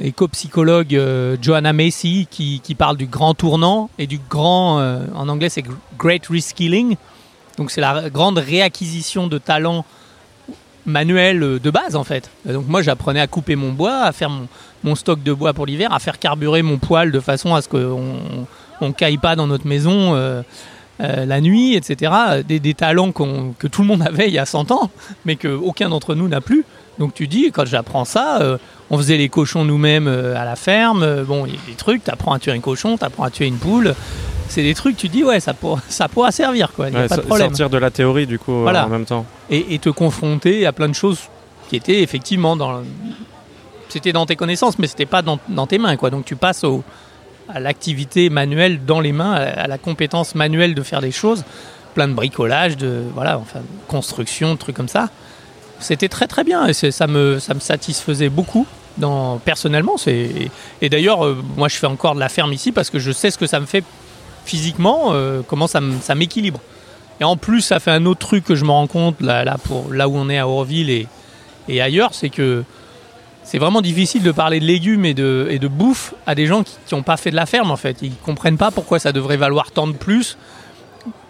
éco-psychologue 0.00 0.94
euh, 0.94 1.36
Joanna 1.40 1.72
Macy 1.72 2.26
qui, 2.30 2.74
parle 2.76 2.96
du 2.96 3.06
grand 3.06 3.34
tournant 3.34 3.90
et 3.98 4.06
du 4.06 4.18
grand, 4.30 4.80
euh, 4.80 5.04
en 5.14 5.28
anglais 5.28 5.48
c'est 5.48 5.64
Great 5.98 6.26
Reskilling. 6.26 6.96
Donc 7.58 7.70
c'est 7.70 7.80
la 7.80 8.08
grande 8.10 8.38
réacquisition 8.38 9.26
de 9.26 9.38
talents 9.38 9.84
manuel 10.86 11.58
de 11.62 11.70
base 11.70 11.96
en 11.96 12.04
fait. 12.04 12.30
Donc 12.46 12.66
moi 12.66 12.82
j'apprenais 12.82 13.20
à 13.20 13.26
couper 13.26 13.56
mon 13.56 13.72
bois, 13.72 14.02
à 14.02 14.12
faire 14.12 14.30
mon, 14.82 14.94
stock 14.94 15.22
de 15.22 15.32
bois 15.32 15.52
pour 15.52 15.66
l'hiver, 15.66 15.92
à 15.92 15.98
faire 15.98 16.18
carburer 16.18 16.62
mon 16.62 16.78
poêle 16.78 17.12
de 17.12 17.20
façon 17.20 17.54
à 17.54 17.62
ce 17.62 17.68
qu'on 17.68 18.46
on 18.80 18.92
caille 18.92 19.18
pas 19.18 19.36
dans 19.36 19.46
notre 19.46 19.66
maison 19.66 20.14
euh, 20.14 20.42
euh, 21.00 21.24
la 21.24 21.40
nuit, 21.40 21.74
etc. 21.74 22.12
Des, 22.46 22.74
talents 22.74 23.12
que 23.12 23.66
tout 23.66 23.82
le 23.82 23.88
monde 23.88 24.02
avait 24.06 24.28
il 24.28 24.34
y 24.34 24.38
a 24.38 24.46
100 24.46 24.70
ans, 24.70 24.90
mais 25.24 25.36
qu'aucun 25.36 25.88
d'entre 25.88 26.14
nous 26.14 26.28
n'a 26.28 26.40
plus. 26.40 26.64
Donc 26.98 27.14
tu 27.14 27.26
dis, 27.26 27.50
quand 27.52 27.66
j'apprends 27.66 28.04
ça, 28.04 28.40
euh, 28.40 28.58
on 28.90 28.98
faisait 28.98 29.16
les 29.16 29.28
cochons 29.28 29.64
nous-mêmes 29.64 30.08
à 30.08 30.44
la 30.44 30.56
ferme, 30.56 31.22
bon, 31.22 31.46
il 31.46 31.54
y 31.54 31.56
a 31.56 31.60
des 31.66 31.74
trucs, 31.74 32.04
tu 32.04 32.10
apprends 32.10 32.32
à 32.32 32.38
tuer 32.38 32.52
un 32.52 32.60
cochon, 32.60 32.98
tu 32.98 33.04
apprends 33.04 33.24
à 33.24 33.30
tuer 33.30 33.46
une 33.46 33.56
poule, 33.56 33.94
c'est 34.50 34.64
des 34.64 34.74
trucs, 34.74 34.96
tu 34.96 35.08
dis, 35.08 35.22
ouais, 35.22 35.40
ça, 35.40 35.54
pourra, 35.54 35.80
ça 35.88 36.08
pourra 36.08 36.32
servir, 36.32 36.72
quoi. 36.72 36.90
pas 36.90 37.16
de 37.16 37.20
problème. 37.22 37.48
Sortir 37.48 37.70
de 37.70 37.78
la 37.78 37.90
théorie, 37.90 38.26
du 38.26 38.38
coup, 38.38 38.66
en 38.66 38.88
même 38.88 39.06
temps. 39.06 39.24
Et, 39.48 39.78
te 39.78 39.88
confronter 39.88 40.66
à 40.66 40.72
plein 40.72 40.88
de 40.88 40.94
choses 40.94 41.20
qui 41.68 41.76
étaient 41.76 42.02
effectivement 42.02 42.56
dans. 42.56 42.82
C'était 43.88 44.12
dans 44.12 44.26
tes 44.26 44.36
connaissances, 44.36 44.78
mais 44.78 44.86
c'était 44.86 45.06
pas 45.06 45.22
dans, 45.22 45.38
dans, 45.48 45.66
tes 45.66 45.78
mains, 45.78 45.96
quoi. 45.96 46.10
Donc 46.10 46.24
tu 46.24 46.36
passes 46.36 46.64
au, 46.64 46.84
à 47.48 47.58
l'activité 47.58 48.30
manuelle 48.30 48.84
dans 48.84 49.00
les 49.00 49.12
mains, 49.12 49.32
à 49.32 49.66
la 49.66 49.78
compétence 49.78 50.34
manuelle 50.34 50.74
de 50.74 50.82
faire 50.82 51.00
des 51.00 51.10
choses, 51.10 51.44
plein 51.94 52.06
de 52.06 52.12
bricolage, 52.12 52.76
de 52.76 53.02
voilà, 53.14 53.38
enfin, 53.38 53.60
construction, 53.88 54.54
de 54.54 54.58
trucs 54.58 54.76
comme 54.76 54.88
ça. 54.88 55.08
C'était 55.80 56.08
très 56.08 56.26
très 56.26 56.44
bien 56.44 56.66
et 56.66 56.72
ça 56.72 57.06
me, 57.06 57.38
ça 57.38 57.54
me 57.54 57.60
satisfaisait 57.60 58.28
beaucoup. 58.28 58.66
Dans, 59.00 59.38
personnellement, 59.38 59.96
c'est 59.96 60.50
et 60.82 60.88
d'ailleurs 60.88 61.24
euh, 61.24 61.42
moi 61.56 61.68
je 61.68 61.76
fais 61.76 61.86
encore 61.86 62.14
de 62.14 62.20
la 62.20 62.28
ferme 62.28 62.52
ici 62.52 62.70
parce 62.70 62.90
que 62.90 62.98
je 62.98 63.10
sais 63.10 63.30
ce 63.30 63.38
que 63.38 63.46
ça 63.46 63.58
me 63.58 63.66
fait 63.66 63.84
physiquement, 64.44 65.12
euh, 65.12 65.42
comment 65.46 65.66
ça 65.66 65.80
m'équilibre. 66.14 66.60
Et 67.20 67.24
en 67.24 67.36
plus, 67.36 67.60
ça 67.60 67.80
fait 67.80 67.90
un 67.90 68.06
autre 68.06 68.26
truc 68.26 68.44
que 68.44 68.54
je 68.54 68.64
me 68.64 68.70
rends 68.70 68.86
compte 68.86 69.20
là, 69.20 69.44
pour, 69.62 69.92
là 69.92 70.08
où 70.08 70.16
on 70.16 70.28
est 70.30 70.38
à 70.38 70.48
Orville 70.48 70.90
et, 71.68 71.80
ailleurs, 71.80 72.14
c'est 72.14 72.30
que 72.30 72.64
c'est 73.44 73.58
vraiment 73.58 73.80
difficile 73.80 74.22
de 74.22 74.32
parler 74.32 74.58
de 74.58 74.64
légumes 74.64 75.04
et 75.04 75.14
de, 75.14 75.46
et 75.50 75.58
de 75.58 75.68
bouffe 75.68 76.14
à 76.26 76.34
des 76.34 76.46
gens 76.46 76.64
qui 76.64 76.94
n'ont 76.94 77.02
pas 77.02 77.16
fait 77.16 77.30
de 77.30 77.36
la 77.36 77.46
ferme 77.46 77.70
en 77.70 77.76
fait. 77.76 77.98
Ils 78.02 78.14
comprennent 78.16 78.56
pas 78.56 78.70
pourquoi 78.70 78.98
ça 78.98 79.12
devrait 79.12 79.36
valoir 79.36 79.70
tant 79.70 79.86
de 79.86 79.92
plus, 79.92 80.36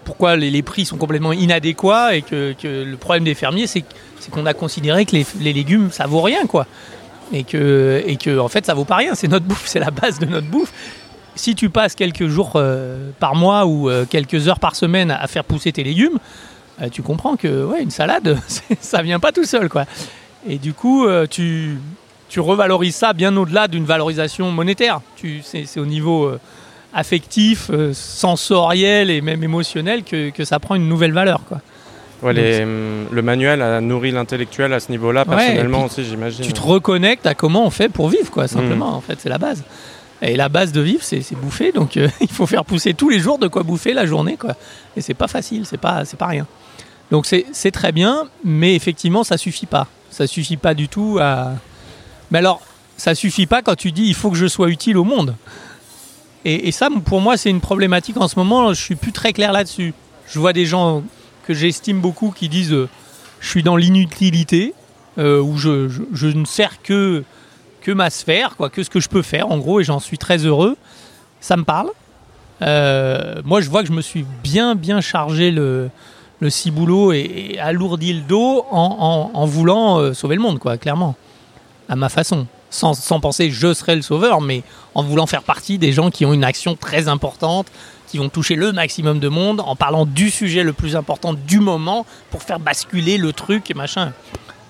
pourquoi 0.05 0.37
les, 0.37 0.63
prix 0.63 0.87
sont 0.87 0.97
complètement 0.97 1.33
inadéquats 1.33 2.15
et 2.15 2.23
que, 2.23 2.55
le 2.63 2.97
problème 2.97 3.25
des 3.25 3.35
fermiers 3.35 3.67
c'est 3.67 3.85
qu'on 4.31 4.47
a 4.47 4.55
considéré 4.55 5.05
que 5.05 5.15
les, 5.15 5.53
légumes 5.53 5.91
ça 5.91 6.07
vaut 6.07 6.23
rien 6.23 6.47
quoi. 6.47 6.67
Et 7.33 7.45
que, 7.45 8.03
et 8.07 8.17
que 8.17 8.39
en 8.39 8.49
fait 8.49 8.67
ça 8.67 8.75
vaut 8.75 8.85
pas 8.85 8.97
rien, 8.97 9.15
c'est 9.15 9.29
notre 9.29 9.47
bouffe, 9.47 9.63
c'est 9.67 9.81
la 9.81 9.91
base 9.91 10.19
de 10.19 10.27
notre 10.27 10.49
bouffe. 10.49 10.73
Si 11.37 11.55
tu 11.55 11.71
passes 11.71 11.95
quelques 11.95 12.27
jours 12.27 12.53
euh, 12.57 13.11
par 13.19 13.35
mois 13.35 13.65
ou 13.67 13.89
euh, 13.89 14.05
quelques 14.05 14.49
heures 14.49 14.59
par 14.59 14.75
semaine 14.75 15.11
à, 15.11 15.27
faire 15.27 15.45
pousser 15.45 15.73
tes 15.73 15.85
légumes, 15.85 16.19
euh, 16.83 16.89
tu 16.91 17.03
comprends 17.03 17.37
que 17.37 17.65
ouais, 17.65 17.83
une 17.83 17.91
salade, 17.91 18.39
ça 18.81 19.03
vient 19.03 19.21
pas 19.21 19.33
tout 19.33 19.45
seul 19.45 19.69
quoi. 19.69 19.85
Et 20.49 20.57
du 20.57 20.73
coup, 20.73 21.07
tu, 21.29 21.77
tu 22.31 22.41
revalorises 22.41 22.97
ça 22.97 23.13
bien 23.13 23.37
au-delà 23.37 23.69
d'une 23.69 23.85
valorisation 23.85 24.51
monétaire. 24.51 25.03
C'est 25.43 25.79
au 25.79 25.85
niveau 25.85 26.33
affectif, 26.95 27.71
sensoriel 27.93 29.11
et 29.11 29.21
même 29.21 29.45
émotionnel 29.45 30.03
que, 30.03 30.45
ça 30.45 30.59
prend 30.59 30.77
une 30.77 30.89
nouvelle 30.89 31.13
valeur. 31.13 31.43
Quoi. 31.47 31.61
Hum, 32.23 33.07
le 33.11 33.23
manuel 33.23 33.63
a 33.63 33.81
nourri 33.81 34.11
l'intellectuel 34.11 34.73
à 34.73 34.81
ce 34.81 34.91
niveau-là, 34.91 35.25
personnellement 35.25 35.85
aussi, 35.85 36.05
j'imagine. 36.05 36.45
Tu 36.45 36.53
te 36.53 36.61
reconnectes 36.61 37.27
à 37.27 37.35
comment 37.35 37.65
on 37.65 37.71
fait 37.71 37.89
pour 37.89 38.09
vivre, 38.09 38.31
quoi, 38.31 38.47
simplement. 38.47 38.93
Mmh. 38.93 38.95
En 38.95 39.01
fait, 39.01 39.19
c'est 39.21 39.29
la 39.29 39.39
base. 39.39 39.65
Et 40.23 40.37
la 40.37 40.51
base 40.51 40.73
de 40.73 40.83
vivre, 40.83 41.03
c'est 41.03 41.35
bouffer. 41.35 41.73
Donc, 41.73 41.97
euh, 41.97 42.09
il 42.21 42.29
faut 42.29 42.47
faire 42.47 42.65
pousser 42.65 42.93
tous 42.93 43.09
les 43.09 43.19
jours 43.19 43.39
de 43.39 43.49
quoi 43.49 43.63
bouffer 43.63 43.95
la 43.95 44.05
journée, 44.05 44.37
quoi. 44.37 44.55
Et 44.97 45.01
c'est 45.01 45.15
pas 45.15 45.29
facile, 45.29 45.65
c'est 45.65 45.81
pas, 45.81 46.03
pas 46.19 46.27
rien. 46.27 46.47
Donc, 47.11 47.27
c'est 47.27 47.71
très 47.71 47.93
bien, 47.93 48.29
mais 48.45 48.77
effectivement, 48.77 49.25
ça 49.25 49.39
suffit 49.39 49.67
pas. 49.67 49.89
Ça 50.11 50.27
suffit 50.27 50.57
pas 50.57 50.75
du 50.75 50.89
tout 50.89 51.19
à, 51.21 51.55
mais 52.31 52.39
alors, 52.39 52.61
ça 52.97 53.15
suffit 53.15 53.47
pas 53.47 53.63
quand 53.63 53.75
tu 53.75 53.93
dis 53.93 54.05
il 54.05 54.15
faut 54.15 54.31
que 54.31 54.37
je 54.37 54.47
sois 54.47 54.69
utile 54.69 54.97
au 54.97 55.05
monde. 55.05 55.35
Et, 56.47 56.73
ça, 56.73 56.89
pour 57.05 57.21
moi, 57.21 57.37
c'est 57.37 57.51
une 57.51 57.61
problématique 57.61 58.17
en 58.17 58.27
ce 58.27 58.39
moment. 58.39 58.73
Je 58.73 58.81
suis 58.81 58.95
plus 58.95 59.13
très 59.13 59.35
clair 59.35 59.53
là-dessus. 59.53 59.93
Je 60.27 60.39
vois 60.39 60.55
des 60.55 60.65
gens 60.65 61.03
que 61.45 61.55
j'estime 61.55 62.01
beaucoup 62.01 62.31
qui 62.31 62.49
disent 62.49 62.73
euh, 62.73 62.89
je 63.41 63.49
suis 63.49 63.63
dans 63.63 63.77
l'inutilité, 63.77 64.75
euh, 65.19 65.41
ou 65.41 65.57
je, 65.57 66.27
ne 66.27 66.45
sers 66.45 66.83
que, 66.83 67.25
que 67.81 67.91
ma 67.91 68.11
sphère, 68.11 68.57
quoi, 68.57 68.71
que 68.71 68.83
ce 68.83 68.91
que 68.91 69.01
je 69.01 69.09
peux 69.09 69.23
faire, 69.23 69.51
en 69.51 69.59
gros, 69.59 69.81
et 69.81 69.85
j'en 69.85 70.01
suis 70.01 70.19
très 70.19 70.39
heureux. 70.39 70.77
Ça 71.41 71.57
me 71.57 71.65
parle. 71.65 71.91
Euh, 72.63 73.41
moi, 73.45 73.61
je 73.61 73.71
vois 73.71 73.83
que 73.83 73.89
je 73.89 73.93
me 73.93 74.03
suis 74.03 74.27
bien, 74.43 74.75
bien 74.75 75.01
chargé 75.01 75.51
le, 75.51 75.91
le 76.41 76.51
ciboulot 76.51 77.13
et, 77.13 77.57
alourdi 77.59 78.13
le 78.13 78.21
dos 78.21 78.67
en, 78.71 79.31
en 79.33 79.47
voulant 79.47 80.13
sauver 80.13 80.37
le 80.37 80.43
monde, 80.43 80.59
quoi, 80.59 80.77
clairement 80.77 81.17
à 81.91 81.97
ma 81.97 82.09
façon. 82.09 82.47
Sans, 82.71 82.95
sans, 82.95 83.19
penser 83.19 83.51
je 83.51 83.75
serai 83.75 83.97
le 83.97 84.03
sauveur, 84.03 84.41
mais 84.41 84.63
en 84.95 85.03
voulant 85.03 85.27
faire 85.27 85.43
partie 85.43 85.77
des 85.77 85.93
gens 85.93 86.11
qui 86.11 86.25
ont 86.25 86.33
une 86.33 86.45
action 86.45 86.77
très 86.77 87.09
importante, 87.09 87.67
qui 88.11 88.19
vont 88.19 88.29
toucher 88.29 88.57
le 88.57 88.73
maximum 88.73 89.21
de 89.21 89.29
monde, 89.29 89.61
en 89.61 89.77
parlant 89.77 90.05
du 90.05 90.31
sujet 90.31 90.65
le 90.65 90.73
plus 90.73 90.97
important 90.97 91.33
du 91.33 91.61
moment 91.61 92.05
pour 92.31 92.43
faire 92.43 92.59
basculer 92.59 93.19
le 93.19 93.33
truc 93.33 93.71
et 93.71 93.75
machin. 93.75 94.13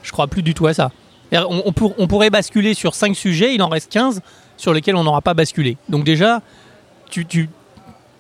Je 0.03 0.13
crois 0.13 0.27
plus 0.27 0.43
du 0.43 0.53
tout 0.53 0.67
à 0.67 0.75
ça. 0.75 0.91
On, 1.33 1.73
pourrait 1.73 2.29
basculer 2.29 2.75
sur 2.75 2.95
5 2.95 3.17
sujets, 3.17 3.55
il 3.55 3.63
en 3.63 3.69
reste 3.69 3.91
15 3.93 4.21
sur 4.59 4.75
lesquels 4.75 4.97
on 4.97 5.05
n'aura 5.05 5.23
pas 5.23 5.33
basculé. 5.33 5.79
Donc 5.89 6.05
déjà, 6.05 6.43
tu, 7.09 7.25
tu, 7.25 7.49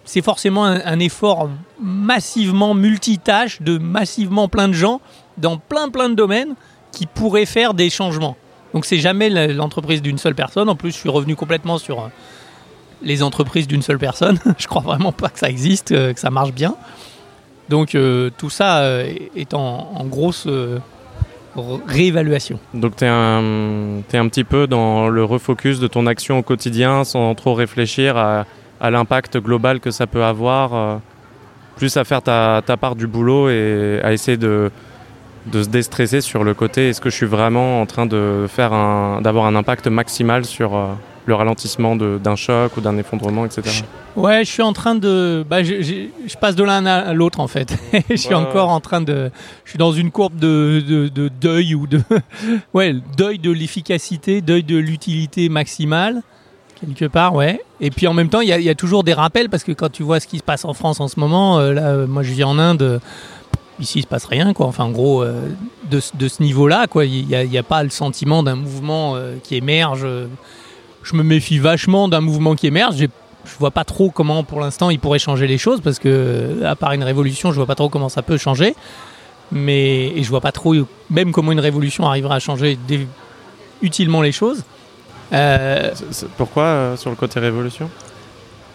c'est 0.06 0.22
forcément 0.22 0.64
un, 0.64 0.80
un, 0.87 0.98
effort 1.00 1.50
massivement 1.80 2.72
multitâche 2.72 3.61
de 3.61 3.76
massivement 3.76 4.48
plein 4.48 4.68
de 4.68 4.74
gens 4.74 5.02
dans 5.37 5.59
plein 5.59 5.90
plein 5.90 6.09
de 6.09 6.14
domaines 6.14 6.54
qui 6.92 7.06
pourraient 7.06 7.46
faire 7.46 7.74
des 7.74 7.90
changements. 7.90 8.37
Donc 8.72 8.87
c'est 8.87 8.98
jamais 8.98 9.28
l'entreprise 9.52 10.00
d'une 10.00 10.18
seule 10.18 10.35
personne. 10.35 10.68
En 10.68 10.76
plus, 10.76 10.92
je 10.92 10.96
suis 10.96 11.09
revenu 11.09 11.37
complètement 11.37 11.76
sur 11.76 12.00
euh, 12.00 12.09
les 13.02 13.22
entreprises 13.22 13.66
d'une 13.66 13.82
seule 13.82 13.98
personne. 13.98 14.38
je 14.58 14.66
crois 14.66 14.82
vraiment 14.82 15.12
pas 15.12 15.28
que 15.28 15.38
ça 15.38 15.48
existe, 15.48 15.92
euh, 15.92 16.12
que 16.12 16.20
ça 16.20 16.30
marche 16.30 16.52
bien. 16.52 16.74
Donc 17.68 17.94
euh, 17.94 18.30
tout 18.36 18.50
ça 18.50 18.82
est 19.36 19.54
en, 19.54 20.04
grosse 20.06 20.48
réévaluation. 21.86 22.58
Donc 22.74 22.96
tu 22.96 23.04
es, 23.04 23.08
un 23.08 24.02
petit 24.28 24.44
peu 24.44 24.66
dans 24.66 25.08
le 25.08 25.22
refocus 25.22 25.78
de 25.78 25.86
ton 25.86 26.06
action 26.06 26.38
au 26.38 26.42
quotidien 26.42 27.04
sans 27.04 27.34
trop 27.34 27.54
réfléchir 27.54 28.16
à, 28.16 28.44
l'impact 28.80 29.38
global 29.38 29.78
que 29.78 29.92
ça 29.92 30.08
peut 30.08 30.24
avoir, 30.24 31.00
plus 31.76 31.96
à 31.96 32.02
faire 32.02 32.22
ta, 32.22 32.60
ta, 32.66 32.76
part 32.76 32.96
du 32.96 33.06
boulot 33.06 33.50
et 33.50 34.00
à 34.02 34.12
essayer 34.12 34.36
de, 34.36 34.72
de 35.46 35.62
se 35.62 35.68
déstresser 35.68 36.20
sur 36.20 36.44
le 36.44 36.54
côté 36.54 36.88
est-ce 36.88 37.00
que 37.00 37.10
je 37.10 37.16
suis 37.16 37.26
vraiment 37.26 37.80
en 37.80 37.86
train 37.86 38.06
d'avoir 38.06 39.46
un 39.46 39.54
impact 39.54 39.86
maximal 39.86 40.44
sur 40.44 40.76
euh, 40.76 40.92
le 41.30 41.36
ralentissement 41.36 41.96
d'un 41.96 42.36
choc 42.36 42.76
ou 42.76 42.80
d'un 42.80 42.98
effondrement, 42.98 43.46
etc. 43.46 43.84
Ouais, 44.16 44.44
je 44.44 44.50
suis 44.50 44.62
en 44.62 44.72
train 44.72 44.94
de. 44.94 45.44
Bah, 45.48 45.62
je, 45.62 45.80
je, 45.82 46.36
passe 46.36 46.56
de 46.56 46.64
l'un 46.64 46.84
à 46.84 47.12
l'autre 47.14 47.40
en 47.40 47.46
fait. 47.46 47.74
je 48.10 48.16
suis 48.16 48.34
encore 48.34 48.68
en 48.68 48.80
train 48.80 49.00
de. 49.00 49.30
Je 49.64 49.70
suis 49.70 49.78
dans 49.78 49.92
une 49.92 50.10
courbe 50.10 50.36
de, 50.36 50.82
de, 50.86 51.08
de 51.08 51.28
deuil 51.28 51.74
ou 51.74 51.86
de. 51.86 52.02
ouais, 52.74 52.94
deuil 53.16 53.38
de 53.38 53.50
l'efficacité, 53.50 54.40
deuil 54.40 54.64
de 54.64 54.76
l'utilité 54.76 55.48
maximale, 55.48 56.22
quelque 56.80 57.06
part, 57.06 57.34
ouais. 57.34 57.60
Et 57.80 57.90
puis 57.90 58.06
en 58.08 58.12
même 58.12 58.28
temps, 58.28 58.40
il 58.40 58.48
y, 58.48 58.62
y, 58.64 58.68
a 58.68 58.74
toujours 58.74 59.04
des 59.04 59.14
rappels 59.14 59.48
parce 59.48 59.64
que 59.64 59.72
quand 59.72 59.90
tu 59.90 60.02
vois 60.02 60.20
ce 60.20 60.26
qui 60.26 60.38
se 60.38 60.42
passe 60.42 60.64
en 60.64 60.74
France 60.74 61.00
en 61.00 61.08
ce 61.08 61.20
moment, 61.20 61.60
euh, 61.60 61.72
là, 61.72 62.06
moi 62.06 62.22
je 62.22 62.32
vis 62.32 62.44
en 62.44 62.58
Inde 62.58 63.00
ici 63.78 64.00
il 64.00 64.02
se 64.02 64.06
passe 64.06 64.26
rien 64.26 64.52
quoi 64.52 64.66
enfin 64.66 64.84
en 64.84 64.90
gros 64.90 65.22
euh, 65.22 65.48
de, 65.90 66.02
de, 66.12 66.28
ce 66.28 66.42
niveau 66.42 66.68
là 66.68 66.86
quoi 66.86 67.06
il 67.06 67.26
n'y 67.26 67.56
a, 67.56 67.62
pas 67.62 67.82
le 67.82 67.88
sentiment 67.88 68.42
d'un 68.42 68.56
mouvement 68.56 69.16
euh, 69.16 69.36
qui 69.42 69.56
émerge 69.56 70.06
je 71.02 71.14
me 71.16 71.22
méfie 71.22 71.58
vachement 71.58 72.08
d'un 72.08 72.20
mouvement 72.20 72.54
qui 72.54 72.66
émerge. 72.66 72.96
Je 72.96 73.56
vois 73.58 73.70
pas 73.70 73.84
trop 73.84 74.10
comment 74.10 74.44
pour 74.44 74.60
l'instant 74.60 74.90
il 74.90 74.98
pourrait 74.98 75.18
changer 75.18 75.46
les 75.46 75.58
choses 75.58 75.80
parce 75.80 75.98
que 75.98 76.62
à 76.64 76.76
part 76.76 76.92
une 76.92 77.02
révolution 77.02 77.52
je 77.52 77.56
vois 77.56 77.66
pas 77.66 77.74
trop 77.74 77.88
comment 77.88 78.08
ça 78.08 78.22
peut 78.22 78.36
changer. 78.36 78.74
Mais 79.52 80.08
et 80.08 80.22
je 80.22 80.28
vois 80.28 80.40
pas 80.40 80.52
trop 80.52 80.74
même 81.08 81.32
comment 81.32 81.52
une 81.52 81.60
révolution 81.60 82.06
arrivera 82.06 82.36
à 82.36 82.38
changer 82.38 82.78
utilement 83.82 84.22
les 84.22 84.32
choses. 84.32 84.62
Euh, 85.32 85.92
pourquoi 86.36 86.94
sur 86.96 87.10
le 87.10 87.16
côté 87.16 87.40
révolution? 87.40 87.88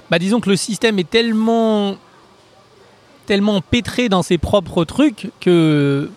Bah 0.10 0.20
disons 0.20 0.40
que 0.40 0.50
le 0.50 0.56
système 0.56 1.00
est 1.00 1.10
tellement 1.10 1.96
tellement 3.26 3.62
pétré 3.62 4.10
dans 4.10 4.24
ses 4.24 4.38
propres 4.38 4.86
trucs 4.86 5.32
que 5.40 6.10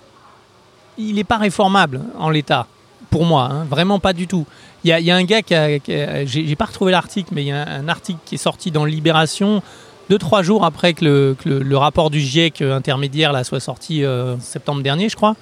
il 0.99 1.15
n'est 1.15 1.25
pas 1.25 1.39
réformable 1.39 2.01
en 2.19 2.29
l'état, 2.29 2.67
pour 3.11 3.25
moi, 3.25 3.49
hein, 3.51 3.65
vraiment 3.65 4.01
pas 4.01 4.13
du 4.13 4.27
tout. 4.27 4.47
Il 4.85 4.91
y, 4.91 5.11
a 5.11 5.17
un 5.17 5.25
gars 5.25 5.43
qui 5.43 5.55
a, 5.55 6.25
j'ai 6.25 6.57
pas 6.57 6.67
retrouvé 6.67 6.93
l'article, 6.93 7.31
mais 7.33 7.43
il 7.43 7.49
y 7.49 7.53
a 7.53 7.69
un, 7.69 7.89
article 7.89 8.21
qui 8.25 8.37
est 8.37 8.39
sorti 8.39 8.71
dans 8.71 8.85
Libération 8.85 9.63
deux 10.09 10.19
trois 10.19 10.43
jours 10.43 10.65
après 10.65 10.95
que 10.95 11.37
le, 11.45 11.77
rapport 11.77 12.11
du 12.11 12.21
GIEC 12.21 12.63
intermédiaire 12.63 13.33
là 13.33 13.45
soit 13.45 13.61
sorti 13.61 14.05
euh, 14.05 14.37
en 14.37 14.41
septembre 14.41 14.83
dernier, 14.83 15.09
je 15.09 15.17
crois. 15.17 15.37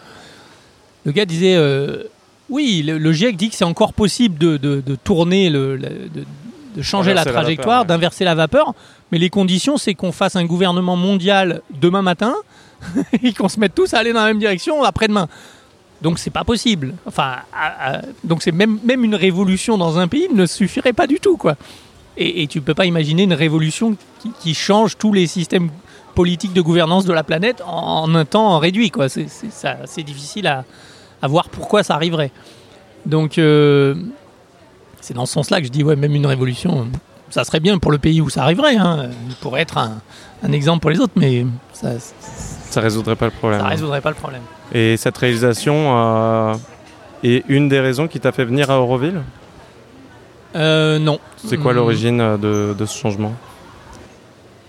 Le 1.04 1.12
gars 1.12 1.26
disait 1.26 1.54
euh, 1.54 2.04
oui, 2.48 2.82
le, 2.82 3.12
GIEC 3.12 3.36
dit 3.36 3.50
que 3.50 3.56
c'est 3.56 3.64
encore 3.64 3.92
possible 3.92 4.38
de, 4.38 4.82
tourner 5.04 5.50
le, 5.50 5.78
de 6.76 6.82
changer 6.82 7.14
la 7.14 7.24
trajectoire, 7.24 7.84
d'inverser 7.84 8.24
la 8.24 8.34
vapeur. 8.34 8.74
Mais 9.10 9.18
les 9.18 9.30
conditions, 9.30 9.76
c'est 9.76 9.94
qu'on 9.94 10.12
fasse 10.12 10.36
un 10.36 10.44
gouvernement 10.44 10.96
mondial 10.96 11.62
demain 11.80 12.02
matin 12.02 12.34
et 13.22 13.32
qu'on 13.32 13.48
se 13.48 13.58
mette 13.58 13.74
tous 13.74 13.94
à 13.94 13.98
aller 13.98 14.12
dans 14.12 14.20
la 14.20 14.26
même 14.26 14.38
direction 14.38 14.82
après-demain. 14.84 15.28
Donc 16.02 16.18
c'est 16.18 16.30
pas 16.30 16.44
possible. 16.44 16.94
Enfin, 17.06 17.36
donc 18.24 18.42
c'est 18.42 18.52
même, 18.52 18.78
même 18.84 19.04
une 19.04 19.14
révolution 19.14 19.78
dans 19.78 19.98
un 19.98 20.08
pays 20.08 20.28
ne 20.32 20.46
suffirait 20.46 20.92
pas 20.92 21.06
du 21.06 21.20
tout, 21.20 21.36
quoi. 21.36 21.56
Et, 22.18 22.42
et 22.42 22.46
tu 22.46 22.60
peux 22.60 22.74
pas 22.74 22.86
imaginer 22.86 23.24
une 23.24 23.34
révolution 23.34 23.96
qui, 24.40 24.54
change 24.54 24.96
tous 24.96 25.12
les 25.12 25.26
systèmes 25.26 25.70
politiques 26.14 26.52
de 26.52 26.62
gouvernance 26.62 27.04
de 27.04 27.12
la 27.12 27.22
planète 27.22 27.62
en, 27.66 28.14
un 28.14 28.24
temps 28.24 28.58
réduit, 28.58 28.90
quoi. 28.90 29.08
C'est 29.08 30.02
difficile 30.02 30.46
à, 30.46 30.64
voir 31.22 31.48
pourquoi 31.48 31.82
ça 31.82 31.94
arriverait. 31.94 32.30
Donc 33.04 33.38
euh, 33.38 33.94
c'est 35.00 35.14
dans 35.14 35.26
ce 35.26 35.32
sens-là 35.32 35.60
que 35.60 35.66
je 35.66 35.72
dis 35.72 35.82
ouais, 35.82 35.96
même 35.96 36.14
une 36.14 36.26
révolution, 36.26 36.88
ça 37.30 37.44
serait 37.44 37.60
bien 37.60 37.78
pour 37.78 37.90
le 37.90 37.98
pays 37.98 38.20
où 38.20 38.28
ça 38.28 38.42
arriverait. 38.42 38.76
Hein. 38.76 39.10
Pourrait 39.40 39.62
être 39.62 39.78
un, 39.78 40.00
un 40.42 40.52
exemple 40.52 40.80
pour 40.80 40.90
les 40.90 41.00
autres, 41.00 41.14
mais 41.16 41.46
ça, 41.72 41.92
ça 42.76 42.82
résoudrait 42.82 43.16
pas 43.16 43.24
le 43.24 43.30
problème. 43.30 43.60
Ça 43.60 43.68
résoudrait 43.68 44.02
pas 44.02 44.10
le 44.10 44.16
problème. 44.16 44.42
Et 44.70 44.98
cette 44.98 45.16
réalisation 45.16 45.96
euh, 45.96 46.54
est 47.24 47.42
une 47.48 47.70
des 47.70 47.80
raisons 47.80 48.06
qui 48.06 48.20
t'a 48.20 48.32
fait 48.32 48.44
venir 48.44 48.70
à 48.70 48.78
Auroville? 48.78 49.22
Euh, 50.54 50.98
Non. 50.98 51.18
C'est 51.38 51.56
quoi 51.56 51.72
l'origine 51.72 52.18
de, 52.18 52.74
de, 52.78 52.84
ce 52.84 52.98
changement? 52.98 53.32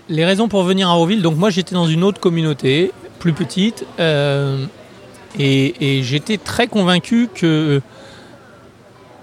Les 0.08 0.24
raisons 0.24 0.48
pour 0.48 0.62
venir 0.62 0.88
à 0.88 0.94
Auroville, 0.94 1.20
donc 1.20 1.36
moi 1.36 1.50
j'étais 1.50 1.74
dans 1.74 1.86
une 1.86 2.02
autre 2.02 2.18
communauté, 2.18 2.92
plus 3.18 3.34
petite, 3.34 3.84
euh, 4.00 4.64
et, 5.38 6.00
j'étais 6.02 6.38
très 6.38 6.66
convaincu 6.66 7.28
que 7.34 7.82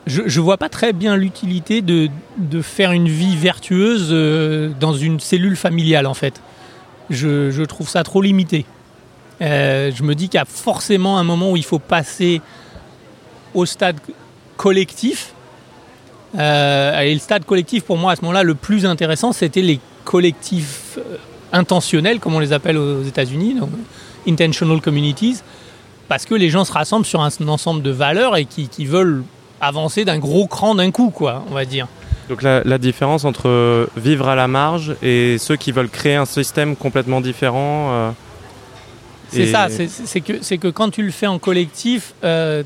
je 0.05 0.21
ne 0.21 0.43
vois 0.43 0.57
pas 0.57 0.69
très 0.69 0.93
bien 0.93 1.15
l'utilité 1.15 1.81
de, 1.81 2.09
de, 2.37 2.61
faire 2.61 2.91
une 2.91 3.07
vie 3.07 3.35
vertueuse 3.35 4.11
dans 4.79 4.93
une 4.93 5.19
cellule 5.19 5.55
familiale 5.55 6.05
en 6.05 6.13
fait. 6.13 6.39
Je, 7.09 7.49
je 7.49 7.63
trouve 7.63 7.89
ça 7.89 8.03
trop 8.03 8.21
limité. 8.21 8.65
Euh, 9.41 9.91
je 9.93 10.03
me 10.03 10.15
dis 10.15 10.29
qu'il 10.29 10.37
y 10.37 10.41
a 10.41 10.45
forcément 10.45 11.17
un 11.17 11.23
moment 11.23 11.51
où 11.51 11.57
il 11.57 11.65
faut 11.65 11.79
passer 11.79 12.41
au 13.53 13.65
stade 13.65 13.97
collectif. 14.57 15.33
Euh, 16.37 16.99
et 16.99 17.13
le 17.13 17.19
stade 17.19 17.45
collectif, 17.45 17.83
pour 17.83 17.97
moi, 17.97 18.13
à 18.13 18.15
ce 18.15 18.21
moment-là, 18.21 18.43
le 18.43 18.55
plus 18.55 18.85
intéressant, 18.85 19.31
c'était 19.31 19.61
les 19.61 19.79
collectifs 20.03 20.97
euh, 20.97 21.17
intentionnels, 21.53 22.19
comme 22.19 22.35
on 22.35 22.39
les 22.39 22.53
appelle 22.53 22.77
aux 22.77 23.03
États-Unis, 23.03 23.55
donc 23.55 23.69
intentional 24.27 24.81
communities, 24.81 25.37
parce 26.07 26.25
que 26.25 26.35
les 26.35 26.49
gens 26.49 26.65
se 26.65 26.71
rassemblent 26.71 27.05
sur 27.05 27.21
un, 27.21 27.29
ensemble 27.47 27.81
de 27.81 27.91
valeurs 27.91 28.35
et 28.37 28.45
qui, 28.45 28.85
veulent 28.85 29.23
avancer 29.61 30.03
d'un 30.03 30.19
gros 30.19 30.47
cran 30.47 30.75
d'un 30.75 30.91
coup, 30.91 31.09
quoi, 31.09 31.43
on 31.49 31.53
va 31.53 31.65
dire. 31.65 31.87
Donc 32.27 32.41
la, 32.41 32.63
la, 32.63 32.77
différence 32.77 33.23
entre 33.23 33.87
vivre 33.95 34.27
à 34.27 34.35
la 34.35 34.47
marge 34.47 34.95
et 35.03 35.37
ceux 35.37 35.55
qui 35.55 35.71
veulent 35.71 35.89
créer 35.89 36.15
un 36.15 36.25
système 36.25 36.75
complètement 36.75 37.21
différent. 37.21 38.13
C'est 39.29 39.47
ça, 39.47 39.67
c'est 39.69 40.21
que, 40.21 40.55
que 40.55 40.67
quand 40.67 40.89
tu 40.89 41.03
le 41.03 41.11
fais 41.11 41.27
en 41.27 41.39
collectif, 41.39 42.13
euh, 42.23 42.63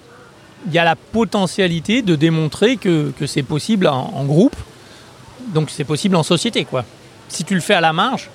il 0.68 0.74
y 0.74 0.80
a 0.80 0.84
la 0.84 0.96
potentialité 0.96 2.02
de 2.02 2.16
démontrer 2.16 2.78
que, 2.78 3.12
c'est 3.26 3.44
possible 3.44 3.88
en, 3.88 4.26
groupe, 4.26 4.56
donc 5.54 5.70
c'est 5.70 5.84
possible 5.84 6.16
en 6.16 6.24
société. 6.24 6.66
quoi. 6.66 6.84
Si 7.30 7.44
tu 7.44 7.56
le 7.56 7.62
fais 7.62 7.76
à 7.76 7.82
la 7.82 7.94
marge, 7.94 8.30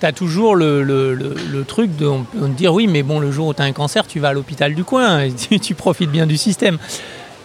tu 0.00 0.06
as 0.06 0.12
toujours 0.12 0.56
le, 0.56 1.64
truc 1.66 1.94
de, 1.96 2.10
dire 2.48 2.72
oui, 2.72 2.86
mais 2.86 3.02
bon, 3.02 3.20
le 3.20 3.30
jour 3.30 3.48
où 3.48 3.54
tu 3.54 3.62
as 3.62 3.64
un 3.64 3.72
cancer, 3.72 4.06
tu 4.06 4.20
vas 4.20 4.28
à 4.28 4.32
l'hôpital 4.32 4.74
du 4.74 4.84
coin 4.84 5.20
et 5.20 5.32
tu, 5.32 5.74
profites 5.74 6.10
bien 6.10 6.26
du 6.26 6.36
système. 6.36 6.78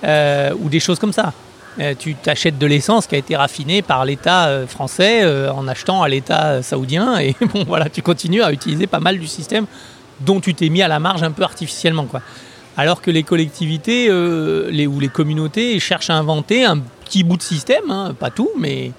Euh, 0.04 0.52
ou 0.60 0.70
des 0.70 0.80
choses 0.80 0.98
comme 0.98 1.13
ça. 1.13 1.32
Euh, 1.80 1.94
tu 1.98 2.15
t'achètes 2.15 2.58
de 2.58 2.65
l'essence 2.65 3.06
qui 3.06 3.13
a 3.13 3.20
été 3.20 3.36
raffinée 3.36 3.84
par 3.84 4.04
l'État 4.04 4.65
français 4.67 5.24
en 5.50 5.67
achetant 5.67 6.02
à 6.02 6.10
l'État 6.10 6.63
saoudien 6.63 7.20
et 7.20 7.36
bon 7.54 7.63
voilà, 7.65 7.88
tu 7.88 8.02
continues 8.02 8.41
à 8.41 8.52
utiliser 8.52 8.88
pas 8.88 9.00
mal 9.00 9.20
du 9.20 9.28
système 9.28 9.67
dont 10.26 10.40
tu 10.40 10.54
t'es 10.54 10.70
mis 10.70 10.82
à 10.82 10.88
la 10.88 11.00
marge 11.00 11.24
un 11.24 11.32
peu 11.32 11.44
artificiellement. 11.44 12.06
Quoi. 12.06 12.22
Alors 12.78 13.02
que 13.02 13.12
les 13.12 13.24
collectivités 13.24 14.08
euh, 14.10 14.70
les, 14.72 14.88
ou 14.88 15.00
les 15.00 15.10
communautés 15.10 15.80
cherchent 15.80 16.10
à 16.10 16.16
inventer 16.16 16.64
un 16.66 16.80
petit 16.80 17.24
bout 17.24 17.38
de 17.38 17.42
système, 17.42 17.90
hein, 17.90 18.16
pas 18.18 18.30
tout, 18.30 18.50
mais 18.58 18.92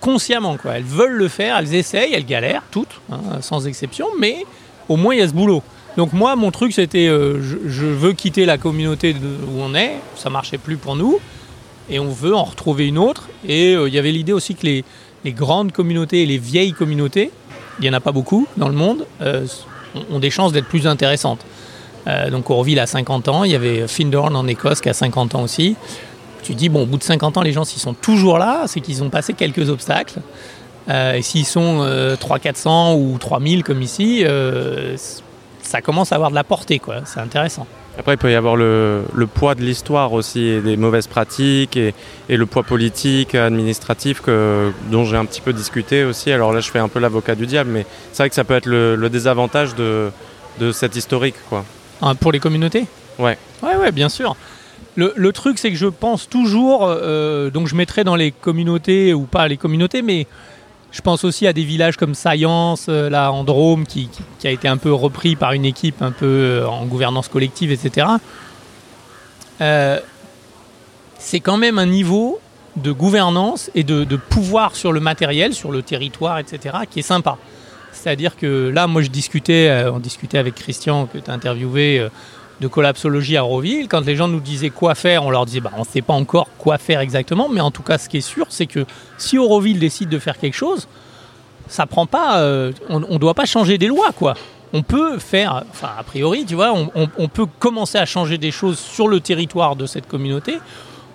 consciemment. 0.00 0.56
Quoi. 0.56 0.78
Elles 0.78 0.84
veulent 0.84 1.16
le 1.16 1.28
faire, 1.28 1.58
elles 1.58 1.74
essayent, 1.74 2.14
elles 2.14 2.24
galèrent, 2.24 2.62
toutes, 2.70 3.00
hein, 3.10 3.40
sans 3.40 3.66
exception, 3.66 4.06
mais 4.18 4.44
au 4.88 4.96
moins 4.96 5.14
il 5.14 5.18
y 5.18 5.22
a 5.22 5.28
ce 5.28 5.34
boulot. 5.34 5.62
Donc 5.96 6.12
moi, 6.12 6.36
mon 6.36 6.50
truc, 6.50 6.72
c'était 6.72 7.08
euh, 7.08 7.40
je, 7.42 7.86
veux 7.86 8.12
quitter 8.12 8.44
la 8.44 8.58
communauté 8.58 9.14
où 9.14 9.60
on 9.60 9.74
est, 9.74 9.96
ça 10.14 10.28
marchait 10.28 10.58
plus 10.58 10.76
pour 10.76 10.94
nous, 10.94 11.18
et 11.88 11.98
on 11.98 12.10
veut 12.10 12.34
en 12.34 12.44
retrouver 12.44 12.86
une 12.86 12.98
autre. 12.98 13.28
Et 13.46 13.74
euh, 13.74 13.88
il 13.88 13.94
y 13.94 13.98
avait 13.98 14.12
l'idée 14.12 14.32
aussi 14.32 14.54
que 14.54 14.66
les, 14.66 14.84
les 15.24 15.32
grandes 15.32 15.72
communautés 15.72 16.22
et 16.22 16.26
les 16.26 16.38
vieilles 16.38 16.72
communautés, 16.72 17.30
il 17.78 17.82
n'y 17.82 17.90
en 17.90 17.92
a 17.92 18.00
pas 18.00 18.12
beaucoup 18.12 18.46
dans 18.56 18.68
le 18.68 18.74
monde, 18.74 19.06
euh, 19.20 19.46
ont 20.10 20.18
des 20.18 20.30
chances 20.30 20.52
d'être 20.52 20.66
plus 20.66 20.86
intéressantes. 20.86 21.40
Euh, 22.06 22.30
donc 22.30 22.50
Auroville 22.50 22.78
a 22.78 22.86
50 22.86 23.28
ans, 23.28 23.44
il 23.44 23.50
y 23.50 23.54
avait 23.54 23.88
Findorn 23.88 24.34
en 24.36 24.46
Écosse 24.46 24.80
qui 24.80 24.88
a 24.88 24.94
50 24.94 25.34
ans 25.34 25.42
aussi. 25.42 25.76
Tu 26.42 26.54
dis, 26.54 26.68
bon, 26.68 26.82
au 26.82 26.86
bout 26.86 26.98
de 26.98 27.02
50 27.02 27.36
ans, 27.38 27.42
les 27.42 27.52
gens, 27.52 27.64
s'ils 27.64 27.80
sont 27.80 27.94
toujours 27.94 28.38
là, 28.38 28.64
c'est 28.66 28.80
qu'ils 28.80 29.02
ont 29.02 29.10
passé 29.10 29.32
quelques 29.32 29.68
obstacles. 29.68 30.20
Euh, 30.88 31.14
et 31.14 31.22
s'ils 31.22 31.46
sont 31.46 31.84
300-400 31.84 32.94
ou 32.94 33.18
3000 33.18 33.64
comme 33.64 33.82
ici, 33.82 34.24
ça 35.62 35.80
commence 35.80 36.12
à 36.12 36.14
avoir 36.14 36.30
de 36.30 36.36
la 36.36 36.44
portée, 36.44 36.78
quoi. 36.78 36.98
C'est 37.04 37.18
intéressant. 37.18 37.66
Après, 37.98 38.14
il 38.14 38.18
peut 38.18 38.30
y 38.30 38.34
avoir 38.34 38.56
le, 38.56 39.04
poids 39.32 39.54
de 39.54 39.62
l'histoire 39.62 40.12
aussi, 40.12 40.44
et 40.44 40.60
des 40.60 40.76
mauvaises 40.76 41.06
pratiques, 41.06 41.76
et, 41.76 41.94
le 42.28 42.46
poids 42.46 42.62
politique, 42.62 43.34
administratif, 43.34 44.20
que, 44.20 44.70
dont 44.90 45.04
j'ai 45.04 45.16
un 45.16 45.24
petit 45.24 45.40
peu 45.40 45.52
discuté 45.52 46.04
aussi. 46.04 46.30
Alors 46.30 46.52
là, 46.52 46.60
je 46.60 46.70
fais 46.70 46.78
un 46.78 46.88
peu 46.88 46.98
l'avocat 46.98 47.34
du 47.34 47.46
diable, 47.46 47.70
mais 47.70 47.86
c'est 48.12 48.22
vrai 48.22 48.28
que 48.28 48.34
ça 48.34 48.44
peut 48.44 48.54
être 48.54 48.66
le, 48.66 49.08
désavantage 49.08 49.74
de, 49.74 50.10
de 50.60 50.72
cette 50.72 50.96
historique. 50.96 51.36
Quoi. 51.48 51.64
Ah, 52.02 52.14
pour 52.14 52.32
les 52.32 52.40
communautés? 52.40 52.86
Ouais. 53.18 53.38
Ouais, 53.62 53.76
ouais, 53.76 53.92
bien 53.92 54.08
sûr. 54.08 54.36
Le, 54.96 55.30
truc, 55.32 55.58
c'est 55.58 55.70
que 55.70 55.76
je 55.76 55.86
pense 55.86 56.26
toujours, 56.26 56.86
euh, 56.86 57.50
donc 57.50 57.66
je 57.66 57.74
mettrai 57.74 58.02
dans 58.02 58.16
les 58.16 58.30
communautés, 58.30 59.12
ou 59.12 59.22
pas 59.24 59.46
les 59.46 59.58
communautés, 59.58 60.00
mais 60.00 60.26
je 60.96 61.02
pense 61.02 61.24
aussi 61.24 61.46
à 61.46 61.52
des 61.52 61.62
villages 61.62 61.98
comme 61.98 62.14
Science, 62.14 62.86
euh, 62.88 63.10
là 63.10 63.30
en 63.30 63.44
Drôme, 63.44 63.86
qui, 63.86 64.08
a 64.44 64.50
été 64.50 64.66
un 64.66 64.78
peu 64.78 64.92
repris 64.92 65.36
par 65.36 65.52
une 65.52 65.66
équipe 65.66 66.00
un 66.00 66.10
peu 66.10 66.26
euh, 66.26 66.66
en 66.66 66.86
gouvernance 66.86 67.28
collective, 67.28 67.70
etc. 67.70 68.06
Euh, 69.60 70.00
c'est 71.18 71.40
quand 71.40 71.58
même 71.58 71.78
un 71.78 71.84
niveau 71.84 72.40
de 72.76 72.92
gouvernance 72.92 73.70
et 73.74 73.84
de, 73.84 74.04
pouvoir 74.16 74.74
sur 74.74 74.90
le 74.90 75.00
matériel, 75.00 75.52
sur 75.52 75.70
le 75.70 75.82
territoire, 75.82 76.38
etc., 76.38 76.76
qui 76.90 77.00
est 77.00 77.02
sympa. 77.02 77.36
C'est-à-dire 77.92 78.36
que 78.36 78.70
là, 78.70 78.86
moi, 78.86 79.02
je 79.02 79.08
discutais, 79.08 79.84
on 79.92 79.98
discutait 79.98 80.38
avec 80.38 80.54
Christian, 80.54 81.06
que 81.06 81.18
tu 81.18 81.30
as 81.30 81.34
interviewé, 81.34 82.06
de 82.60 82.68
collapsologie 82.68 83.36
à 83.36 83.42
Roville. 83.42 83.88
Quand 83.88 84.04
les 84.04 84.16
gens 84.16 84.28
nous 84.28 84.40
disaient 84.40 84.70
quoi 84.70 84.94
faire, 84.94 85.24
on 85.24 85.30
leur 85.30 85.46
disait 85.46 85.60
bah, 85.60 85.72
on 85.76 85.80
ne 85.80 85.84
sait 85.84 86.02
pas 86.02 86.14
encore 86.14 86.48
quoi 86.58 86.78
faire 86.78 87.00
exactement, 87.00 87.48
mais 87.48 87.60
en 87.60 87.70
tout 87.70 87.82
cas, 87.82 87.98
ce 87.98 88.08
qui 88.08 88.18
est 88.18 88.22
sûr, 88.22 88.46
c'est 88.48 88.66
que 88.66 88.86
si 89.18 89.38
Auroville 89.38 89.78
décide 89.78 90.08
de 90.08 90.18
faire 90.18 90.38
quelque 90.38 90.54
chose, 90.56 90.88
ça 91.68 91.86
prend 91.86 92.06
pas. 92.06 92.38
Euh, 92.38 92.72
on 92.88 93.00
ne 93.00 93.18
doit 93.18 93.34
pas 93.34 93.44
changer 93.44 93.78
des 93.78 93.88
lois, 93.88 94.12
quoi. 94.14 94.34
On 94.72 94.82
peut 94.82 95.18
faire, 95.18 95.64
enfin, 95.70 95.90
a 95.98 96.02
priori, 96.02 96.44
tu 96.44 96.54
vois, 96.54 96.74
on, 96.74 97.28
peut 97.28 97.46
commencer 97.58 97.98
à 97.98 98.04
changer 98.04 98.36
des 98.36 98.50
choses 98.50 98.78
sur 98.78 99.06
le 99.06 99.20
territoire 99.20 99.76
de 99.76 99.86
cette 99.86 100.08
communauté 100.08 100.58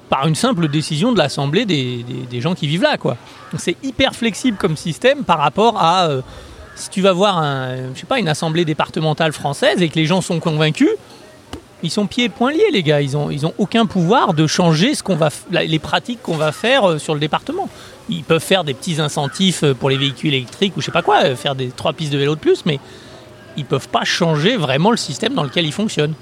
par 0.10 0.26
une 0.26 0.36
simple 0.36 0.68
décision 0.68 1.12
de 1.12 1.18
l'Assemblée 1.18 1.66
des, 1.66 2.42
gens 2.42 2.56
qui 2.56 2.66
vivent 2.68 2.84
là, 2.84 2.98
quoi. 2.98 3.18
C'est 3.58 3.76
hyper 3.84 4.16
flexible 4.16 4.58
comme 4.58 4.78
système 4.78 5.24
par 5.24 5.38
rapport 5.40 5.82
à. 5.82 6.08
Euh, 6.08 6.22
si 6.76 6.90
tu 6.90 7.02
vas 7.02 7.12
voir 7.12 7.44
je 7.94 8.00
sais 8.00 8.08
pas, 8.08 8.18
une 8.18 8.30
assemblée 8.30 8.64
départementale 8.64 9.34
française 9.34 9.82
et 9.82 9.90
que 9.90 9.96
les 9.96 10.06
gens 10.06 10.22
sont 10.22 10.40
convaincus, 10.40 10.90
ils 11.84 11.90
sont 11.90 12.08
pieds 12.08 12.26
et 12.26 12.30
poings 12.30 12.52
liés, 12.52 12.70
les 12.72 12.84
gars. 12.84 13.02
Ils 13.02 13.14
n'ont 13.14 13.32
ils 13.32 13.46
ont 13.46 13.54
aucun 13.58 13.86
pouvoir 13.86 14.34
de 14.34 14.48
changer 14.48 14.94
ce 14.94 15.04
qu'on 15.04 15.16
va, 15.16 15.30
les 15.52 15.80
pratiques 15.80 16.22
qu'on 16.22 16.38
va 16.38 16.52
faire 16.52 16.90
euh, 16.90 17.00
sur 17.00 17.14
le 17.14 17.20
département. 17.20 17.70
Ils 18.10 18.24
peuvent 18.24 18.44
faire 18.44 18.64
des 18.64 18.74
petits 18.74 19.02
incentifs 19.02 19.64
euh, 19.64 19.74
pour 19.74 19.90
les 19.90 19.98
véhicules 19.98 20.34
électriques 20.34 20.78
ou 20.78 20.82
je 20.82 20.86
sais 20.86 20.92
pas 20.92 21.02
quoi, 21.02 21.24
euh, 21.24 21.36
faire 21.36 21.56
des 21.56 21.70
trois 21.70 21.94
pistes 21.94 22.14
de 22.14 22.18
vélo 22.18 22.36
de 22.36 22.40
plus, 22.40 22.66
mais 22.66 22.80
ils 23.58 23.66
peuvent 23.66 23.90
pas 23.90 24.04
changer 24.04 24.58
vraiment 24.58 24.92
le 24.92 24.98
système 24.98 25.34
dans 25.34 25.44
lequel 25.44 25.66
ils 25.66 25.74
fonctionnent. 25.74 26.14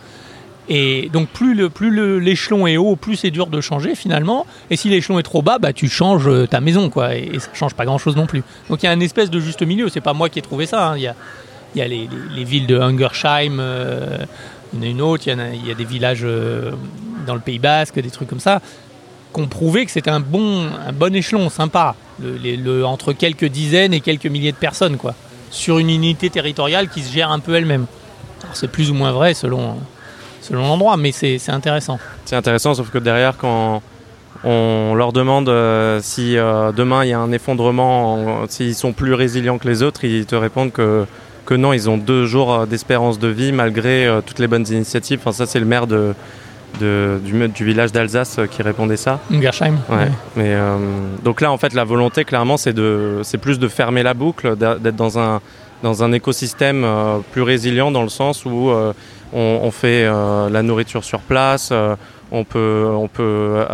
Et 0.71 1.09
donc 1.11 1.29
plus 1.29 1.55
le 1.55 1.69
plus 1.69 2.19
l'échelon 2.19 2.67
est 2.67 2.77
haut, 2.77 2.95
plus 2.95 3.15
c'est 3.15 3.31
dur 3.31 3.47
de 3.47 3.59
changer 3.59 3.95
finalement. 3.95 4.45
Et 4.69 4.75
si 4.75 4.87
l'échelon 4.87 5.17
est 5.17 5.23
trop 5.23 5.41
bas, 5.41 5.57
bah 5.57 5.73
tu 5.73 5.89
changes 5.89 6.29
ta 6.47 6.61
maison 6.61 6.91
quoi. 6.91 7.15
Et, 7.15 7.39
ça 7.39 7.49
change 7.55 7.73
pas 7.73 7.85
grand 7.85 7.97
chose 7.97 8.15
non 8.15 8.27
plus. 8.27 8.43
Donc 8.69 8.83
il 8.83 8.85
y 8.85 8.89
a 8.89 8.93
une 8.93 9.01
espèce 9.01 9.31
de 9.31 9.39
juste 9.39 9.63
milieu. 9.63 9.89
C'est 9.89 9.99
pas 9.99 10.13
moi 10.13 10.29
qui 10.29 10.37
ai 10.37 10.43
trouvé 10.43 10.67
ça. 10.67 10.89
Hein. 10.89 10.97
Il 10.97 11.01
y 11.01 11.07
a 11.07 11.15
il 11.75 11.79
y 11.79 11.81
a 11.83 11.87
les, 11.87 12.43
villes 12.43 12.65
de 12.65 12.79
Hungersheim 12.79 13.59
il 14.73 14.79
y 14.79 14.81
en 14.81 14.85
a 14.85 14.89
une 14.89 15.01
autre, 15.01 15.23
il 15.27 15.67
y, 15.67 15.71
a, 15.71 15.73
des 15.73 15.85
villages 15.85 16.21
euh, 16.23 16.71
dans 17.25 17.33
le 17.33 17.39
Pays 17.39 17.59
Basque, 17.59 17.99
des 17.99 18.09
trucs 18.09 18.29
comme 18.29 18.39
ça, 18.39 18.61
qui 19.33 19.41
ont 19.41 19.47
prouvé 19.47 19.85
que 19.85 19.91
c'était 19.91 20.11
un 20.11 20.19
bon, 20.19 20.67
un 20.85 20.91
bon 20.91 21.13
échelon, 21.15 21.49
sympa, 21.49 21.95
entre 22.83 23.13
quelques 23.13 23.45
dizaines 23.45 23.93
et 23.93 24.01
quelques 24.01 24.25
milliers 24.25 24.51
de 24.51 24.57
personnes, 24.57 24.97
quoi, 24.97 25.15
sur 25.49 25.79
une 25.79 25.89
unité 25.89 26.29
territoriale 26.29 26.89
qui 26.89 27.01
se 27.01 27.11
gère 27.13 27.31
un 27.31 27.39
peu 27.39 27.55
elle-même. 27.55 27.85
C'est 28.53 28.69
plus 28.69 28.91
ou 28.91 28.93
moins 28.93 29.11
vrai 29.11 29.33
selon, 29.33 29.77
selon 30.41 30.61
l'endroit, 30.61 30.97
mais 30.97 31.11
c'est 31.11 31.49
intéressant. 31.49 31.99
C'est 32.25 32.35
intéressant, 32.35 32.73
sauf 32.73 32.89
que 32.89 32.97
derrière, 32.97 33.37
quand 33.37 33.81
on 34.43 34.93
leur 34.95 35.11
demande 35.11 35.49
euh, 35.49 35.99
si 36.01 36.37
euh, 36.37 36.71
demain 36.71 37.03
il 37.03 37.09
y 37.09 37.13
a 37.13 37.19
un 37.19 37.31
effondrement, 37.31 38.45
s'ils 38.47 38.75
sont 38.75 38.93
plus 38.93 39.13
résilients 39.13 39.57
que 39.57 39.67
les 39.67 39.83
autres, 39.83 40.05
ils 40.05 40.25
te 40.25 40.35
répondent 40.35 40.71
que 40.71 41.05
que 41.49 41.55
non, 41.55 41.73
ils 41.73 41.89
ont 41.89 41.97
deux 41.97 42.27
jours 42.27 42.67
d'espérance 42.67 43.17
de 43.17 43.27
vie 43.27 43.51
malgré 43.51 44.07
toutes 44.23 44.37
les 44.37 44.45
bonnes 44.45 44.67
initiatives. 44.69 45.17
Enfin, 45.19 45.31
ça, 45.31 45.47
c'est 45.47 45.59
le 45.59 45.65
maire 45.65 45.87
de, 45.87 46.13
du, 46.79 47.47
du, 47.47 47.65
village 47.65 47.91
d'Alsace 47.91 48.39
qui 48.51 48.61
répondait 48.61 48.97
ça. 48.97 49.19
Gersheim. 49.31 49.77
Ouais. 49.89 50.11
Mais, 50.35 50.55
donc 51.23 51.41
là, 51.41 51.51
en 51.51 51.57
fait, 51.57 51.73
la 51.73 51.85
volonté, 51.85 52.23
clairement, 52.23 52.57
c'est 52.57 53.37
plus 53.41 53.57
de 53.57 53.67
fermer 53.67 54.03
la 54.03 54.13
boucle, 54.13 54.55
d'être 54.57 54.95
dans 54.95 55.17
un, 55.17 55.41
dans 55.81 56.03
un 56.03 56.11
écosystème 56.11 56.85
plus 57.31 57.41
résilient 57.41 57.89
dans 57.89 58.03
le 58.03 58.09
sens 58.09 58.45
où 58.45 58.69
on, 59.33 59.71
fait 59.71 60.05
la 60.05 60.61
nourriture 60.61 61.03
sur 61.03 61.21
place, 61.21 61.73
on 62.31 62.43
peut, 62.43 62.87
on 62.93 63.07
peut 63.07 63.65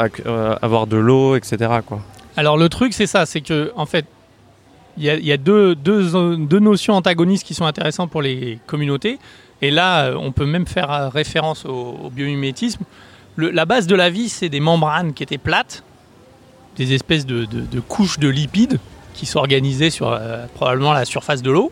avoir 0.61 0.87
de 0.87 0.95
l'eau, 0.95 1.35
etc. 1.35 1.57
Quoi. 1.85 1.99
Alors 2.37 2.57
le 2.57 2.69
truc, 2.69 2.93
c'est 2.93 3.07
ça, 3.07 3.25
c'est 3.25 3.41
que 3.41 3.73
en 3.75 3.85
fait, 3.85 4.05
il 4.97 5.03
y 5.03 5.31
a, 5.31 5.37
deux, 5.37 5.75
notions 6.59 6.93
antagonistes 6.93 7.45
qui 7.45 7.53
sont 7.53 7.65
intéressantes 7.65 8.09
pour 8.09 8.21
les 8.21 8.59
communautés. 8.65 9.19
Et 9.61 9.71
là, 9.71 10.13
on 10.17 10.31
peut 10.31 10.45
même 10.45 10.67
faire 10.67 11.11
référence 11.11 11.65
au, 11.65 12.09
biomimétisme. 12.11 12.83
la 13.37 13.65
base 13.65 13.87
de 13.87 13.95
la 13.95 14.09
vie, 14.09 14.29
c'est 14.29 14.49
des 14.49 14.59
membranes 14.59 15.13
qui 15.13 15.23
étaient 15.23 15.37
plates, 15.37 15.83
des 16.77 16.93
espèces 16.93 17.25
de, 17.25 17.79
couches 17.87 18.19
de 18.19 18.29
lipides 18.29 18.79
qui 19.13 19.25
s'organisaient 19.25 19.89
sur 19.89 20.11
euh, 20.11 20.45
probablement 20.55 20.91
la 20.91 21.05
surface 21.05 21.41
de 21.41 21.49
l'eau, 21.49 21.71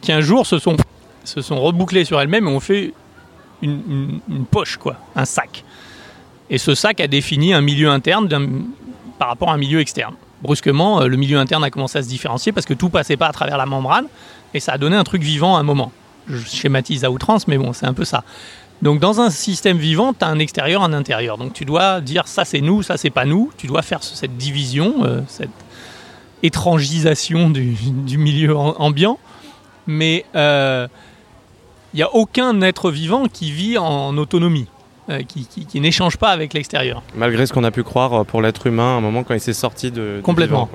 qui 0.00 0.12
un 0.12 0.20
jour 0.20 0.46
se 0.46 0.58
sont, 0.58 0.76
rebouclées 1.50 2.04
sur 2.04 2.20
elles-mêmes 2.20 2.46
et 2.46 2.50
ont 2.50 2.60
fait 2.60 2.92
une, 3.62 4.20
une, 4.28 4.46
poche, 4.46 4.76
quoi, 4.76 4.96
un 5.16 5.24
sac. 5.24 5.64
Et 6.50 6.58
ce 6.58 6.74
sac 6.74 7.00
a 7.00 7.08
défini 7.08 7.52
un 7.52 7.62
milieu 7.62 7.88
interne 7.88 8.28
par 9.18 9.28
rapport 9.28 9.50
à 9.50 9.54
un 9.54 9.58
milieu 9.58 9.80
externe. 9.80 10.14
Brusquement, 10.44 11.00
euh, 11.00 11.08
le 11.08 11.16
milieu 11.16 11.38
interne 11.38 11.64
a 11.64 11.70
commencé 11.70 11.96
à 11.96 12.02
se 12.02 12.08
différencier 12.08 12.52
parce 12.52 12.66
que 12.66 12.74
tout 12.74 12.90
passait 12.90 13.16
pas 13.16 13.28
à 13.28 13.32
travers 13.32 13.56
la 13.56 13.64
membrane 13.64 14.04
et 14.52 14.60
ça 14.60 14.72
a 14.72 14.78
donné 14.78 14.94
un 14.94 15.02
truc 15.02 15.22
vivant 15.22 15.56
à 15.56 15.60
un 15.60 15.62
moment. 15.62 15.90
Je 16.28 16.36
schématise 16.36 17.02
à 17.02 17.10
outrance, 17.10 17.48
mais 17.48 17.56
bon, 17.56 17.72
c'est 17.72 17.86
un 17.86 17.94
peu 17.94 18.04
ça. 18.04 18.24
Donc 18.82 19.00
dans 19.00 19.22
un 19.22 19.30
système 19.30 19.78
vivant, 19.78 20.12
tu 20.12 20.22
as 20.22 20.28
un 20.28 20.38
extérieur, 20.38 20.82
un 20.82 20.92
intérieur. 20.92 21.38
Donc 21.38 21.54
tu 21.54 21.64
dois 21.64 22.02
dire 22.02 22.28
ça 22.28 22.44
c'est 22.44 22.60
nous, 22.60 22.82
ça 22.82 22.98
c'est 22.98 23.08
pas 23.08 23.24
nous. 23.24 23.52
Tu 23.56 23.66
dois 23.66 23.80
faire 23.80 24.02
cette 24.02 24.36
division, 24.36 24.96
euh, 25.04 25.22
cette 25.28 25.48
étrangisation 26.42 27.48
du, 27.48 27.74
milieu 28.18 28.54
ambiant. 28.54 29.18
Mais 29.86 30.26
il 30.34 30.38
euh, 30.38 30.88
n'y 31.94 32.02
a 32.02 32.14
aucun 32.14 32.60
être 32.60 32.90
vivant 32.90 33.28
qui 33.28 33.50
vit 33.50 33.78
en 33.78 34.18
autonomie. 34.18 34.66
Euh, 35.10 35.20
qui, 35.22 35.80
n'échange 35.80 36.16
pas 36.16 36.30
avec 36.30 36.54
l'extérieur. 36.54 37.02
Malgré 37.14 37.44
ce 37.44 37.52
qu'on 37.52 37.64
a 37.64 37.70
pu 37.70 37.82
croire 37.82 38.14
euh, 38.14 38.24
pour 38.24 38.40
l'être 38.40 38.66
humain 38.66 38.94
à 38.94 38.96
un 38.96 39.00
moment 39.02 39.22
quand 39.22 39.34
il 39.34 39.40
s'est 39.40 39.52
sorti 39.52 39.90
de... 39.90 40.20
Complètement. 40.22 40.70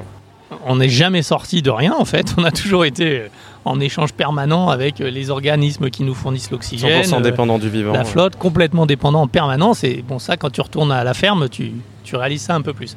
on 0.68 0.76
n'est 0.76 0.90
jamais 0.90 1.24
sorti 1.24 1.64
de 1.64 1.72
rien 1.72 1.96
en 1.98 2.06
fait, 2.06 2.36
on 2.38 2.44
a 2.44 2.52
toujours 2.52 2.86
été 2.86 3.22
euh, 3.22 3.28
en 3.66 3.80
échange 3.80 4.14
permanent 4.14 4.70
avec 4.70 5.00
les 5.00 5.32
organismes 5.32 5.90
qui 5.90 6.04
nous 6.04 6.14
fournissent 6.14 6.52
l'oxygène. 6.52 7.02
100% 7.02 7.24
dépendant 7.24 7.58
du 7.58 7.70
vivant. 7.70 7.92
La 7.92 8.04
flotte, 8.04 8.36
complètement 8.36 8.86
dépendant 8.86 9.22
en 9.22 9.28
permanence. 9.28 9.84
Et 9.84 10.04
bon, 10.08 10.20
ça, 10.20 10.38
quand 10.38 10.52
tu 10.52 10.62
retournes 10.62 10.92
à 10.92 11.04
la 11.04 11.16
ferme, 11.16 11.50
tu, 11.50 11.74
tu 12.04 12.16
réalises 12.16 12.44
ça 12.44 12.54
un 12.54 12.62
peu 12.62 12.74
plus. 12.74 12.96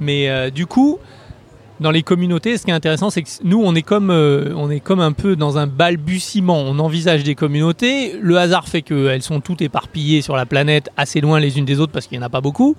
Mais 0.00 0.50
du 0.50 0.66
coup, 0.66 0.98
dans 1.80 1.90
les 1.90 2.02
communautés, 2.02 2.56
ce 2.56 2.64
qui 2.64 2.70
est 2.70 2.74
intéressant, 2.74 3.10
c'est 3.10 3.22
que 3.22 3.28
nous, 3.42 3.60
on 3.62 3.74
est 3.74 3.82
comme, 3.82 4.10
euh, 4.10 4.52
on 4.56 4.70
est 4.70 4.80
comme 4.80 5.00
un 5.00 5.12
peu 5.12 5.34
dans 5.36 5.58
un 5.58 5.66
balbutiement. 5.66 6.60
On 6.60 6.78
envisage 6.78 7.24
des 7.24 7.34
communautés. 7.34 8.16
Le 8.20 8.38
hasard 8.38 8.68
fait 8.68 8.82
qu'elles 8.82 9.22
sont 9.22 9.40
toutes 9.40 9.62
éparpillées 9.62 10.22
sur 10.22 10.36
la 10.36 10.46
planète, 10.46 10.90
assez 10.96 11.20
loin 11.20 11.40
les 11.40 11.58
unes 11.58 11.64
des 11.64 11.80
autres 11.80 11.92
parce 11.92 12.06
qu'il 12.06 12.18
n'y 12.18 12.24
en 12.24 12.26
a 12.26 12.30
pas 12.30 12.40
beaucoup. 12.40 12.76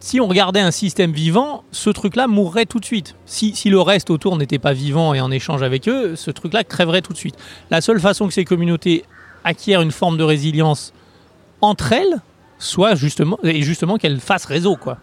Si 0.00 0.20
on 0.20 0.28
regardait 0.28 0.60
un 0.60 0.70
système 0.70 1.10
vivant, 1.10 1.64
ce 1.72 1.90
truc-là 1.90 2.28
mourrait 2.28 2.66
tout 2.66 2.78
de 2.78 2.84
suite. 2.84 3.16
Si, 3.26 3.56
si 3.56 3.68
le 3.68 3.80
reste 3.80 4.10
autour 4.10 4.36
n'était 4.36 4.60
pas 4.60 4.72
vivant 4.72 5.12
et 5.12 5.20
en 5.20 5.30
échange 5.30 5.62
avec 5.62 5.88
eux, 5.88 6.14
ce 6.14 6.30
truc-là 6.30 6.62
crèverait 6.62 7.02
tout 7.02 7.12
de 7.12 7.18
suite. 7.18 7.34
La 7.70 7.80
seule 7.80 7.98
façon 7.98 8.28
que 8.28 8.34
ces 8.34 8.44
communautés 8.44 9.04
acquièrent 9.42 9.82
une 9.82 9.90
forme 9.90 10.16
de 10.16 10.22
résilience 10.22 10.92
entre 11.60 11.92
elles, 11.92 12.20
soit 12.58 12.94
justement, 12.94 13.38
et 13.42 13.62
justement 13.62 13.96
qu'elles 13.96 14.20
fassent 14.20 14.44
réseau, 14.44 14.76
quoi. 14.76 14.98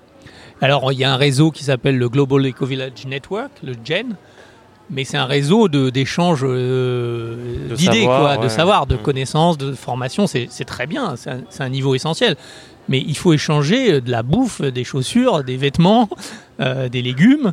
Alors, 0.62 0.92
il 0.92 1.00
y 1.00 1.04
a 1.04 1.12
un 1.12 1.18
réseau 1.18 1.52
qui 1.52 1.64
s'appelle 1.64 1.98
le 1.98 2.10
Global 2.10 2.46
Eco 2.46 2.66
Village 2.66 3.06
Network, 3.06 3.52
le 3.64 3.74
GEN, 3.84 4.16
mais 4.90 5.04
c'est 5.04 5.18
un 5.18 5.26
réseau 5.26 5.68
d'échanges 5.68 6.44
euh, 6.44 7.74
d'idées, 7.76 8.08
de 8.42 8.48
savoir, 8.48 8.86
de 8.86 8.96
mm. 8.96 9.00
connaissances, 9.00 9.58
de 9.58 9.74
formation. 9.74 10.28
C'est 10.28 10.48
très 10.66 10.88
bien, 10.88 11.16
c'est 11.18 11.64
un, 11.64 11.70
niveau 11.70 11.96
essentiel. 11.96 12.36
Mais 12.88 13.00
il 13.00 13.18
faut 13.18 13.34
échanger 13.34 14.00
de 14.00 14.12
la 14.12 14.22
bouffe, 14.22 14.62
des 14.62 14.84
chaussures, 14.84 15.44
des 15.44 15.58
vêtements, 15.58 16.08
euh, 16.62 16.88
des 16.88 17.02
légumes. 17.02 17.52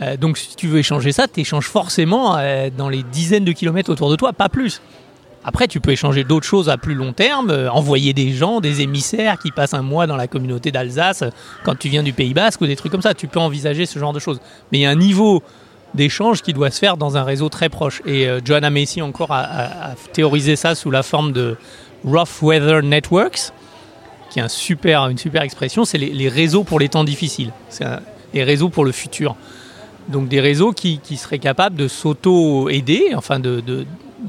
Euh, 0.00 0.16
donc, 0.16 0.38
si 0.38 0.56
tu 0.56 0.68
veux 0.68 0.78
échanger 0.78 1.12
ça, 1.12 1.28
tu 1.28 1.40
échanges 1.40 1.66
forcément 1.66 2.38
dans 2.76 2.88
les 2.88 3.02
dizaines 3.02 3.44
de 3.44 3.52
kilomètres 3.52 3.90
autour 3.90 4.10
de 4.10 4.16
toi, 4.16 4.32
pas 4.32 4.48
plus. 4.48 4.80
Après, 5.44 5.68
tu 5.68 5.78
peux 5.78 5.90
échanger 5.90 6.24
d'autres 6.24 6.46
choses 6.46 6.70
à 6.70 6.78
plus 6.78 6.94
long 6.94 7.12
terme, 7.12 7.50
euh, 7.50 7.70
envoyer 7.70 8.14
des 8.14 8.32
gens, 8.32 8.60
des 8.60 8.80
émissaires 8.80 9.38
qui 9.38 9.50
passent 9.50 9.74
un 9.74 9.82
mois 9.82 10.06
dans 10.06 10.16
la 10.16 10.26
communauté 10.26 10.72
d'Alsace 10.72 11.22
euh, 11.22 11.30
quand 11.64 11.78
tu 11.78 11.90
viens 11.90 12.02
du 12.02 12.14
Pays 12.14 12.32
Basque 12.32 12.62
ou 12.62 12.66
des 12.66 12.76
trucs 12.76 12.90
comme 12.90 13.02
ça. 13.02 13.12
Tu 13.12 13.28
peux 13.28 13.38
envisager 13.38 13.84
ce 13.84 13.98
genre 13.98 14.14
de 14.14 14.18
choses. 14.18 14.40
Mais 14.72 14.78
il 14.78 14.80
y 14.80 14.86
a 14.86 14.90
un 14.90 14.96
niveau 14.96 15.42
d'échange 15.92 16.40
qui 16.40 16.54
doit 16.54 16.70
se 16.70 16.78
faire 16.78 16.96
dans 16.96 17.18
un 17.18 17.24
réseau 17.24 17.50
très 17.50 17.68
proche. 17.68 18.00
Et 18.06 18.26
euh, 18.26 18.40
Joanna 18.42 18.70
Macy 18.70 19.02
encore 19.02 19.32
a, 19.32 19.94
théorisé 20.14 20.56
ça 20.56 20.74
sous 20.74 20.90
la 20.90 21.02
forme 21.02 21.32
de 21.32 21.56
Rough 22.04 22.40
Weather 22.40 22.82
Networks, 22.82 23.52
qui 24.30 24.40
est 24.40 24.42
une 24.42 24.48
super 25.18 25.42
expression. 25.42 25.84
C'est 25.84 25.98
les, 25.98 26.28
réseaux 26.28 26.64
pour 26.64 26.80
les 26.80 26.88
temps 26.88 27.04
difficiles. 27.04 27.52
C'est 27.68 27.84
les 28.32 28.44
réseaux 28.44 28.70
pour 28.70 28.86
le 28.86 28.92
futur. 28.92 29.36
Donc 30.08 30.28
des 30.28 30.40
réseaux 30.40 30.72
qui, 30.72 31.00
seraient 31.16 31.38
capables 31.38 31.76
de 31.76 31.88
s'auto-aider, 31.88 33.12
enfin 33.14 33.38
de, 33.38 33.62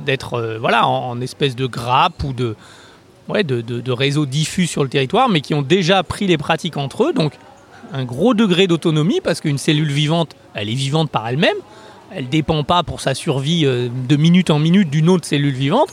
d'être 0.06 0.36
euh, 0.36 0.58
voilà, 0.60 0.88
en, 0.88 1.20
espèce 1.22 1.56
de 1.56 1.66
grappe 1.66 2.24
ou 2.24 2.34
de, 2.34 2.56
ouais, 3.28 3.44
de, 3.44 3.62
de, 3.62 4.26
diffus 4.26 4.68
sur 4.68 4.84
le 4.84 4.90
territoire, 4.90 5.30
mais 5.30 5.42
qui 5.42 5.54
ont 5.54 5.62
déjà 5.62 6.04
pris 6.04 6.28
les 6.28 6.38
pratiques 6.38 6.78
entre 6.78 7.06
eux. 7.06 7.14
Donc 7.14 7.34
un 7.94 8.06
gros 8.06 8.34
degré 8.34 8.68
d'autonomie, 8.68 9.22
parce 9.22 9.42
qu'une 9.42 9.58
cellule 9.58 9.92
vivante, 9.92 10.36
elle 10.54 10.70
est 10.70 10.76
vivante 10.76 11.10
par 11.10 11.28
elle-même. 11.28 11.58
Elle 12.12 12.26
ne 12.26 12.30
dépend 12.30 12.64
pas 12.64 12.84
pour 12.84 13.02
sa 13.02 13.14
survie 13.14 13.66
euh, 13.66 13.90
de 14.08 14.16
minute 14.16 14.50
en 14.50 14.60
minute 14.60 14.90
d'une 14.90 15.10
autre 15.10 15.26
cellule 15.26 15.54
vivante. 15.54 15.90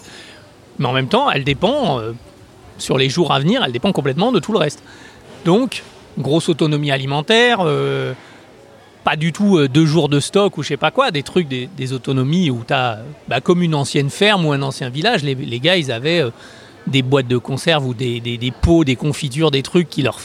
Mais 0.79 0.87
en 0.87 0.93
même 0.93 1.09
temps, 1.09 1.31
elle 1.31 1.45
dépend, 1.45 1.99
euh, 1.99 2.13
sur 2.79 2.99
les 2.99 3.09
jours 3.09 3.33
à 3.33 3.41
venir, 3.41 3.63
elle 3.65 3.73
dépend 3.73 3.93
complètement 3.93 4.33
de 4.33 4.39
tout 4.39 4.53
le 4.53 4.59
reste. 4.59 4.83
Donc, 5.45 5.83
grosse 6.19 6.49
autonomie 6.49 6.91
alimentaire, 6.91 7.67
pas 9.05 9.17
du 9.17 9.33
tout 9.33 9.59
euh, 9.59 9.69
deux 9.69 9.87
jours 9.87 10.09
de 10.09 10.21
stock 10.21 10.57
ou 10.59 10.63
je 10.63 10.69
sais 10.69 10.77
pas 10.77 10.91
quoi, 10.91 11.11
des 11.11 11.23
trucs, 11.23 11.49
des, 11.49 11.93
autonomies 11.93 12.51
où 12.51 12.63
tu 12.67 12.73
as, 12.73 13.01
bah, 13.29 13.41
comme 13.41 13.63
une 13.63 13.75
ancienne 13.75 14.11
ferme 14.11 14.47
ou 14.47 14.53
un 14.53 14.63
ancien 14.63 14.89
village, 14.89 15.23
les, 15.23 15.61
gars, 15.61 15.77
ils 15.77 15.91
avaient 15.91 16.21
euh, 16.21 16.31
des 16.87 17.03
boîtes 17.03 17.29
de 17.29 17.39
conserve 17.39 17.87
ou 17.87 17.95
des, 17.95 18.53
pots, 18.61 18.85
des 18.85 18.97
confitures, 18.97 19.51
des 19.51 19.63
trucs 19.63 19.89
qui, 19.89 20.03
leur, 20.03 20.19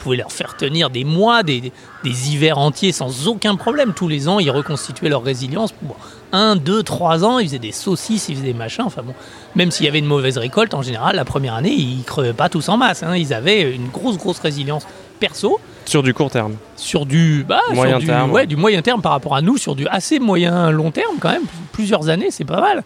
pouvaient 0.00 0.16
leur 0.16 0.32
faire 0.32 0.56
tenir 0.56 0.90
des 0.90 1.04
mois, 1.04 1.42
des, 1.42 1.72
hivers 2.04 2.58
entiers 2.58 2.92
sans 2.92 3.28
aucun 3.28 3.56
problème. 3.56 3.92
Tous 3.94 4.08
les 4.08 4.28
ans, 4.28 4.38
ils 4.38 4.50
reconstituaient 4.50 5.08
leur 5.08 5.22
résilience. 5.22 5.72
Pour 5.72 5.96
un, 6.32 6.56
deux, 6.56 6.82
trois 6.82 7.24
ans, 7.24 7.38
ils 7.38 7.46
faisaient 7.46 7.58
des 7.58 7.72
saucisses, 7.72 8.28
ils 8.28 8.36
faisaient 8.36 8.46
des 8.46 8.54
machins. 8.54 8.84
Enfin 8.84 9.02
bon, 9.02 9.14
même 9.54 9.70
s'il 9.70 9.86
y 9.86 9.88
avait 9.88 10.00
une 10.00 10.06
mauvaise 10.06 10.38
récolte, 10.38 10.74
en 10.74 10.82
général, 10.82 11.16
la 11.16 11.24
première 11.24 11.54
année, 11.54 11.72
ils 11.72 12.02
crevaient 12.04 12.32
pas 12.32 12.48
tous 12.48 12.68
en 12.68 12.76
masse. 12.76 13.02
Hein. 13.02 13.16
Ils 13.16 13.32
avaient 13.32 13.74
une 13.74 13.88
grosse, 13.88 14.18
grosse 14.18 14.40
résilience 14.40 14.84
perso. 15.16 15.58
Sur 15.84 16.02
du 16.02 16.14
court 16.14 16.30
terme. 16.30 16.56
Sur 16.76 17.06
du 17.06 17.44
bah, 17.46 17.60
moyen 17.72 17.98
du, 17.98 18.06
terme. 18.06 18.32
Ouais, 18.32 18.46
du 18.46 18.56
moyen 18.56 18.82
terme 18.82 19.02
par 19.02 19.12
rapport 19.12 19.36
à 19.36 19.42
nous, 19.42 19.56
sur 19.56 19.74
du 19.74 19.86
assez 19.88 20.18
moyen 20.18 20.70
long 20.70 20.90
terme 20.90 21.16
quand 21.20 21.30
même, 21.30 21.44
plusieurs 21.72 22.08
années, 22.08 22.30
c'est 22.30 22.44
pas 22.44 22.60
mal. 22.60 22.84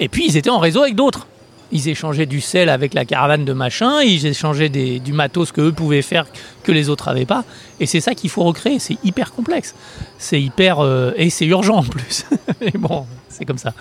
Et 0.00 0.08
puis 0.08 0.26
ils 0.26 0.36
étaient 0.36 0.50
en 0.50 0.58
réseau 0.58 0.82
avec 0.82 0.94
d'autres. 0.94 1.26
Ils 1.70 1.88
échangeaient 1.88 2.26
du 2.26 2.40
sel 2.40 2.70
avec 2.70 2.94
la 2.94 3.04
caravane 3.04 3.44
de 3.44 3.52
machin, 3.52 4.00
ils 4.00 4.24
échangeaient 4.24 4.70
du 4.70 5.12
matos 5.12 5.52
que 5.52 5.60
eux 5.60 5.72
pouvaient 5.72 6.02
faire 6.02 6.26
que 6.62 6.72
les 6.72 6.88
autres 6.88 7.08
n'avaient 7.08 7.26
pas. 7.26 7.44
Et 7.78 7.84
c'est 7.84 8.00
ça 8.00 8.14
qu'il 8.14 8.30
faut 8.30 8.42
recréer. 8.42 8.78
C'est 8.78 8.96
hyper 9.04 9.32
complexe. 9.32 9.74
C'est 10.16 10.40
hyper 10.40 10.80
euh, 10.80 11.12
et 11.16 11.28
c'est 11.28 11.44
urgent 11.44 11.76
en 11.76 11.82
plus. 11.82 12.24
Mais 12.62 12.72
bon, 12.74 13.04
c'est 13.28 13.44
comme 13.44 13.58
ça. 13.58 13.74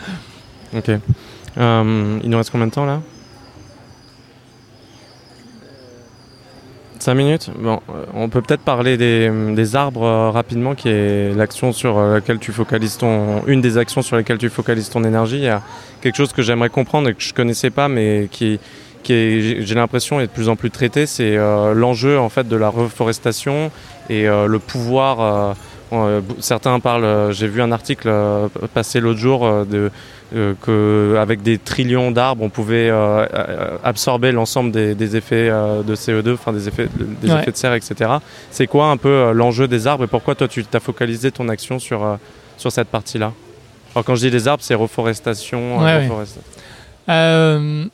Ok. 0.75 0.89
Euh, 1.57 2.19
il 2.23 2.29
nous 2.29 2.37
reste 2.37 2.49
combien 2.49 2.67
de 2.67 2.71
temps 2.71 2.85
là? 2.85 3.01
5 7.01 7.13
minutes 7.13 7.49
Bon, 7.57 7.79
euh, 7.89 8.05
on 8.13 8.29
peut 8.29 8.41
peut-être 8.41 8.61
parler 8.61 8.97
des, 8.97 9.75
arbres 9.75 10.03
euh, 10.03 10.29
rapidement, 10.29 10.75
qui 10.75 10.89
est 10.89 11.33
l'action 11.35 11.71
sur 11.71 11.97
euh, 11.97 12.15
laquelle 12.15 12.39
tu 12.39 12.51
focalises 12.51 12.97
ton. 12.97 13.43
Une 13.47 13.61
des 13.61 13.77
actions 13.77 14.01
sur 14.01 14.17
lesquelles 14.17 14.37
tu 14.37 14.49
focalises 14.49 14.89
ton 14.89 15.03
énergie. 15.03 15.37
Il 15.37 15.43
y 15.43 15.49
a 15.49 15.61
quelque 16.01 16.15
chose 16.15 16.33
que 16.33 16.41
j'aimerais 16.41 16.69
comprendre 16.69 17.09
et 17.09 17.13
que 17.13 17.21
je 17.21 17.33
connaissais 17.33 17.69
pas, 17.69 17.87
mais 17.87 18.27
qui, 18.31 18.59
qui 19.03 19.65
j'ai 19.65 19.75
l'impression, 19.75 20.19
est 20.19 20.27
de 20.27 20.31
plus 20.31 20.49
en 20.49 20.55
plus 20.55 20.71
traité. 20.71 21.05
C'est 21.05 21.35
l'enjeu 21.35 22.19
en 22.19 22.29
fait 22.29 22.47
de 22.47 22.55
la 22.55 22.69
reforestation 22.69 23.71
et 24.09 24.25
le 24.25 24.59
pouvoir. 24.59 25.55
Certains 26.39 26.79
parlent. 26.79 27.31
j'ai 27.31 27.47
vu 27.47 27.61
un 27.61 27.71
article 27.71 28.11
passer 28.73 28.99
l'autre 28.99 29.19
jour 29.19 29.65
de 29.65 29.89
euh, 30.35 30.55
qu'avec 31.15 31.41
des 31.41 31.57
trillions 31.57 32.11
d'arbres, 32.11 32.43
on 32.43 32.49
pouvait 32.49 32.89
euh, 32.89 33.25
euh, 33.33 33.77
absorber 33.81 34.33
l'ensemble 34.33 34.71
des, 34.71 35.15
effets 35.15 35.47
de 35.47 35.95
CO2, 35.95 36.33
enfin 36.33 36.51
des 36.51 36.67
effets, 36.67 36.89
des 37.21 37.31
effets 37.31 37.51
de 37.51 37.55
serre, 37.55 37.73
etc. 37.75 38.11
C'est 38.51 38.67
quoi 38.67 38.87
un 38.87 38.97
peu 38.97 39.31
l'enjeu 39.31 39.69
des 39.69 39.87
arbres 39.87 40.03
et 40.03 40.07
pourquoi 40.07 40.35
toi 40.35 40.49
tu 40.49 40.65
t'as 40.65 40.81
focalisé 40.81 41.31
ton 41.31 41.47
action 41.47 41.79
sur, 41.79 42.17
sur 42.57 42.71
cette 42.73 42.89
partie-là? 42.89 43.31
Alors 43.95 44.03
quand 44.03 44.15
je 44.15 44.21
dis 44.27 44.31
des 44.31 44.49
arbres, 44.49 44.63
c'est 44.63 44.75
reforestation. 44.75 45.79
Ouais, 45.79 46.09
euh, 47.09 47.85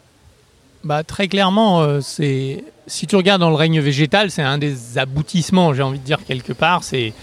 bah, 0.84 1.04
très 1.04 1.28
clairement, 1.28 2.02
c'est 2.02 2.64
si 2.88 3.06
tu 3.06 3.16
regardes 3.16 3.42
dans 3.42 3.52
le 3.52 3.56
règne 3.56 3.80
végétal, 3.80 4.32
c'est 4.32 4.42
un 4.42 4.58
des 4.58 4.98
aboutissements, 4.98 5.76
j'ai 5.76 5.84
envie 5.84 6.00
de 6.00 6.04
dire 6.04 6.26
quelque 6.26 6.52
part. 6.52 6.84
C'est 6.84 7.14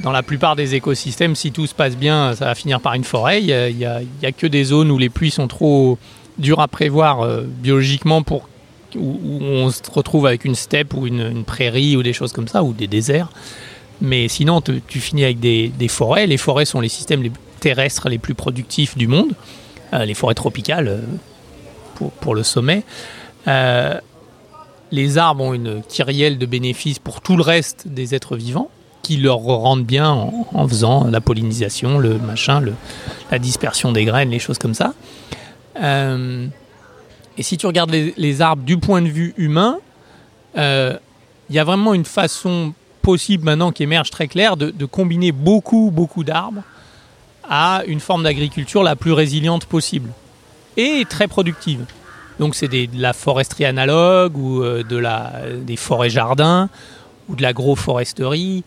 dans 0.00 0.12
la 0.12 0.22
plupart 0.22 0.56
des 0.56 0.74
écosystèmes, 0.74 1.34
si 1.34 1.52
tout 1.52 1.66
se 1.66 1.74
passe 1.74 1.96
bien, 1.96 2.34
ça 2.34 2.46
va 2.46 2.54
finir 2.54 2.80
par 2.80 2.94
une 2.94 3.04
forêt. 3.04 3.40
Il 3.40 3.46
n'y 3.76 3.84
a, 3.84 4.00
a, 4.22 4.32
que 4.32 4.46
des 4.46 4.64
zones 4.64 4.90
où 4.90 4.98
les 4.98 5.10
pluies 5.10 5.30
sont 5.30 5.48
trop 5.48 5.98
dures 6.38 6.60
à 6.60 6.68
prévoir 6.68 7.26
biologiquement 7.44 8.22
pour 8.22 8.48
où, 8.96 9.38
on 9.40 9.70
se 9.70 9.80
retrouve 9.90 10.26
avec 10.26 10.44
une 10.44 10.54
steppe 10.54 10.94
ou 10.94 11.06
une, 11.06 11.44
prairie 11.44 11.96
ou 11.96 12.02
des 12.02 12.12
choses 12.12 12.32
comme 12.32 12.48
ça, 12.48 12.62
ou 12.62 12.72
des 12.72 12.86
déserts. 12.86 13.30
Mais 14.00 14.28
sinon, 14.28 14.60
tu, 14.60 15.00
finis 15.00 15.24
avec 15.24 15.38
des, 15.38 15.88
forêts. 15.88 16.26
Les 16.26 16.36
forêts 16.36 16.64
sont 16.64 16.80
les 16.80 16.88
systèmes 16.88 17.22
terrestres 17.60 18.08
les 18.08 18.18
plus 18.18 18.34
productifs 18.34 18.96
du 18.96 19.06
monde. 19.06 19.32
Euh, 19.92 20.04
les 20.04 20.14
forêts 20.14 20.34
tropicales 20.34 20.88
euh, 20.88 22.06
pour, 22.20 22.34
le 22.34 22.42
sommet. 22.42 22.82
Euh, 23.46 23.94
les 24.90 25.18
arbres 25.18 25.44
ont 25.44 25.54
une 25.54 25.82
kyrielle 25.82 26.38
de 26.38 26.46
bénéfices 26.46 26.98
pour 26.98 27.20
tout 27.20 27.36
le 27.36 27.42
reste 27.42 27.86
des 27.86 28.14
êtres 28.14 28.36
vivants 28.36 28.70
qui 29.02 29.16
leur 29.16 29.38
rendent 29.38 29.84
bien 29.84 30.10
en, 30.10 30.68
faisant 30.68 31.08
la 31.08 31.20
pollinisation, 31.20 31.98
le 31.98 32.18
machin, 32.18 32.60
le, 32.60 32.74
la 33.30 33.38
dispersion 33.38 33.92
des 33.92 34.04
graines, 34.04 34.30
les 34.30 34.38
choses 34.38 34.58
comme 34.58 34.74
ça. 34.74 34.94
Et 37.38 37.42
si 37.42 37.56
tu 37.56 37.66
regardes 37.66 37.90
les, 37.90 38.40
arbres 38.40 38.62
du 38.62 38.78
point 38.78 39.00
de 39.00 39.08
vue 39.08 39.34
humain, 39.36 39.78
euh, 40.58 40.96
il 41.48 41.56
y 41.56 41.58
a 41.58 41.64
vraiment 41.64 41.94
une 41.94 42.04
façon 42.04 42.74
possible 43.00 43.44
maintenant 43.44 43.72
qui 43.72 43.82
émerge 43.82 44.10
très 44.10 44.28
claire 44.28 44.56
de, 44.56 44.84
combiner 44.84 45.32
beaucoup, 45.32 45.90
beaucoup 45.92 46.24
d'arbres 46.24 46.62
à 47.48 47.82
une 47.86 48.00
forme 48.00 48.22
d'agriculture 48.22 48.82
la 48.82 48.96
plus 48.96 49.12
résiliente 49.12 49.66
possible 49.66 50.10
et 50.76 51.04
très 51.08 51.26
productive. 51.26 51.84
Donc 52.38 52.54
c'est 52.54 52.68
de 52.68 52.88
la 52.94 53.12
foresterie 53.12 53.64
analogue 53.64 54.36
ou 54.36 54.62
euh, 54.62 54.82
de 54.82 54.96
la, 54.96 55.32
des 55.60 55.76
forêts 55.76 56.10
jardins 56.10 56.68
ou 57.28 57.36
de 57.36 57.42
l'agroforesterie. 57.42 58.64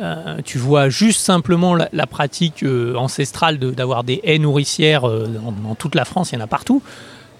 Euh, 0.00 0.38
tu 0.44 0.58
vois 0.58 0.88
juste 0.88 1.20
simplement 1.20 1.74
la, 1.74 2.06
pratique 2.06 2.64
ancestrale 2.96 3.58
d'avoir 3.58 4.04
des 4.04 4.20
haies 4.22 4.38
nourricières 4.38 5.02
dans, 5.02 5.74
toute 5.74 5.94
la 5.94 6.04
France, 6.04 6.30
il 6.32 6.36
y 6.36 6.38
en 6.38 6.44
a 6.44 6.46
partout. 6.46 6.82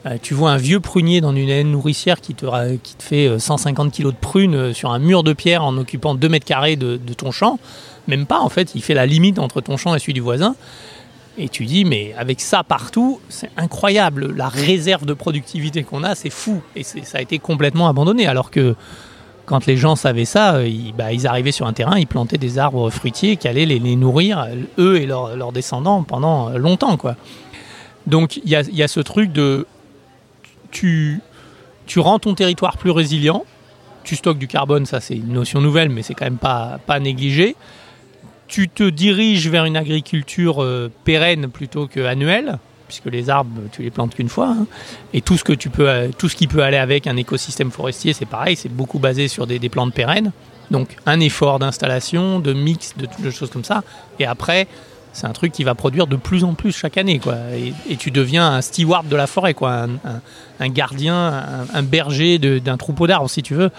Euh, 0.06 0.16
tu 0.22 0.32
vois 0.34 0.52
un 0.52 0.56
vieux 0.56 0.78
prunier 0.78 1.20
dans 1.20 1.34
une 1.34 1.48
haine 1.48 1.72
nourricière 1.72 2.20
qui 2.20 2.34
te, 2.34 2.46
fait 2.98 3.38
150 3.38 3.86
euh, 3.86 3.90
kilos 3.90 4.12
de 4.12 4.18
prunes 4.18 4.54
euh, 4.54 4.72
sur 4.72 4.92
un 4.92 5.00
mur 5.00 5.24
de 5.24 5.32
pierre 5.32 5.64
en 5.64 5.76
occupant 5.76 6.14
2 6.14 6.28
mètres 6.28 6.46
carrés 6.46 6.76
de, 6.76 6.98
ton 7.16 7.32
champ. 7.32 7.58
Même 8.06 8.24
pas, 8.24 8.38
en 8.38 8.48
fait, 8.48 8.74
il 8.74 8.82
fait 8.82 8.94
la 8.94 9.06
limite 9.06 9.38
entre 9.38 9.60
ton 9.60 9.76
champ 9.76 9.94
et 9.94 9.98
celui 9.98 10.14
du 10.14 10.20
voisin. 10.20 10.54
Et 11.36 11.48
tu 11.48 11.66
dis, 11.66 11.84
mais 11.84 12.14
avec 12.16 12.40
ça 12.40 12.62
partout, 12.64 13.20
c'est 13.28 13.50
incroyable. 13.56 14.34
La 14.34 14.48
réserve 14.48 15.04
de 15.04 15.14
productivité 15.14 15.82
qu'on 15.82 16.04
a, 16.04 16.14
c'est 16.14 16.30
fou. 16.30 16.62
Et 16.74 16.84
ça 16.84 17.18
a 17.18 17.20
été 17.20 17.38
complètement 17.38 17.88
abandonné. 17.88 18.26
Alors 18.26 18.50
que 18.50 18.74
quand 19.48 19.64
les 19.64 19.78
gens 19.78 19.96
savaient 19.96 20.26
ça, 20.26 20.62
ils, 20.66 20.92
bah, 20.92 21.06
arrivaient 21.24 21.52
sur 21.52 21.66
un 21.66 21.72
terrain, 21.72 21.98
ils 21.98 22.06
plantaient 22.06 22.36
des 22.36 22.58
arbres 22.58 22.90
fruitiers 22.90 23.38
qui 23.38 23.48
allaient 23.48 23.64
les, 23.64 23.96
nourrir, 23.96 24.46
eux 24.76 25.00
et 25.00 25.06
leurs 25.06 25.52
descendants, 25.52 26.02
pendant 26.02 26.50
longtemps. 26.50 26.98
quoi. 26.98 27.16
Donc 28.06 28.36
il 28.36 28.50
y 28.50 28.82
a, 28.82 28.88
ce 28.88 29.00
truc 29.00 29.32
de 29.32 29.66
tu, 30.70 31.22
rends 31.96 32.18
ton 32.18 32.34
territoire 32.34 32.76
plus 32.76 32.90
résilient. 32.90 33.46
Tu 34.04 34.16
stockes 34.16 34.38
du 34.38 34.48
carbone, 34.48 34.84
ça 34.84 35.00
c'est 35.00 35.16
une 35.16 35.32
notion 35.32 35.62
nouvelle, 35.62 35.88
mais 35.88 36.02
c'est 36.02 36.14
quand 36.14 36.26
même 36.26 36.36
pas, 36.36 37.00
négligé. 37.00 37.56
Tu 38.48 38.68
te 38.68 38.82
diriges 38.82 39.48
vers 39.48 39.64
une 39.64 39.76
agriculture 39.78 40.62
euh, 40.62 40.90
pérenne 41.04 41.48
plutôt 41.48 41.86
qu'annuelle, 41.86 42.58
puisque 42.88 43.06
les 43.06 43.30
arbres, 43.30 43.60
tu 43.70 43.82
les 43.82 43.90
plantes 43.90 44.14
qu'une 44.14 44.28
fois. 44.28 44.48
Hein. 44.48 44.66
Et 45.12 45.20
tout 45.20 45.36
ce, 45.36 45.44
que 45.44 45.52
tu 45.52 45.70
peux, 45.70 46.10
tout 46.18 46.28
ce 46.28 46.34
qui 46.34 46.48
peut 46.48 46.62
aller 46.62 46.76
avec 46.76 47.06
un 47.06 47.16
écosystème 47.16 47.70
forestier, 47.70 48.12
c'est 48.12 48.26
pareil, 48.26 48.56
c'est 48.56 48.68
beaucoup 48.68 48.98
basé 48.98 49.28
sur 49.28 49.46
des, 49.46 49.60
plantes 49.68 49.94
pérennes. 49.94 50.32
Donc 50.70 50.96
un 51.06 51.20
effort 51.20 51.58
d'installation, 51.58 52.40
de 52.40 52.52
mix, 52.52 52.94
de, 52.96 53.06
de, 53.22 53.30
choses 53.30 53.50
comme 53.50 53.64
ça. 53.64 53.82
Et 54.18 54.26
après, 54.26 54.66
c'est 55.12 55.26
un 55.26 55.32
truc 55.32 55.52
qui 55.52 55.64
va 55.64 55.74
produire 55.74 56.06
de 56.06 56.16
plus 56.16 56.44
en 56.44 56.54
plus 56.54 56.76
chaque 56.76 56.96
année. 56.96 57.18
Quoi. 57.18 57.36
Et, 57.88 57.96
tu 57.96 58.10
deviens 58.10 58.46
un 58.46 58.60
steward 58.62 59.08
de 59.08 59.16
la 59.16 59.26
forêt, 59.26 59.54
quoi, 59.54 59.86
un, 60.60 60.68
gardien, 60.68 61.66
un, 61.72 61.82
berger 61.82 62.38
d'un 62.38 62.76
troupeau 62.76 63.06
d'arbres, 63.06 63.30
si 63.30 63.42
tu 63.42 63.54
veux. 63.54 63.70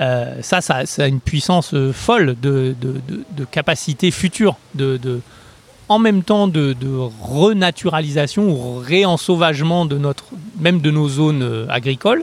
Euh, 0.00 0.36
ça, 0.42 0.60
ça, 0.60 0.84
a 0.98 1.06
une 1.06 1.20
puissance 1.20 1.74
folle 1.92 2.36
de, 2.40 2.74
capacité 3.50 4.10
future, 4.10 4.56
de, 4.74 5.20
en 5.90 5.98
même 5.98 6.22
temps 6.22 6.46
de, 6.46 6.74
renaturalisation 7.20 8.48
ou 8.48 8.78
réensauvagement 8.78 9.86
de 9.86 9.98
notre, 9.98 10.24
même 10.60 10.80
de 10.80 10.90
nos 10.92 11.08
zones 11.08 11.42
euh, 11.42 11.66
agricoles, 11.68 12.22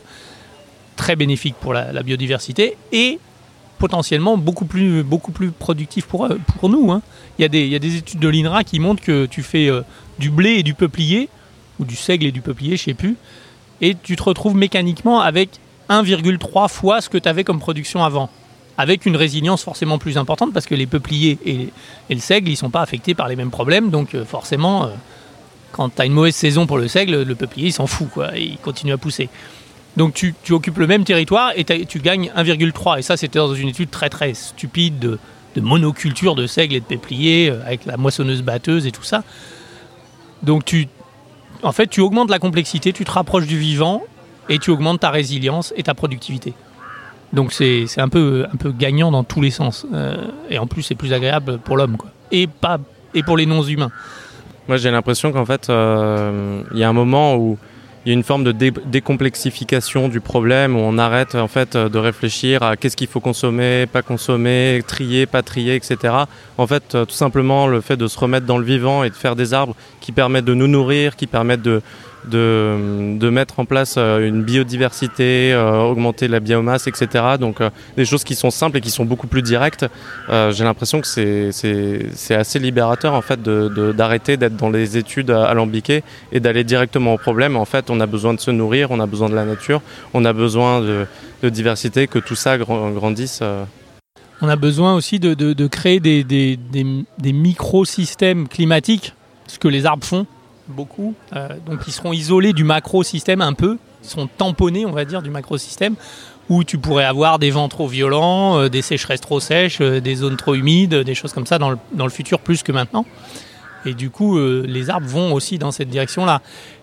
très 0.96 1.18
bénéfique 1.18 1.56
pour 1.60 1.74
la, 1.74 2.02
biodiversité, 2.02 2.78
et 2.94 3.20
potentiellement 3.78 4.38
beaucoup 4.38 4.64
plus, 4.64 5.04
beaucoup 5.04 5.34
productif 5.60 6.06
pour, 6.06 6.30
pour 6.58 6.70
nous. 6.70 6.92
Hein. 6.92 7.02
Il, 7.38 7.42
y 7.42 7.46
a 7.46 7.50
des, 7.50 7.66
il 7.66 7.70
y 7.70 7.76
a 7.76 7.80
des 7.80 7.98
études 7.98 8.20
de 8.20 8.30
l'INRA 8.30 8.64
qui 8.64 8.80
montrent 8.80 9.04
que 9.04 9.26
tu 9.26 9.44
fais 9.44 9.70
euh, 9.70 9.82
du 10.18 10.30
blé 10.30 10.52
et 10.52 10.64
du 10.64 10.74
peuplier, 10.74 11.28
ou 11.78 11.84
du 11.84 11.98
seigle 11.98 12.26
et 12.26 12.32
du 12.32 12.42
peuplier, 12.42 12.78
je 12.78 12.84
sais 12.84 12.94
plus, 12.94 13.18
et 13.82 13.96
tu 14.02 14.16
te 14.16 14.24
retrouves 14.24 14.56
mécaniquement 14.56 15.20
avec 15.20 15.60
1,3 15.90 16.70
fois 16.70 17.02
ce 17.02 17.10
que 17.10 17.18
tu 17.18 17.28
avais 17.28 17.44
comme 17.44 17.60
production 17.60 18.02
avant. 18.02 18.30
Avec 18.78 19.08
une 19.08 19.16
résilience 19.16 19.64
forcément 19.64 19.98
plus 19.98 20.18
importante 20.18 20.54
parce 20.54 20.68
que 20.68 20.76
les 20.76 20.86
peupliers 20.86 21.40
et, 21.46 21.70
le 22.14 22.20
seigle, 22.20 22.50
ils 22.50 22.56
sont 22.56 22.70
pas 22.70 22.82
affectés 22.82 23.16
par 23.16 23.28
les 23.28 23.36
mêmes 23.36 23.50
problèmes. 23.50 23.90
Donc 23.90 24.14
euh, 24.14 24.24
forcément, 24.24 24.86
euh, 24.86 24.90
quand 25.72 25.90
tu 25.96 26.02
as 26.02 26.06
une 26.06 26.14
mauvaise 26.14 26.36
saison 26.36 26.68
pour 26.68 26.78
le 26.78 26.88
seigle, 26.88 27.24
le 27.24 27.36
peuplier, 27.36 27.68
il 27.68 27.74
s'en 27.74 27.88
fout. 27.88 28.08
Quoi, 28.14 28.38
il 28.38 28.58
continue 28.58 28.94
à 28.94 28.98
pousser. 28.98 29.30
Donc 29.98 30.14
tu, 30.14 30.36
occupes 30.52 30.78
le 30.78 30.86
même 30.86 31.04
territoire 31.04 31.52
et 31.56 31.66
tu 31.66 32.00
gagnes 32.00 32.32
1,3. 32.38 33.00
Et 33.00 33.02
ça, 33.02 33.18
c'était 33.18 33.40
dans 33.40 33.56
une 33.56 33.70
étude 33.70 33.90
très 33.90 34.10
très 34.10 34.36
stupide 34.36 35.00
de, 35.00 35.20
monoculture 35.60 36.36
de 36.36 36.46
seigle 36.46 36.76
et 36.76 36.80
de 36.80 36.86
peuplier 36.86 37.50
euh, 37.50 37.66
avec 37.66 37.86
la 37.86 37.98
moissonneuse 37.98 38.44
batteuse 38.44 38.86
et 38.86 38.92
tout 38.92 39.04
ça. 39.04 39.24
Donc 40.44 40.66
tu, 40.66 40.88
en 41.64 41.72
fait, 41.72 41.88
tu 41.88 42.00
augmentes 42.00 42.30
la 42.30 42.38
complexité, 42.38 42.94
tu 42.94 43.04
te 43.06 43.12
rapproches 43.12 43.48
du 43.48 43.58
vivant 43.58 44.04
et 44.50 44.60
tu 44.60 44.70
augmentes 44.70 45.00
ta 45.00 45.10
résilience 45.10 45.74
et 45.76 45.82
ta 45.82 45.96
productivité. 45.96 46.54
Donc 47.34 47.52
c'est 47.52 47.86
un 47.98 48.10
peu, 48.10 48.46
un 48.52 48.56
peu 48.56 48.72
gagnant 48.72 49.12
dans 49.12 49.24
tous 49.24 49.42
les 49.42 49.52
sens. 49.52 49.86
Euh, 49.94 50.28
et 50.50 50.60
en 50.60 50.68
plus, 50.68 50.84
c'est 50.84 50.96
plus 50.96 51.14
agréable 51.14 51.60
pour 51.60 51.78
l'homme. 51.78 51.98
Et, 52.32 52.48
et 53.14 53.24
pour 53.24 53.38
les 53.38 53.46
non-humains. 53.46 53.92
Moi, 54.68 54.78
j'ai 54.78 54.92
l'impression 54.92 55.32
qu'en 55.32 55.46
fait, 55.46 55.70
euh, 55.70 56.62
il 56.74 56.80
y 56.80 56.84
a 56.84 56.90
un 56.90 56.94
moment 56.94 57.36
où 57.36 57.58
il 58.06 58.10
y 58.10 58.12
a 58.12 58.14
une 58.14 58.24
forme 58.24 58.46
de 58.46 58.54
décomplexification 58.54 60.08
du 60.08 60.22
problème 60.22 60.78
où 60.78 60.80
on 60.80 60.98
arrête 60.98 61.36
en 61.36 61.50
fait 61.50 61.76
de 61.76 61.98
réfléchir 61.98 62.64
à 62.64 62.78
qu'est-ce 62.78 62.96
qu'il 62.96 63.08
faut 63.08 63.20
consommer, 63.20 63.86
pas 63.86 64.02
consommer, 64.02 64.82
trier, 64.88 65.26
pas 65.26 65.42
trier, 65.42 65.76
etc. 65.76 66.14
En 66.58 66.68
fait, 66.68 66.88
tout 66.90 67.10
simplement 67.10 67.68
le 67.68 67.82
fait 67.82 67.98
de 67.98 68.08
se 68.08 68.18
remettre 68.18 68.46
dans 68.46 68.58
le 68.58 68.64
vivant 68.64 69.04
et 69.04 69.10
de 69.10 69.16
faire 69.16 69.36
des 69.36 69.54
arbres 69.54 69.76
qui 70.00 70.14
permettent 70.14 70.46
de 70.46 70.54
nous 70.54 70.70
nourrir, 70.70 71.18
qui 71.18 71.28
permettent 71.28 71.64
de, 71.64 71.82
de, 72.28 73.30
mettre 73.30 73.60
en 73.60 73.66
place 73.66 73.96
euh, 73.98 74.28
une 74.28 74.44
biodiversité, 74.44 75.54
euh, 75.54 75.82
augmenter 75.82 76.28
la 76.28 76.40
biomasse, 76.40 76.88
etc. 76.88 77.24
Donc 77.40 77.62
euh, 77.62 77.70
des 77.96 78.06
choses 78.06 78.24
qui 78.24 78.36
sont 78.36 78.52
simples 78.52 78.78
et 78.78 78.82
qui 78.82 78.90
sont 78.90 79.06
beaucoup 79.06 79.28
plus 79.28 79.42
directes. 79.42 79.86
J'ai 80.30 80.64
l'impression 80.64 81.02
que 81.02 81.08
c'est 81.08 82.36
assez 82.36 82.60
libérateur 82.60 83.14
en 83.14 83.22
fait 83.22 83.42
d'arrêter 83.42 84.38
d'être 84.38 84.56
dans 84.56 84.70
les 84.70 84.98
études 84.98 85.32
alambiquées 85.32 86.04
et 86.32 86.40
d'aller 86.40 86.64
directement 86.64 87.14
au 87.14 87.18
problème. 87.18 87.56
En 87.56 87.66
fait, 87.66 87.90
on 87.90 88.00
a 88.00 88.06
besoin 88.06 88.34
de 88.34 88.40
se 88.40 88.52
nourrir, 88.52 88.92
on 88.92 89.00
a 89.00 89.06
besoin 89.06 89.30
de 89.30 89.36
la 89.36 89.46
nature, 89.46 89.82
on 90.14 90.26
a 90.26 90.34
besoin 90.34 90.82
de, 90.82 91.50
diversité, 91.50 92.08
que 92.08 92.20
tout 92.20 92.36
ça 92.36 92.58
grandisse. 92.58 93.42
On 94.42 94.50
a 94.50 94.56
besoin 94.56 94.96
aussi 94.96 95.20
de, 95.20 95.68
créer 95.68 96.00
des 96.00 97.34
microsystèmes 97.34 98.48
climatiques, 98.48 99.14
ce 99.48 99.60
que 99.60 99.68
les 99.68 99.86
arbres 99.86 100.06
font 100.06 100.26
beaucoup. 100.70 101.14
Euh, 101.36 101.50
donc 101.66 101.82
ils 101.88 101.92
seront 101.92 102.14
isolés 102.14 102.54
du 102.54 102.64
macro-système 102.64 103.42
un 103.42 103.54
peu, 103.54 103.78
ils 104.04 104.10
seront 104.10 104.28
tamponnés, 104.28 104.86
on 104.86 104.92
va 104.92 105.06
dire, 105.06 105.22
du 105.22 105.30
macro-système, 105.30 105.96
où 106.50 106.64
tu 106.64 106.78
pourrais 106.78 107.04
avoir 107.04 107.40
des 107.40 107.52
vents 107.52 107.70
trop 107.70 107.88
violents, 107.88 108.58
euh, 108.58 108.70
des 108.70 108.82
sécheresses 108.82 109.22
trop 109.22 109.40
sèches, 109.40 109.80
euh, 109.82 110.00
des 110.00 110.16
zones 110.16 110.38
trop 110.38 110.56
humides, 110.56 110.96
des 110.96 111.16
choses 111.16 111.34
comme 111.34 111.46
ça 111.46 111.58
dans 111.58 111.72
le, 111.72 111.78
dans 111.94 112.06
le 112.06 112.12
futur 112.12 112.40
plus 112.40 112.64
que 112.64 112.72
maintenant. 112.72 113.06
Et 113.86 113.94
du 113.94 114.10
coup, 114.10 114.38
les 114.38 114.90
arbres 114.90 115.08
vont 115.08 115.34
aussi 115.34 115.58
dans 115.60 115.72
cette 115.72 115.90
direction-là. 115.90 116.42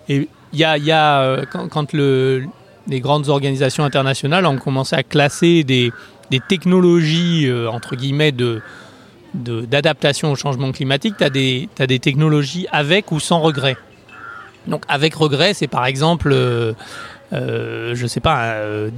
Et 0.09 0.27
il 0.55 0.59
y 0.59 0.65
a, 0.65 0.79
y 0.79 0.91
a 0.91 1.45
quand, 1.53 1.69
quand 1.69 1.93
le, 1.93 2.47
les 2.87 3.01
grandes 3.01 3.29
organisations 3.29 3.85
internationales 3.85 4.47
ont 4.47 4.57
commencé 4.57 4.97
à 4.97 5.03
classer 5.03 5.65
des, 5.65 5.93
des 6.31 6.41
technologies, 6.41 7.51
entre 7.69 7.97
guillemets, 7.97 8.33
de, 8.33 8.63
d'adaptation 9.35 10.33
au 10.33 10.37
changement 10.37 10.73
climatique, 10.73 11.17
tu 11.19 11.25
as, 11.25 11.83
as, 11.83 11.87
des 11.87 11.99
technologies 11.99 12.67
avec 12.71 13.13
ou 13.13 13.21
sans 13.21 13.41
regret? 13.41 13.77
Donc 14.67 14.83
avec 14.89 15.15
regret, 15.15 15.55
c'est 15.55 15.67
par 15.67 15.87
exemple, 15.87 16.31
euh, 16.33 16.73
euh 17.33 17.95
je 17.95 18.07
sais 18.07 18.21
pas, 18.21 18.55
euh, 18.55 18.91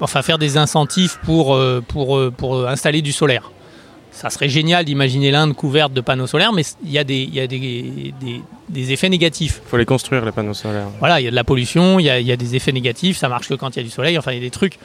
enfin 0.00 0.22
faire 0.22 0.38
des 0.38 0.56
incentives 0.56 1.18
pour, 1.24 1.54
euh, 1.54 1.82
pour, 1.86 2.20
pour 2.36 2.68
installer 2.68 3.00
du 3.02 3.12
solaire. 3.12 3.50
ça 4.10 4.30
serait 4.30 4.48
génial 4.48 4.84
d'imaginer 4.84 5.30
l'Inde 5.30 5.54
couverte 5.54 5.92
de 5.92 6.00
panneaux 6.00 6.26
solaires, 6.26 6.52
mais 6.52 6.62
il 6.84 6.90
y 6.90 6.98
a 6.98 7.04
des, 7.04 7.24
y 7.24 7.40
a 7.40 7.46
des, 7.46 8.12
des, 8.20 8.42
des 8.68 8.92
effets 8.92 9.08
négatifs. 9.08 9.60
Il 9.64 9.70
faut 9.70 9.76
les 9.78 9.86
construire, 9.86 10.24
les 10.24 10.32
panneaux 10.32 10.54
solaires. 10.54 10.88
Voilà, 10.98 11.20
il 11.20 11.24
y 11.24 11.28
a 11.28 11.30
de 11.30 11.36
la 11.36 11.44
pollution, 11.44 11.98
il 11.98 12.04
y 12.04 12.10
a, 12.10 12.20
y 12.20 12.32
a 12.32 12.36
des 12.36 12.54
effets 12.54 12.72
négatifs, 12.72 13.16
ça 13.16 13.28
marche 13.28 13.48
que 13.48 13.54
quand 13.54 13.70
il 13.70 13.78
y 13.78 13.80
a 13.80 13.84
du 13.84 13.90
soleil, 13.90 14.18
enfin 14.18 14.32
il 14.32 14.36
y 14.36 14.40
a 14.40 14.44
des 14.44 14.50
trucs. 14.50 14.78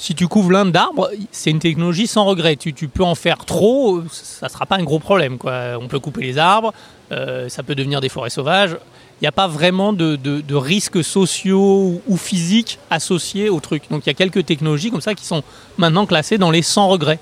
Si 0.00 0.14
tu 0.14 0.28
couvres 0.28 0.50
l'Inde 0.50 0.72
d'arbres, 0.72 1.10
c'est 1.30 1.50
une 1.50 1.58
technologie 1.58 2.06
sans 2.06 2.24
regret. 2.24 2.56
Tu, 2.56 2.72
peux 2.72 3.04
en 3.04 3.14
faire 3.14 3.44
trop, 3.44 4.00
ça 4.10 4.46
ne 4.46 4.50
sera 4.50 4.64
pas 4.64 4.76
un 4.76 4.82
gros 4.82 4.98
problème. 4.98 5.36
On 5.44 5.88
peut 5.88 5.98
couper 5.98 6.22
les 6.22 6.38
arbres, 6.38 6.72
euh, 7.12 7.50
ça 7.50 7.62
peut 7.62 7.74
devenir 7.74 8.00
des 8.00 8.08
forêts 8.08 8.30
sauvages. 8.30 8.78
Il 9.20 9.24
n'y 9.24 9.28
a 9.28 9.32
pas 9.32 9.46
vraiment 9.46 9.92
de, 9.92 10.54
risques 10.54 11.04
sociaux 11.04 12.00
ou 12.08 12.16
physiques 12.16 12.78
associés 12.88 13.50
au 13.50 13.60
truc. 13.60 13.90
Donc 13.90 14.06
il 14.06 14.08
y 14.08 14.10
a 14.10 14.14
quelques 14.14 14.46
technologies 14.46 14.90
comme 14.90 15.02
ça 15.02 15.14
qui 15.14 15.26
sont 15.26 15.42
maintenant 15.76 16.06
classées 16.06 16.38
dans 16.38 16.50
les 16.50 16.62
sans 16.62 16.88
regrets 16.88 17.18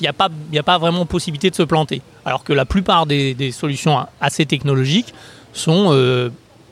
il 0.00 0.04
n'y 0.52 0.58
a, 0.58 0.62
pas, 0.62 0.78
vraiment 0.78 1.06
possibilité 1.06 1.50
de 1.50 1.56
se 1.56 1.64
planter. 1.64 2.02
Alors 2.24 2.44
que 2.44 2.52
la 2.52 2.64
plupart 2.64 3.06
des, 3.06 3.50
solutions 3.50 4.06
assez 4.20 4.46
technologiques 4.46 5.12
sont 5.52 5.88
euh, 5.90 6.30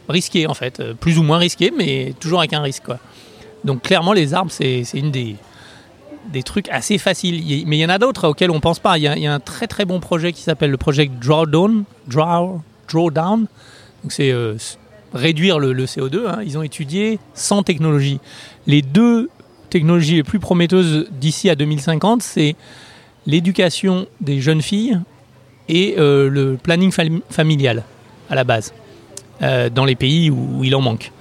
risquées, 0.08 0.46
en 0.46 0.54
fait. 0.54 0.78
Euh, 0.78 0.94
plus 0.94 1.18
ou 1.18 1.24
moins 1.24 1.38
risquées, 1.38 1.72
mais 1.76 2.14
toujours 2.20 2.38
avec 2.38 2.52
un 2.52 2.62
risque. 2.62 2.86
Donc 3.64 3.82
clairement, 3.82 4.12
les 4.12 4.34
arbres, 4.34 4.50
c'est 4.50 4.84
une 4.94 5.10
des, 5.10 5.36
des 6.32 6.42
trucs 6.42 6.68
assez 6.68 6.98
faciles. 6.98 7.64
Mais 7.66 7.78
il 7.78 7.80
y 7.80 7.84
en 7.84 7.90
a 7.90 7.98
d'autres 7.98 8.28
auxquels 8.28 8.50
on 8.50 8.56
ne 8.56 8.60
pense 8.60 8.78
pas. 8.78 8.98
Il 8.98 9.02
y, 9.02 9.26
a 9.26 9.32
un 9.32 9.40
très 9.40 9.66
très 9.66 9.84
bon 9.84 10.00
projet 10.00 10.32
qui 10.32 10.42
s'appelle 10.42 10.70
le 10.70 10.76
projet 10.76 11.06
Drawdown. 11.06 11.84
Draw, 12.06 12.60
Drawdown. 12.88 13.46
C'est 14.08 14.30
euh, 14.30 14.56
réduire 15.12 15.58
le, 15.58 15.72
le 15.72 15.84
CO2. 15.84 16.26
Hein. 16.26 16.38
Ils 16.44 16.56
ont 16.56 16.62
étudié 16.62 17.18
100 17.34 17.64
technologies. 17.64 18.20
Les 18.66 18.82
deux 18.82 19.28
technologies 19.70 20.16
les 20.16 20.22
plus 20.22 20.40
prometteuses 20.40 21.08
d'ici 21.12 21.48
à 21.48 21.54
2050, 21.54 22.22
c'est 22.22 22.56
l'éducation 23.26 24.06
des 24.20 24.40
jeunes 24.40 24.62
filles 24.62 24.98
et 25.68 25.94
euh, 25.98 26.28
le 26.28 26.56
planning 26.56 26.90
fam 26.90 27.20
familial 27.30 27.84
à 28.28 28.34
la 28.34 28.44
base, 28.44 28.72
euh, 29.42 29.70
dans 29.70 29.84
les 29.84 29.94
pays 29.94 30.30
où 30.30 30.62
il 30.64 30.74
en 30.74 30.80
manque. 30.80 31.12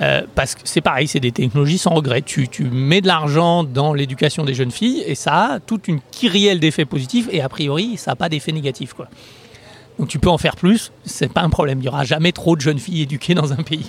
Euh, 0.00 0.22
parce 0.34 0.54
que 0.54 0.62
c'est 0.64 0.80
pareil, 0.80 1.06
c'est 1.06 1.20
des 1.20 1.32
technologies 1.32 1.78
sans 1.78 1.90
regret. 1.90 2.22
Tu, 2.22 2.48
tu 2.48 2.64
mets 2.64 3.00
de 3.00 3.06
l'argent 3.06 3.64
dans 3.64 3.92
l'éducation 3.92 4.44
des 4.44 4.54
jeunes 4.54 4.70
filles 4.70 5.02
et 5.06 5.14
ça 5.14 5.54
a 5.54 5.60
toute 5.60 5.88
une 5.88 6.00
kyrielle 6.10 6.58
d'effets 6.58 6.86
positifs 6.86 7.28
et 7.30 7.42
a 7.42 7.48
priori, 7.48 7.96
ça 7.96 8.12
n'a 8.12 8.16
pas 8.16 8.28
d'effet 8.28 8.52
négatif. 8.52 8.94
Quoi. 8.94 9.08
Donc 10.00 10.08
tu 10.08 10.18
peux 10.18 10.30
en 10.30 10.38
faire 10.38 10.56
plus, 10.56 10.92
c'est 11.04 11.30
pas 11.30 11.42
un 11.42 11.50
problème. 11.50 11.78
Il 11.80 11.82
n'y 11.82 11.88
aura 11.88 12.04
jamais 12.04 12.32
trop 12.32 12.56
de 12.56 12.62
jeunes 12.62 12.78
filles 12.78 13.02
éduquées 13.02 13.34
dans 13.34 13.52
un 13.52 13.62
pays. 13.62 13.86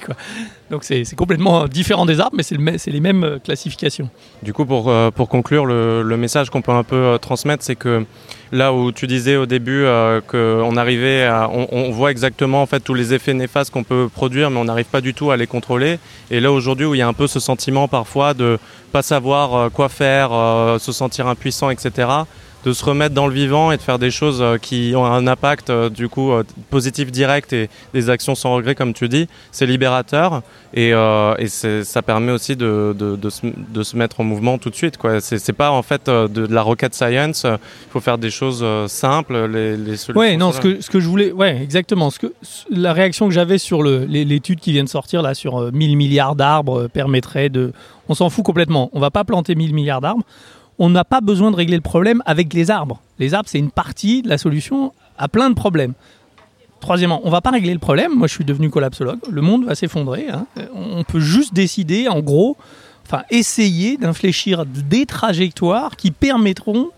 Donc 0.70 0.84
c'est 0.84 1.16
complètement 1.16 1.70
différent 1.70 2.06
des 2.06 2.20
arbres, 2.20 2.36
mais 2.36 2.44
c'est 2.44 2.58
le, 2.58 2.92
les 2.92 3.00
mêmes 3.00 3.24
euh, 3.24 3.40
classifications. 3.40 4.10
Du 4.44 4.52
coup, 4.52 4.66
pour, 4.66 4.90
euh, 4.90 5.10
conclure, 5.12 5.66
le, 5.66 6.18
message 6.18 6.50
qu'on 6.50 6.62
peut 6.62 6.74
un 6.74 6.84
peu 6.84 6.98
euh, 6.98 7.18
transmettre, 7.18 7.64
c'est 7.64 7.78
que 7.78 8.06
là 8.52 8.74
où 8.74 8.92
tu 8.92 9.08
disais 9.08 9.38
au 9.38 9.46
début 9.46 9.86
qu'on 10.28 10.76
arrivait 10.76 11.30
on, 11.72 11.92
voit 11.92 12.12
exactement 12.12 12.68
tous 12.84 12.94
les 12.94 13.14
effets 13.14 13.34
néfastes 13.34 13.72
qu'on 13.72 13.86
peut 13.86 14.10
produire, 14.14 14.50
mais 14.50 14.60
on 14.60 14.66
n'arrive 14.66 14.88
pas 14.88 15.00
du 15.00 15.14
tout 15.14 15.32
à 15.32 15.38
les 15.38 15.48
contrôler. 15.48 15.98
Et 16.30 16.42
là 16.42 16.52
aujourd'hui 16.52 16.86
où 16.86 16.94
il 16.94 16.98
y 16.98 17.02
a 17.02 17.08
un 17.08 17.14
peu 17.14 17.28
ce 17.28 17.40
sentiment 17.40 17.88
parfois 17.88 18.34
de 18.34 18.60
pas 18.92 19.04
savoir 19.04 19.72
quoi 19.72 19.88
faire, 19.88 20.32
se 20.82 20.92
sentir 20.92 21.28
impuissant, 21.28 21.70
etc 21.70 22.26
de 22.66 22.74
se 22.74 22.86
remettre 22.86 23.16
dans 23.16 23.28
le 23.28 23.34
vivant 23.34 23.72
et 23.72 23.78
de 23.78 23.82
faire 23.82 24.00
des 24.00 24.12
choses 24.12 24.44
qui 24.62 24.94
ont 24.96 25.06
un 25.06 25.28
impact 25.28 25.72
du 25.72 26.10
coup 26.10 26.32
positif 26.70 27.12
direct 27.12 27.54
et 27.54 27.70
des 27.94 28.10
actions 28.10 28.36
sans 28.36 28.56
regret 28.56 28.76
comme 28.76 28.94
tu 28.94 29.10
dis, 29.10 29.28
c'est 29.52 29.66
libérateur 29.66 30.42
et, 30.74 30.94
euh, 30.94 31.36
et 31.38 31.48
ça 31.48 32.02
permet 32.02 32.32
aussi 32.32 32.56
de, 32.56 32.96
de, 32.98 33.16
de, 33.16 33.30
se, 33.30 33.46
de, 33.46 33.84
se, 33.84 33.98
mettre 33.98 34.22
en 34.22 34.24
mouvement 34.24 34.58
tout 34.58 34.70
de 34.70 34.76
suite. 34.76 34.98
C'est 35.20 35.54
pas 35.54 35.72
en 35.72 35.82
fait 35.82 36.10
de, 36.10 36.48
la 36.48 36.62
rocket 36.62 36.94
science, 36.94 37.46
il 37.46 37.92
faut 37.92 38.00
faire 38.00 38.18
des 38.18 38.30
choses 38.30 38.66
simples. 38.88 39.48
Les, 39.48 39.76
les 39.76 40.12
ouais, 40.12 40.38
non, 40.38 40.52
ce 40.52 40.62
que, 40.62 40.82
ce 40.82 40.90
que 40.90 41.00
je 41.00 41.08
voulais, 41.08 41.32
ouais, 41.32 41.62
exactement. 41.62 42.10
Ce 42.10 42.20
que, 42.20 42.34
la 42.70 42.94
réaction 42.94 43.28
que 43.28 43.34
j'avais 43.34 43.58
sur 43.58 43.84
l'étude 43.84 44.60
qui 44.60 44.72
vient 44.72 44.84
de 44.84 44.90
sortir 44.90 45.22
là 45.22 45.34
sur 45.34 45.72
1000 45.72 45.98
milliards 45.98 46.36
d'arbres 46.36 46.88
permettrait 46.88 47.50
de. 47.50 47.74
On 48.10 48.14
s'en 48.14 48.30
fout 48.30 48.44
complètement. 48.44 48.90
On 48.94 49.00
va 49.00 49.12
pas 49.12 49.24
planter 49.24 49.56
1000 49.56 49.74
milliards 49.74 50.02
d'arbres 50.02 50.24
on 50.82 50.90
n'a 50.90 51.06
pas 51.06 51.22
besoin 51.22 51.52
de 51.52 51.56
régler 51.56 51.76
le 51.76 51.82
problème 51.84 52.24
avec 52.26 52.52
les 52.56 52.72
arbres. 52.72 53.02
Les 53.20 53.36
arbres, 53.36 53.48
c'est 53.48 53.60
une 53.60 53.70
partie 53.70 54.24
de 54.24 54.30
la 54.30 54.40
solution 54.40 54.94
à 55.16 55.28
plein 55.28 55.52
de 55.52 55.54
problèmes. 55.54 55.94
Troisièmement, 56.80 57.22
on 57.22 57.28
ne 57.28 57.32
va 57.32 57.40
pas 57.40 57.52
régler 57.52 57.74
le 57.74 57.80
problème. 57.80 58.16
Moi, 58.16 58.26
je 58.26 58.34
suis 58.34 58.46
devenu 58.46 58.72
collapsologue. 58.72 59.20
Le 59.30 59.44
monde 59.44 59.64
va 59.64 59.76
s'effondrer. 59.76 60.26
Hein. 60.30 60.48
On 60.74 61.04
peut 61.04 61.20
juste 61.20 61.54
décider, 61.54 62.08
en 62.08 62.22
gros, 62.22 62.58
enfin, 63.06 63.22
essayer 63.30 63.98
d'infléchir 63.98 64.66
des 64.66 65.06
trajectoires 65.06 65.98
qui 65.98 66.10
permettront 66.10 66.90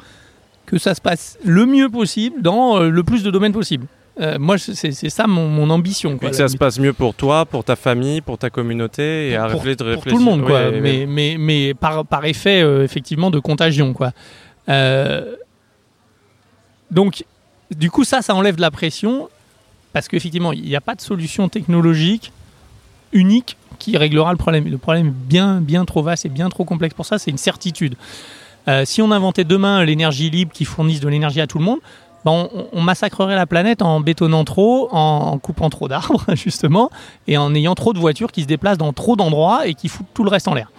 que 0.65 0.77
ça 0.77 0.95
se 0.95 1.01
passe 1.01 1.37
le 1.43 1.65
mieux 1.65 1.89
possible 1.89 2.41
dans 2.41 2.79
le 2.79 3.03
plus 3.03 3.21
de 3.21 3.31
domaines 3.31 3.51
possible. 3.51 3.87
Euh, 4.21 4.37
moi, 4.37 4.57
c'est 4.59 4.91
ça 5.09 5.25
mon, 5.25 5.47
mon 5.47 5.69
ambition. 5.71 6.17
Quoi, 6.17 6.27
et 6.27 6.31
que 6.31 6.37
ça 6.37 6.47
se 6.47 6.57
passe 6.57 6.77
mieux 6.77 6.93
pour 6.93 7.15
toi, 7.15 7.45
pour 7.45 7.63
ta 7.63 7.75
famille, 7.75 8.21
pour 8.21 8.37
ta 8.37 8.51
communauté, 8.51 9.31
et 9.31 9.35
pour, 9.35 9.43
à 9.43 9.47
réfléchir. 9.47 9.93
Pour 9.95 10.03
tout 10.03 10.17
le 10.17 10.23
monde, 10.23 10.45
quoi. 10.45 10.69
Mais, 10.69 11.05
mais, 11.07 11.35
mais, 11.39 11.73
par, 11.73 12.05
par 12.05 12.23
effet, 12.25 12.61
euh, 12.61 12.83
effectivement, 12.83 13.31
de 13.31 13.39
contagion, 13.39 13.93
quoi. 13.93 14.11
Euh, 14.69 15.35
donc, 16.91 17.25
du 17.75 17.89
coup, 17.89 18.03
ça, 18.03 18.21
ça 18.21 18.35
enlève 18.35 18.55
de 18.55 18.61
la 18.61 18.69
pression, 18.69 19.29
parce 19.93 20.07
qu'effectivement, 20.07 20.53
il 20.53 20.61
n'y 20.61 20.75
a 20.75 20.81
pas 20.81 20.93
de 20.93 21.01
solution 21.01 21.49
technologique 21.49 22.31
unique 23.13 23.57
qui 23.79 23.97
réglera 23.97 24.31
le 24.31 24.37
problème. 24.37 24.67
Le 24.67 24.77
problème 24.77 25.07
est 25.07 25.27
bien, 25.27 25.59
bien 25.59 25.85
trop 25.85 26.03
vaste 26.03 26.27
et 26.27 26.29
bien 26.29 26.49
trop 26.49 26.65
complexe 26.65 26.93
pour 26.93 27.07
ça, 27.07 27.17
c'est 27.17 27.31
une 27.31 27.37
certitude. 27.37 27.95
Si 28.85 29.01
on 29.01 29.11
inventait 29.11 29.43
demain 29.43 29.83
l'énergie 29.83 30.29
libre 30.29 30.53
qui 30.53 30.63
fournisse 30.63 31.01
de 31.01 31.09
l'énergie 31.09 31.41
à 31.41 31.47
tout 31.47 31.57
le 31.57 31.65
monde, 31.65 31.79
ben 32.25 32.47
on, 32.71 32.81
massacrerait 32.81 33.35
la 33.35 33.45
planète 33.45 33.81
en 33.81 33.99
bétonnant 33.99 34.45
trop, 34.45 34.89
en, 34.91 35.37
coupant 35.39 35.69
trop 35.69 35.87
d'arbres, 35.87 36.23
justement, 36.35 36.89
et 37.27 37.37
en 37.37 37.53
ayant 37.53 37.75
trop 37.75 37.93
de 37.93 37.99
voitures 37.99 38.31
qui 38.31 38.43
se 38.43 38.47
déplacent 38.47 38.77
dans 38.77 38.93
trop 38.93 39.15
d'endroits 39.15 39.67
et 39.67 39.73
qui 39.73 39.89
foutent 39.89 40.07
tout 40.13 40.23
le 40.23 40.29
reste 40.29 40.47
en 40.47 40.53
l'air. 40.53 40.71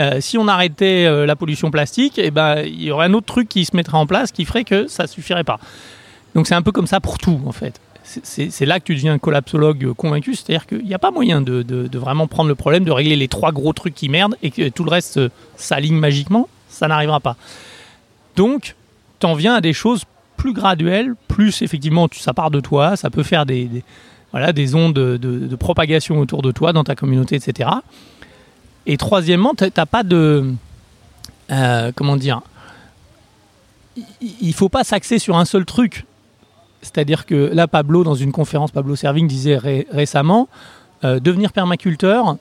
Euh, 0.00 0.20
si 0.20 0.38
on 0.38 0.48
arrêtait 0.48 1.06
euh, 1.06 1.26
la 1.26 1.36
pollution 1.36 1.70
plastique, 1.70 2.18
eh 2.18 2.30
ben, 2.30 2.62
il 2.64 2.82
y 2.82 2.90
aurait 2.90 3.06
un 3.06 3.12
autre 3.14 3.26
truc 3.26 3.48
qui 3.48 3.64
se 3.64 3.76
mettrait 3.76 3.98
en 3.98 4.06
place 4.06 4.32
qui 4.32 4.44
ferait 4.44 4.64
que 4.64 4.86
ça 4.86 5.06
suffirait 5.06 5.44
pas. 5.44 5.58
Donc 6.34 6.46
c'est 6.46 6.54
un 6.54 6.62
peu 6.62 6.72
comme 6.72 6.86
ça 6.86 7.00
pour 7.00 7.18
tout, 7.18 7.40
en 7.46 7.52
fait. 7.52 7.80
C'est 8.04 8.66
là 8.66 8.80
que 8.80 8.84
tu 8.84 8.94
deviens 8.94 9.14
un 9.14 9.18
collapsologue 9.18 9.92
convaincu, 9.92 10.34
c'est-à-dire 10.34 10.66
qu'il 10.66 10.84
n'y 10.84 10.92
a 10.92 10.98
pas 10.98 11.12
moyen 11.12 11.40
de, 11.40 11.62
de, 11.62 11.98
vraiment 11.98 12.26
prendre 12.26 12.48
le 12.48 12.56
problème, 12.56 12.84
de 12.84 12.90
régler 12.90 13.14
les 13.14 13.28
trois 13.28 13.52
gros 13.52 13.72
trucs 13.72 13.94
qui 13.94 14.08
merdent 14.08 14.36
et 14.42 14.50
que 14.50 14.68
tout 14.68 14.82
le 14.84 14.90
reste 14.90 15.18
euh, 15.18 15.28
s'aligne 15.56 15.96
magiquement, 15.96 16.48
ça 16.68 16.88
n'arrivera 16.88 17.20
pas. 17.20 17.36
Donc, 18.34 18.74
tu 19.20 19.26
en 19.26 19.34
viens 19.34 19.54
à 19.54 19.60
des 19.60 19.72
choses 19.72 20.04
plus 20.36 20.52
graduel, 20.52 21.14
plus 21.28 21.62
effectivement 21.62 22.08
ça 22.12 22.34
part 22.34 22.50
de 22.50 22.60
toi, 22.60 22.96
ça 22.96 23.10
peut 23.10 23.22
faire 23.22 23.46
des, 23.46 23.68
voilà, 24.32 24.52
des 24.52 24.74
ondes 24.74 24.94
de, 24.94 25.56
propagation 25.56 26.18
autour 26.18 26.42
de 26.42 26.50
toi, 26.50 26.72
dans 26.72 26.84
ta 26.84 26.96
communauté, 26.96 27.36
etc. 27.36 27.70
Et 28.86 28.96
troisièmement, 28.96 29.52
tu 29.56 29.64
n'as 29.64 29.86
pas 29.86 30.02
de... 30.02 30.52
Euh, 31.50 31.92
comment 31.94 32.16
dire 32.16 32.40
Il 34.20 34.48
ne 34.48 34.52
faut 34.52 34.70
pas 34.70 34.84
s'axer 34.84 35.18
sur 35.18 35.36
un 35.36 35.44
seul 35.44 35.66
truc. 35.66 36.06
C'est-à-dire 36.80 37.26
que 37.26 37.50
là, 37.52 37.68
Pablo, 37.68 38.04
dans 38.04 38.14
une 38.14 38.32
conférence, 38.32 38.72
Pablo 38.72 38.96
Serving 38.96 39.28
disait 39.28 39.56
ré 39.56 39.86
récemment, 39.92 40.48
euh, 41.04 41.20
devenir 41.20 41.52
permaculteur, 41.52 42.36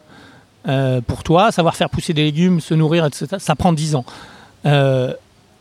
euh, 0.68 1.02
pour 1.02 1.24
toi, 1.24 1.52
savoir 1.52 1.76
faire 1.76 1.89
pousser 1.89 2.14
des 2.14 2.24
légumes, 2.24 2.62
se 2.62 2.74
nourrir, 2.74 3.06
etc., 3.06 3.36
ça 3.38 3.56
prend 3.56 3.74
10 3.74 3.96
ans. 3.96 4.06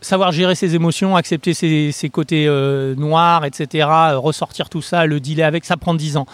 Savoir 0.01 0.31
gérer 0.31 0.55
ses 0.55 0.73
émotions, 0.73 1.15
accepter 1.15 1.53
ses, 1.53 2.09
côtés 2.11 2.47
euh, 2.47 2.95
noirs, 2.95 3.45
etc., 3.45 3.87
euh, 3.87 4.17
ressortir 4.17 4.67
tout 4.67 4.81
ça, 4.81 5.05
le 5.05 5.19
dealer 5.19 5.43
avec, 5.43 5.63
ça 5.63 5.77
prend 5.77 5.93
10 5.93 6.17
ans. 6.17 6.25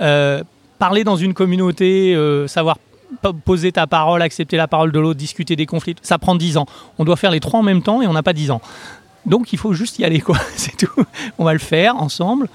Euh, 0.00 0.42
parler 0.78 1.04
dans 1.04 1.16
une 1.16 1.34
communauté, 1.34 2.16
savoir 2.48 2.78
poser 3.44 3.72
ta 3.72 3.86
parole, 3.86 4.22
accepter 4.22 4.56
la 4.56 4.66
parole 4.66 4.90
de 4.90 4.98
l'autre, 4.98 5.18
discuter 5.18 5.56
des 5.56 5.66
conflits, 5.66 5.94
ça 6.02 6.18
prend 6.18 6.34
10 6.34 6.56
ans. 6.56 6.66
On 6.98 7.04
doit 7.04 7.16
faire 7.16 7.30
les 7.30 7.40
trois 7.40 7.60
en 7.60 7.62
même 7.62 7.82
temps 7.82 8.02
et 8.02 8.06
on 8.06 8.12
n'a 8.12 8.22
pas 8.22 8.32
10 8.32 8.50
ans. 8.50 8.60
Donc 9.26 9.52
il 9.52 9.58
faut 9.58 9.72
juste 9.72 9.98
y 9.98 10.04
aller, 10.04 10.20
quoi. 10.20 10.38
C'est 10.56 10.76
tout. 10.76 11.04
On 11.38 11.44
va 11.44 11.52
le 11.52 11.58
faire 11.58 11.96
ensemble. 11.96 12.48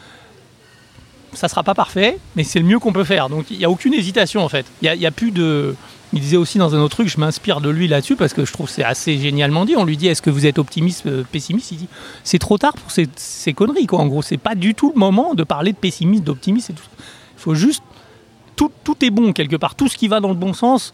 Ça 1.33 1.47
sera 1.47 1.61
pas 1.61 1.75
parfait, 1.75 2.17
mais 2.35 2.43
c'est 2.43 2.57
le 2.57 2.65
mieux 2.65 2.79
qu'on 2.79 2.93
peut 2.93 3.03
faire. 3.03 3.29
Donc 3.29 3.51
il 3.51 3.59
n'y 3.59 3.65
a 3.65 3.69
aucune 3.69 3.93
hésitation 3.93 4.43
en 4.43 4.49
fait. 4.49 4.65
Il 4.81 4.91
n'y 4.91 5.05
a, 5.05 5.11
plus 5.11 5.31
de. 5.31 5.75
Il 6.13 6.21
disait 6.21 6.37
aussi 6.37 6.57
dans 6.57 6.73
un 6.73 6.79
autre 6.79 6.95
truc, 6.95 7.09
je 7.09 7.19
m'inspire 7.19 7.59
de 7.59 7.69
lui 7.69 7.87
là-dessus 7.87 8.15
parce 8.15 8.33
que 8.33 8.45
je 8.45 8.53
trouve 8.53 8.69
c'est 8.69 8.83
assez 8.83 9.17
génialement 9.17 9.65
dit. 9.65 9.75
On 9.75 9.83
lui 9.83 9.97
dit 9.97 10.07
est-ce 10.07 10.21
que 10.21 10.29
vous 10.29 10.45
êtes 10.45 10.57
optimiste, 10.57 11.05
euh, 11.05 11.23
pessimiste? 11.29 11.71
Il 11.71 11.77
dit 11.79 11.87
c'est 12.23 12.39
trop 12.39 12.57
tard 12.57 12.73
pour 12.73 12.91
ces, 12.91 13.07
ces, 13.15 13.53
conneries 13.53 13.87
quoi. 13.87 13.99
En 13.99 14.07
gros, 14.07 14.21
c'est 14.21 14.37
pas 14.37 14.55
du 14.55 14.73
tout 14.73 14.91
le 14.93 14.99
moment 14.99 15.33
de 15.33 15.43
parler 15.43 15.73
de 15.73 15.77
pessimiste, 15.77 16.23
d'optimiste. 16.23 16.69
Il 16.71 16.75
faut 17.35 17.55
juste 17.55 17.83
tout, 18.55 18.71
tout 18.83 18.95
est 19.03 19.09
bon 19.09 19.33
quelque 19.33 19.57
part. 19.57 19.75
Tout 19.75 19.89
ce 19.89 19.97
qui 19.97 20.07
va 20.07 20.21
dans 20.21 20.29
le 20.29 20.35
bon 20.35 20.53
sens 20.53 20.93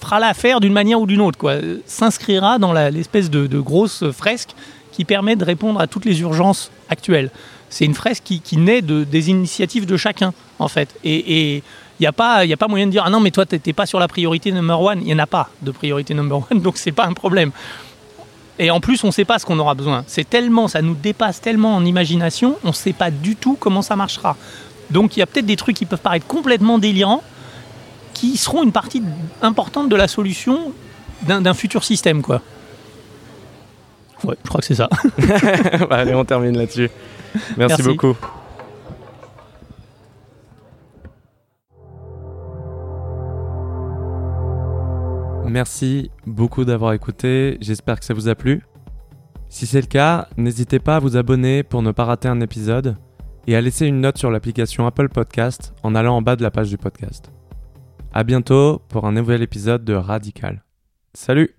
fera 0.00 0.20
l'affaire 0.20 0.60
d'une 0.60 0.74
manière 0.74 1.00
ou 1.00 1.06
d'une 1.06 1.22
autre 1.22 1.38
quoi. 1.38 1.54
S'inscrira 1.86 2.58
dans 2.58 2.74
l'espèce 2.74 3.30
de, 3.30 3.60
grosse 3.60 4.10
fresque 4.10 4.50
qui 4.92 5.06
permet 5.06 5.36
de 5.36 5.44
répondre 5.44 5.80
à 5.80 5.86
toutes 5.86 6.04
les 6.04 6.20
urgences 6.20 6.70
actuelles. 6.90 7.30
C'est 7.70 7.86
une 7.86 7.94
fresque 7.94 8.22
qui, 8.24 8.40
qui 8.40 8.58
naît 8.58 8.82
de, 8.82 9.04
des 9.04 9.30
initiatives 9.30 9.86
de 9.86 9.96
chacun, 9.96 10.32
en 10.60 10.68
fait. 10.68 10.94
Et 11.02 11.62
il 12.00 12.02
n'y 12.02 12.06
a, 12.06 12.12
pas, 12.12 12.38
a 12.38 12.56
pas 12.56 12.68
moyen 12.68 12.86
de 12.86 12.90
dire 12.90 13.04
Ah 13.06 13.10
non, 13.10 13.20
mais 13.20 13.30
toi, 13.30 13.46
tu 13.46 13.60
n'es 13.64 13.72
pas 13.72 13.86
sur 13.86 14.00
la 14.00 14.08
priorité 14.08 14.50
number 14.50 14.80
one. 14.80 14.98
Il 15.00 15.06
n'y 15.06 15.14
en 15.14 15.18
a 15.20 15.26
pas 15.26 15.48
de 15.62 15.70
priorité 15.70 16.12
number 16.14 16.38
one, 16.50 16.60
donc 16.60 16.76
c'est 16.76 16.92
pas 16.92 17.06
un 17.06 17.12
problème. 17.12 17.52
Et 18.58 18.70
en 18.70 18.80
plus, 18.80 19.02
on 19.04 19.08
ne 19.08 19.12
sait 19.12 19.24
pas 19.24 19.38
ce 19.38 19.46
qu'on 19.46 19.58
aura 19.58 19.74
besoin. 19.74 20.04
C'est 20.06 20.28
tellement, 20.28 20.68
ça 20.68 20.80
nous 20.82 20.94
dépasse 20.94 21.40
tellement 21.40 21.74
en 21.76 21.84
imagination, 21.84 22.56
on 22.64 22.68
ne 22.68 22.72
sait 22.72 22.92
pas 22.92 23.10
du 23.10 23.36
tout 23.36 23.56
comment 23.58 23.82
ça 23.82 23.96
marchera. 23.96 24.36
Donc 24.90 25.16
il 25.16 25.20
y 25.20 25.22
a 25.22 25.26
peut-être 25.26 25.46
des 25.46 25.56
trucs 25.56 25.76
qui 25.76 25.86
peuvent 25.86 26.00
paraître 26.00 26.26
complètement 26.26 26.78
délirants, 26.78 27.22
qui 28.12 28.36
seront 28.36 28.62
une 28.62 28.72
partie 28.72 29.02
importante 29.42 29.88
de 29.88 29.96
la 29.96 30.06
solution 30.08 30.72
d'un 31.22 31.54
futur 31.54 31.84
système, 31.84 32.22
quoi. 32.22 32.42
Ouais, 34.22 34.36
je 34.42 34.48
crois 34.48 34.60
que 34.60 34.66
c'est 34.66 34.74
ça. 34.74 34.88
Bah, 35.88 35.96
allez, 35.96 36.14
on 36.14 36.24
termine 36.24 36.56
là-dessus. 36.56 36.90
Merci, 37.34 37.56
Merci. 37.58 37.82
beaucoup. 37.82 38.16
Merci 45.46 46.10
beaucoup 46.26 46.64
d'avoir 46.64 46.92
écouté. 46.92 47.58
J'espère 47.60 47.98
que 47.98 48.04
ça 48.04 48.14
vous 48.14 48.28
a 48.28 48.34
plu. 48.34 48.62
Si 49.48 49.66
c'est 49.66 49.80
le 49.80 49.86
cas, 49.86 50.28
n'hésitez 50.36 50.78
pas 50.78 50.96
à 50.96 50.98
vous 50.98 51.16
abonner 51.16 51.62
pour 51.62 51.82
ne 51.82 51.92
pas 51.92 52.04
rater 52.04 52.28
un 52.28 52.40
épisode 52.40 52.96
et 53.46 53.54
à 53.54 53.60
laisser 53.60 53.86
une 53.86 54.00
note 54.00 54.18
sur 54.18 54.30
l'application 54.30 54.86
Apple 54.86 55.08
Podcast 55.08 55.74
en 55.82 55.94
allant 55.94 56.16
en 56.16 56.22
bas 56.22 56.36
de 56.36 56.42
la 56.42 56.50
page 56.50 56.70
du 56.70 56.78
podcast. 56.78 57.30
À 58.12 58.24
bientôt 58.24 58.80
pour 58.88 59.06
un 59.06 59.12
nouvel 59.12 59.42
épisode 59.42 59.84
de 59.84 59.94
Radical. 59.94 60.64
Salut 61.12 61.54